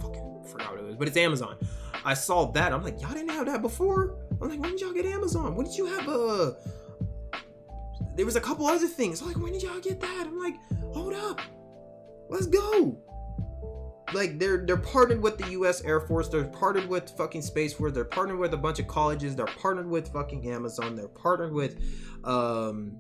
[0.00, 1.56] fucking forgot what it was, but it's Amazon.
[2.04, 2.72] I saw that.
[2.72, 4.16] I'm like, y'all didn't have that before.
[4.40, 5.56] I'm like, when did y'all get Amazon?
[5.56, 6.56] When did you have a?
[8.16, 9.20] There was a couple other things.
[9.20, 10.26] I'm like, when did y'all get that?
[10.26, 10.56] I'm like,
[10.94, 11.40] hold up,
[12.28, 13.02] let's go.
[14.12, 15.82] Like they're they're partnered with the U.S.
[15.82, 16.28] Air Force.
[16.28, 17.92] They're partnered with fucking Space Force.
[17.92, 19.36] They're partnered with a bunch of colleges.
[19.36, 20.96] They're partnered with fucking Amazon.
[20.96, 21.82] They're partnered with
[22.24, 22.96] um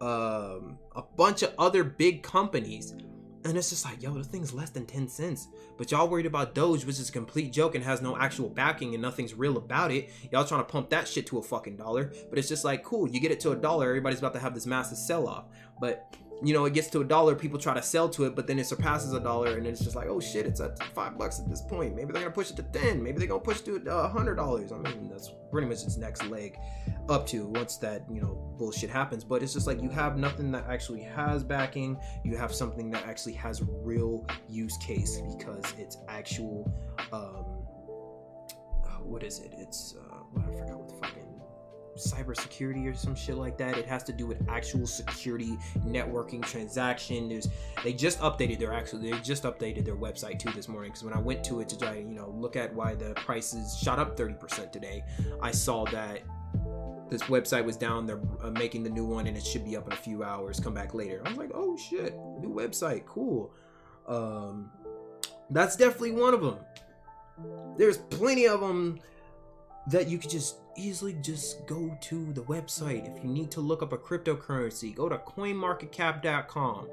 [0.00, 2.94] um a bunch of other big companies
[3.44, 5.48] and it's just like, yo, the thing's less than 10 cents.
[5.76, 8.94] But y'all worried about Doge, which is a complete joke and has no actual backing
[8.94, 10.10] and nothing's real about it.
[10.30, 12.12] Y'all trying to pump that shit to a fucking dollar.
[12.30, 14.54] But it's just like, cool, you get it to a dollar, everybody's about to have
[14.54, 15.46] this massive sell off.
[15.80, 16.14] But
[16.44, 18.58] you know, it gets to a dollar, people try to sell to it, but then
[18.58, 21.48] it surpasses a dollar, and it's just like, oh shit, it's at five bucks at
[21.48, 21.94] this point.
[21.94, 23.02] Maybe they're gonna push it to ten.
[23.02, 24.72] Maybe they're gonna push it to a hundred dollars.
[24.72, 26.58] I mean, that's pretty much its next leg
[27.08, 29.24] up to once that you know bullshit happens.
[29.24, 31.98] But it's just like you have nothing that actually has backing.
[32.24, 36.72] You have something that actually has real use case because it's actual.
[37.12, 37.62] Um,
[39.04, 39.52] what is it?
[39.58, 41.21] It's uh, I forgot what the fucking
[41.96, 43.76] cybersecurity or some shit like that.
[43.76, 47.28] It has to do with actual security, networking, transaction.
[47.28, 47.48] There's
[47.84, 51.14] they just updated their actually they just updated their website too this morning because when
[51.14, 54.16] I went to it to try you know look at why the prices shot up
[54.16, 55.04] 30% today,
[55.40, 56.22] I saw that
[57.10, 58.06] this website was down.
[58.06, 60.58] They're uh, making the new one and it should be up in a few hours.
[60.58, 61.22] Come back later.
[61.24, 63.52] I was like, oh shit, new website, cool.
[64.06, 64.70] Um,
[65.50, 66.56] that's definitely one of them.
[67.76, 68.98] There's plenty of them
[69.88, 73.16] that you could just easily just go to the website.
[73.16, 76.88] If you need to look up a cryptocurrency, go to coinmarketcap.com.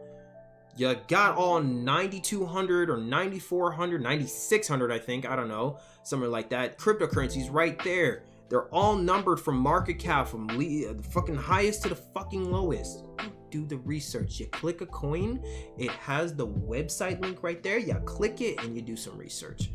[0.76, 6.78] You got all 9200 or 9400, 9600, I think, I don't know, somewhere like that.
[6.78, 8.24] Cryptocurrencies right there.
[8.50, 12.50] They're all numbered from market cap, from le- uh, the fucking highest to the fucking
[12.52, 13.04] lowest.
[13.52, 14.40] Do the research.
[14.40, 15.44] You click a coin,
[15.78, 17.78] it has the website link right there.
[17.78, 19.72] You click it and you do some research.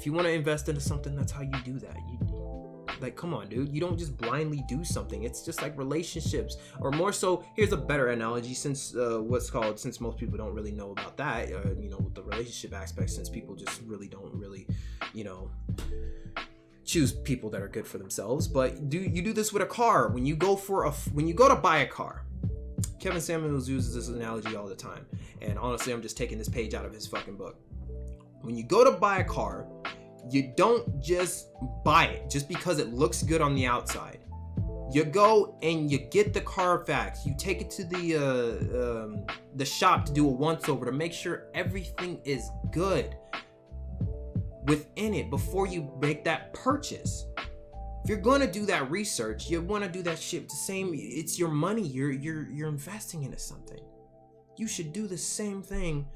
[0.00, 1.94] If you want to invest into something, that's how you do that.
[2.10, 3.70] You like, come on, dude.
[3.70, 5.24] You don't just blindly do something.
[5.24, 7.44] It's just like relationships, or more so.
[7.54, 11.18] Here's a better analogy, since uh, what's called, since most people don't really know about
[11.18, 14.66] that, uh, you know, with the relationship aspect, since people just really don't really,
[15.12, 15.50] you know,
[16.86, 18.48] choose people that are good for themselves.
[18.48, 20.08] But do you do this with a car?
[20.08, 22.24] When you go for a, when you go to buy a car,
[23.00, 25.04] Kevin Samuels uses this analogy all the time,
[25.42, 27.60] and honestly, I'm just taking this page out of his fucking book.
[28.42, 29.66] When you go to buy a car,
[30.30, 31.48] you don't just
[31.84, 34.18] buy it just because it looks good on the outside.
[34.92, 37.24] You go and you get the Carfax.
[37.24, 40.92] You take it to the uh, um, the shop to do a once over to
[40.92, 43.14] make sure everything is good
[44.64, 47.26] within it before you make that purchase.
[48.02, 50.90] If you're gonna do that research, you want to do that shit the same.
[50.94, 51.86] It's your money.
[51.86, 53.80] You're you're you're investing into something.
[54.60, 56.06] You should do the same thing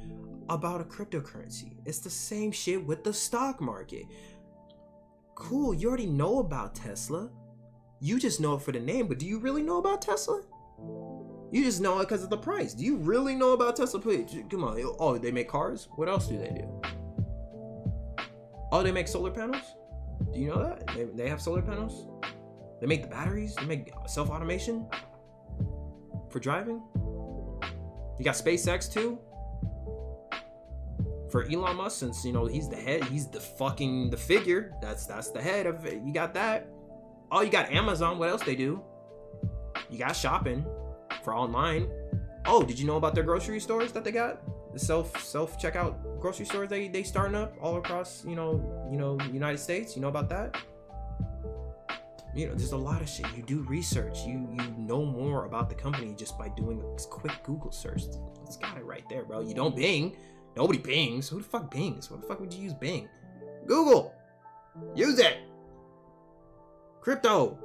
[0.51, 1.79] about a cryptocurrency.
[1.87, 4.05] It's the same shit with the stock market.
[5.35, 7.31] Cool, you already know about Tesla.
[8.03, 10.43] You just know it for the name, but do you really know about Tesla?
[11.53, 12.75] You just know it because of the price.
[12.75, 13.99] Do you really know about Tesla?
[13.99, 14.79] Please, come on.
[14.99, 15.89] Oh, they make cars?
[15.95, 16.83] What else do they do?
[18.73, 19.65] Oh, they make solar panels?
[20.35, 20.87] Do you know that?
[20.95, 22.09] They, they have solar panels?
[22.83, 23.55] They make the batteries?
[23.55, 24.87] They make self automation
[26.29, 26.83] for driving?
[28.19, 29.19] You got SpaceX too?
[31.35, 34.73] for Elon Musk since you know he's the head, he's the fucking the figure.
[34.81, 36.01] That's that's the head of it.
[36.05, 36.69] You got that.
[37.33, 38.21] Oh, you got Amazon.
[38.21, 38.81] What else they do?
[39.91, 40.65] You got shopping
[41.25, 41.91] for online.
[42.47, 44.43] Oh, did you know about their grocery stores that they got?
[44.73, 48.97] The self self checkout grocery stores they they starting up all across you know you
[48.97, 49.97] know United States.
[49.97, 50.57] You know about that?
[52.35, 55.69] You know there's a lot of shit you do research you you know more about
[55.69, 58.03] the company just by doing a quick google search
[58.45, 60.17] it's got it right there bro you don't bing
[60.57, 61.29] Nobody bings.
[61.29, 62.11] Who the fuck bings?
[62.11, 63.09] What the fuck would you use Bing?
[63.67, 64.15] Google.
[64.95, 65.39] Use it.
[67.01, 67.59] Crypto.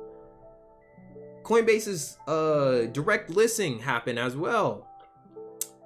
[1.44, 4.88] Coinbase's uh, direct listing happened as well.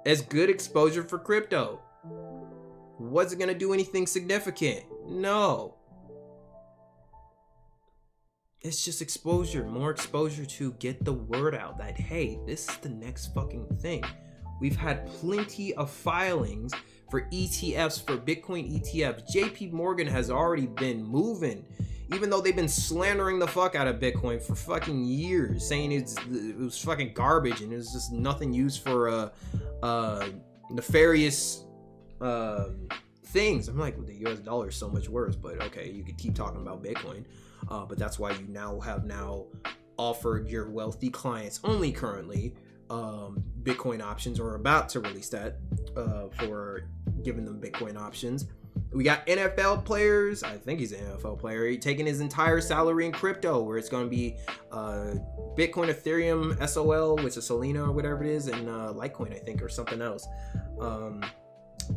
[0.06, 1.80] As good exposure for crypto.
[2.98, 4.84] Was it gonna do anything significant?
[5.08, 5.74] No.
[8.64, 12.88] It's just exposure, more exposure to get the word out that hey, this is the
[12.88, 14.02] next fucking thing.
[14.58, 16.72] We've had plenty of filings
[17.10, 19.30] for ETFs, for Bitcoin ETFs.
[19.34, 21.62] JP Morgan has already been moving,
[22.10, 26.16] even though they've been slandering the fuck out of Bitcoin for fucking years, saying it's
[26.32, 29.28] it was fucking garbage and it was just nothing used for uh,
[29.82, 30.26] uh,
[30.70, 31.64] nefarious
[32.22, 32.68] uh,
[33.26, 33.68] things.
[33.68, 36.34] I'm like, well, the US dollar is so much worse, but okay, you could keep
[36.34, 37.26] talking about Bitcoin.
[37.68, 39.46] Uh, but that's why you now have now
[39.96, 42.54] offered your wealthy clients only currently
[42.90, 45.58] um, Bitcoin options or about to release that
[45.96, 46.88] uh, for
[47.22, 48.46] giving them Bitcoin options.
[48.92, 50.42] We got NFL players.
[50.42, 51.74] I think he's an NFL player.
[51.76, 54.36] taking his entire salary in crypto, where it's going to be
[54.70, 55.14] uh,
[55.56, 59.62] Bitcoin, Ethereum, SOL, which is Solana or whatever it is, and uh, Litecoin, I think,
[59.62, 60.26] or something else.
[60.80, 61.24] Um,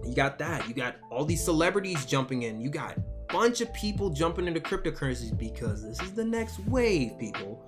[0.03, 0.67] you got that.
[0.67, 2.59] You got all these celebrities jumping in.
[2.61, 2.97] You got
[3.29, 7.63] bunch of people jumping into cryptocurrencies because this is the next wave, people.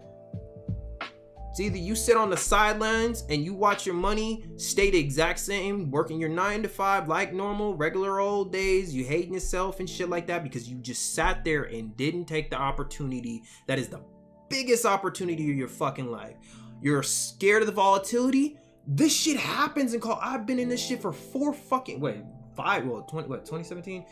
[1.52, 5.40] It's either you sit on the sidelines and you watch your money stay the exact
[5.40, 9.90] same, working your nine to five like normal, regular old days, you hating yourself and
[9.90, 13.88] shit like that because you just sat there and didn't take the opportunity that is
[13.88, 14.02] the
[14.50, 16.36] biggest opportunity of your fucking life.
[16.82, 18.58] You're scared of the volatility.
[18.88, 20.20] This shit happens and call.
[20.22, 22.24] I've been in this shit for four fucking wait
[22.56, 24.06] five well twenty what 2017.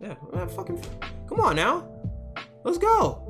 [0.00, 0.14] Yeah,
[0.48, 0.82] fucking
[1.28, 1.88] come on now,
[2.64, 3.24] let's go.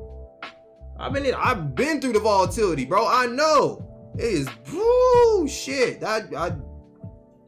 [0.99, 3.07] I've been in, I've been through the volatility, bro.
[3.07, 6.01] I know it is whoo shit.
[6.01, 6.53] That I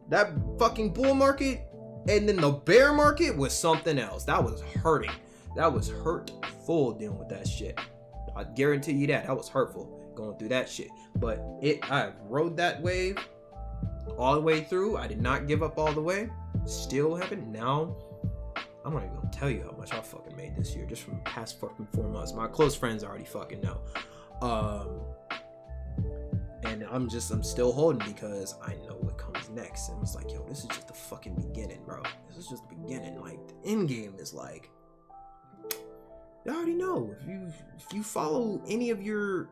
[0.09, 1.61] that fucking bull market
[2.07, 4.23] and then the bear market was something else.
[4.23, 5.11] That was hurting.
[5.55, 7.79] That was hurtful dealing with that shit.
[8.35, 9.27] I guarantee you that.
[9.27, 10.89] That was hurtful going through that shit.
[11.17, 13.17] But it I rode that wave
[14.17, 14.97] all the way through.
[14.97, 16.29] I did not give up all the way.
[16.65, 17.51] Still haven't.
[17.51, 17.95] Now
[18.85, 21.19] I'm not even gonna tell you how much I fucking made this year just from
[21.21, 22.33] past fucking four months.
[22.33, 23.81] My close friends already fucking know.
[24.41, 25.01] Um,
[26.63, 29.89] and I'm just I'm still holding because I know what comes next.
[29.89, 32.01] And it's like, yo, this is just the fucking beginning, bro.
[32.27, 33.19] This is just the beginning.
[33.21, 34.69] Like the end game is like,
[36.45, 39.49] you already know if you if you follow any of your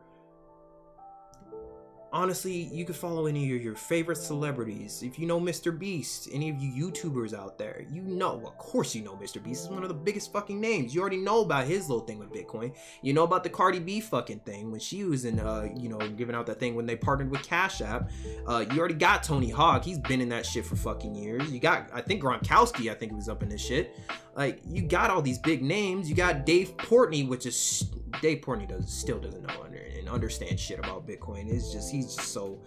[2.12, 5.02] honestly, you could follow any of your favorite celebrities.
[5.02, 5.76] If you know Mr.
[5.76, 9.42] Beast, any of you YouTubers out there, you know, of course you know Mr.
[9.42, 10.94] Beast is one of the biggest fucking names.
[10.94, 12.74] You already know about his little thing with Bitcoin.
[13.02, 15.98] You know about the Cardi B fucking thing when she was in, uh, you know,
[15.98, 18.10] giving out that thing when they partnered with Cash App.
[18.46, 19.84] Uh, you already got Tony Hawk.
[19.84, 21.50] He's been in that shit for fucking years.
[21.50, 23.96] You got, I think Gronkowski, I think he was up in this shit.
[24.40, 26.08] Like, you got all these big names.
[26.08, 27.90] You got Dave Portnoy, which is
[28.22, 31.52] Dave Portnoy does still doesn't know under and understand shit about Bitcoin.
[31.52, 32.58] It's just he's just so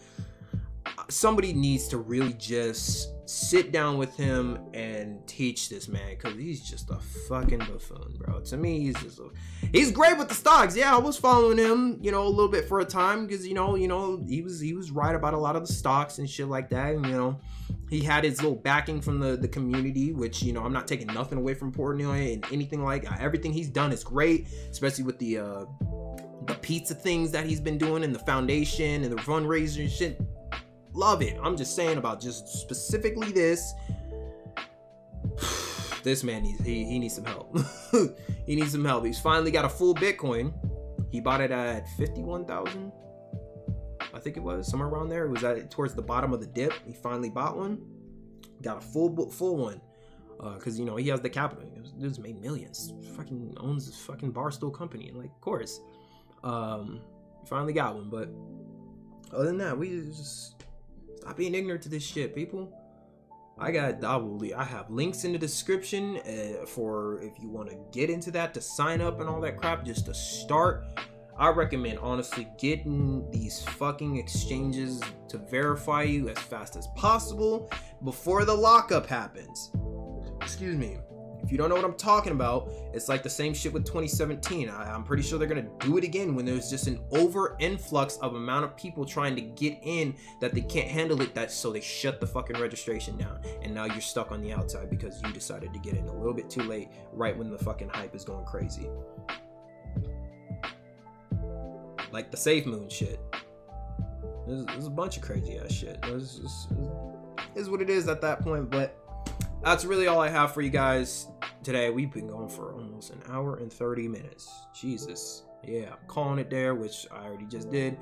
[1.09, 6.61] somebody needs to really just sit down with him and teach this man because he's
[6.61, 6.97] just a
[7.27, 8.41] fucking buffoon, bro.
[8.41, 9.29] To me, he's just a,
[9.71, 10.75] he's great with the stocks.
[10.75, 13.53] Yeah, I was following him, you know, a little bit for a time because you
[13.53, 16.29] know, you know, he was he was right about a lot of the stocks and
[16.29, 16.95] shit like that.
[16.95, 17.39] And you know,
[17.89, 21.07] he had his little backing from the the community, which you know, I'm not taking
[21.07, 25.39] nothing away from Portnoy and anything like everything he's done is great, especially with the
[25.39, 25.65] uh
[26.45, 30.21] the pizza things that he's been doing and the foundation and the fundraiser and shit
[30.93, 31.37] love it.
[31.41, 33.73] I'm just saying about just specifically this.
[36.03, 37.57] this man needs he, he needs some help.
[38.45, 39.05] he needs some help.
[39.05, 40.53] He's finally got a full Bitcoin.
[41.11, 42.91] He bought it at 51,000.
[44.13, 45.25] I think it was somewhere around there.
[45.25, 46.73] It was at towards the bottom of the dip.
[46.85, 47.81] He finally bought one.
[48.61, 49.81] Got a full full one.
[50.39, 51.63] Uh, cause you know he has the capital.
[51.97, 52.93] This made millions.
[53.15, 55.11] Fucking owns this fucking barstool company.
[55.13, 55.79] Like, of course.
[56.43, 57.01] Um,
[57.45, 58.29] finally got one, but
[59.33, 60.62] other than that, we just
[61.23, 62.69] Stop being ignorant to this shit, people.
[63.57, 67.69] I got I will I have links in the description uh, for if you want
[67.69, 70.85] to get into that to sign up and all that crap just to start.
[71.39, 77.71] I recommend honestly getting these fucking exchanges to verify you as fast as possible
[78.03, 79.71] before the lockup happens.
[80.41, 80.97] Excuse me.
[81.43, 84.69] If you don't know what I'm talking about, it's like the same shit with 2017.
[84.69, 88.17] I, am pretty sure they're gonna do it again when there's just an over influx
[88.17, 91.35] of amount of people trying to get in that they can't handle it.
[91.35, 94.89] That so they shut the fucking registration down, and now you're stuck on the outside
[94.89, 97.89] because you decided to get in a little bit too late, right when the fucking
[97.89, 98.89] hype is going crazy.
[102.11, 103.19] Like the Safe Moon shit.
[104.47, 105.99] There's, there's a bunch of crazy ass shit.
[106.03, 106.67] It's, it's,
[107.55, 109.02] it's what it is at that point, but
[109.63, 111.27] that's really all I have for you guys
[111.63, 111.89] today.
[111.89, 114.51] We've been going for almost an hour and 30 minutes.
[114.73, 115.43] Jesus.
[115.63, 117.97] Yeah, calling it there, which I already just did.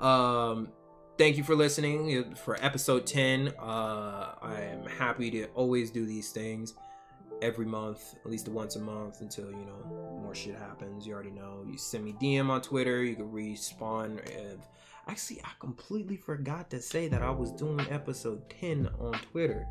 [0.00, 0.68] Um,
[1.16, 3.54] thank you for listening for episode 10.
[3.60, 6.74] Uh, I am happy to always do these things
[7.40, 11.06] every month, at least once a month until, you know, more shit happens.
[11.06, 11.64] You already know.
[11.64, 13.04] You send me DM on Twitter.
[13.04, 14.18] You can respawn.
[14.26, 14.58] If...
[15.06, 19.66] Actually, I completely forgot to say that I was doing episode 10 on Twitter.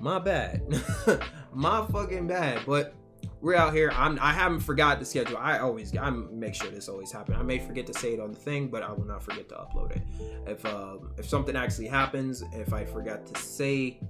[0.00, 0.62] My bad.
[1.54, 2.94] My fucking bad but
[3.40, 3.92] we're out here.
[3.94, 5.36] I'm i haven't forgot the schedule.
[5.36, 8.30] I always i make sure this always happens i may forget to say it on
[8.30, 10.02] the thing but i will not forget to upload it.
[10.46, 14.00] If um if something actually happens if i forgot to say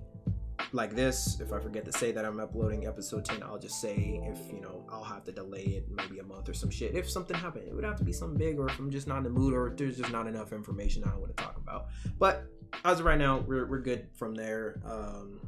[0.72, 4.20] like this if i forget to say that i'm uploading episode 10 i'll just say
[4.24, 7.08] if you know i'll have to delay it maybe a month or some shit if
[7.10, 9.24] something happened it would have to be something big or if i'm just not in
[9.24, 11.88] the mood or if there's just not enough information i don't want to talk about
[12.18, 12.44] but
[12.84, 15.40] as of right now we're, we're good from there um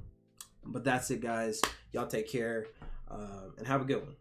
[0.67, 1.61] But that's it, guys.
[1.93, 2.67] Y'all take care
[3.11, 4.17] uh, and have a good one.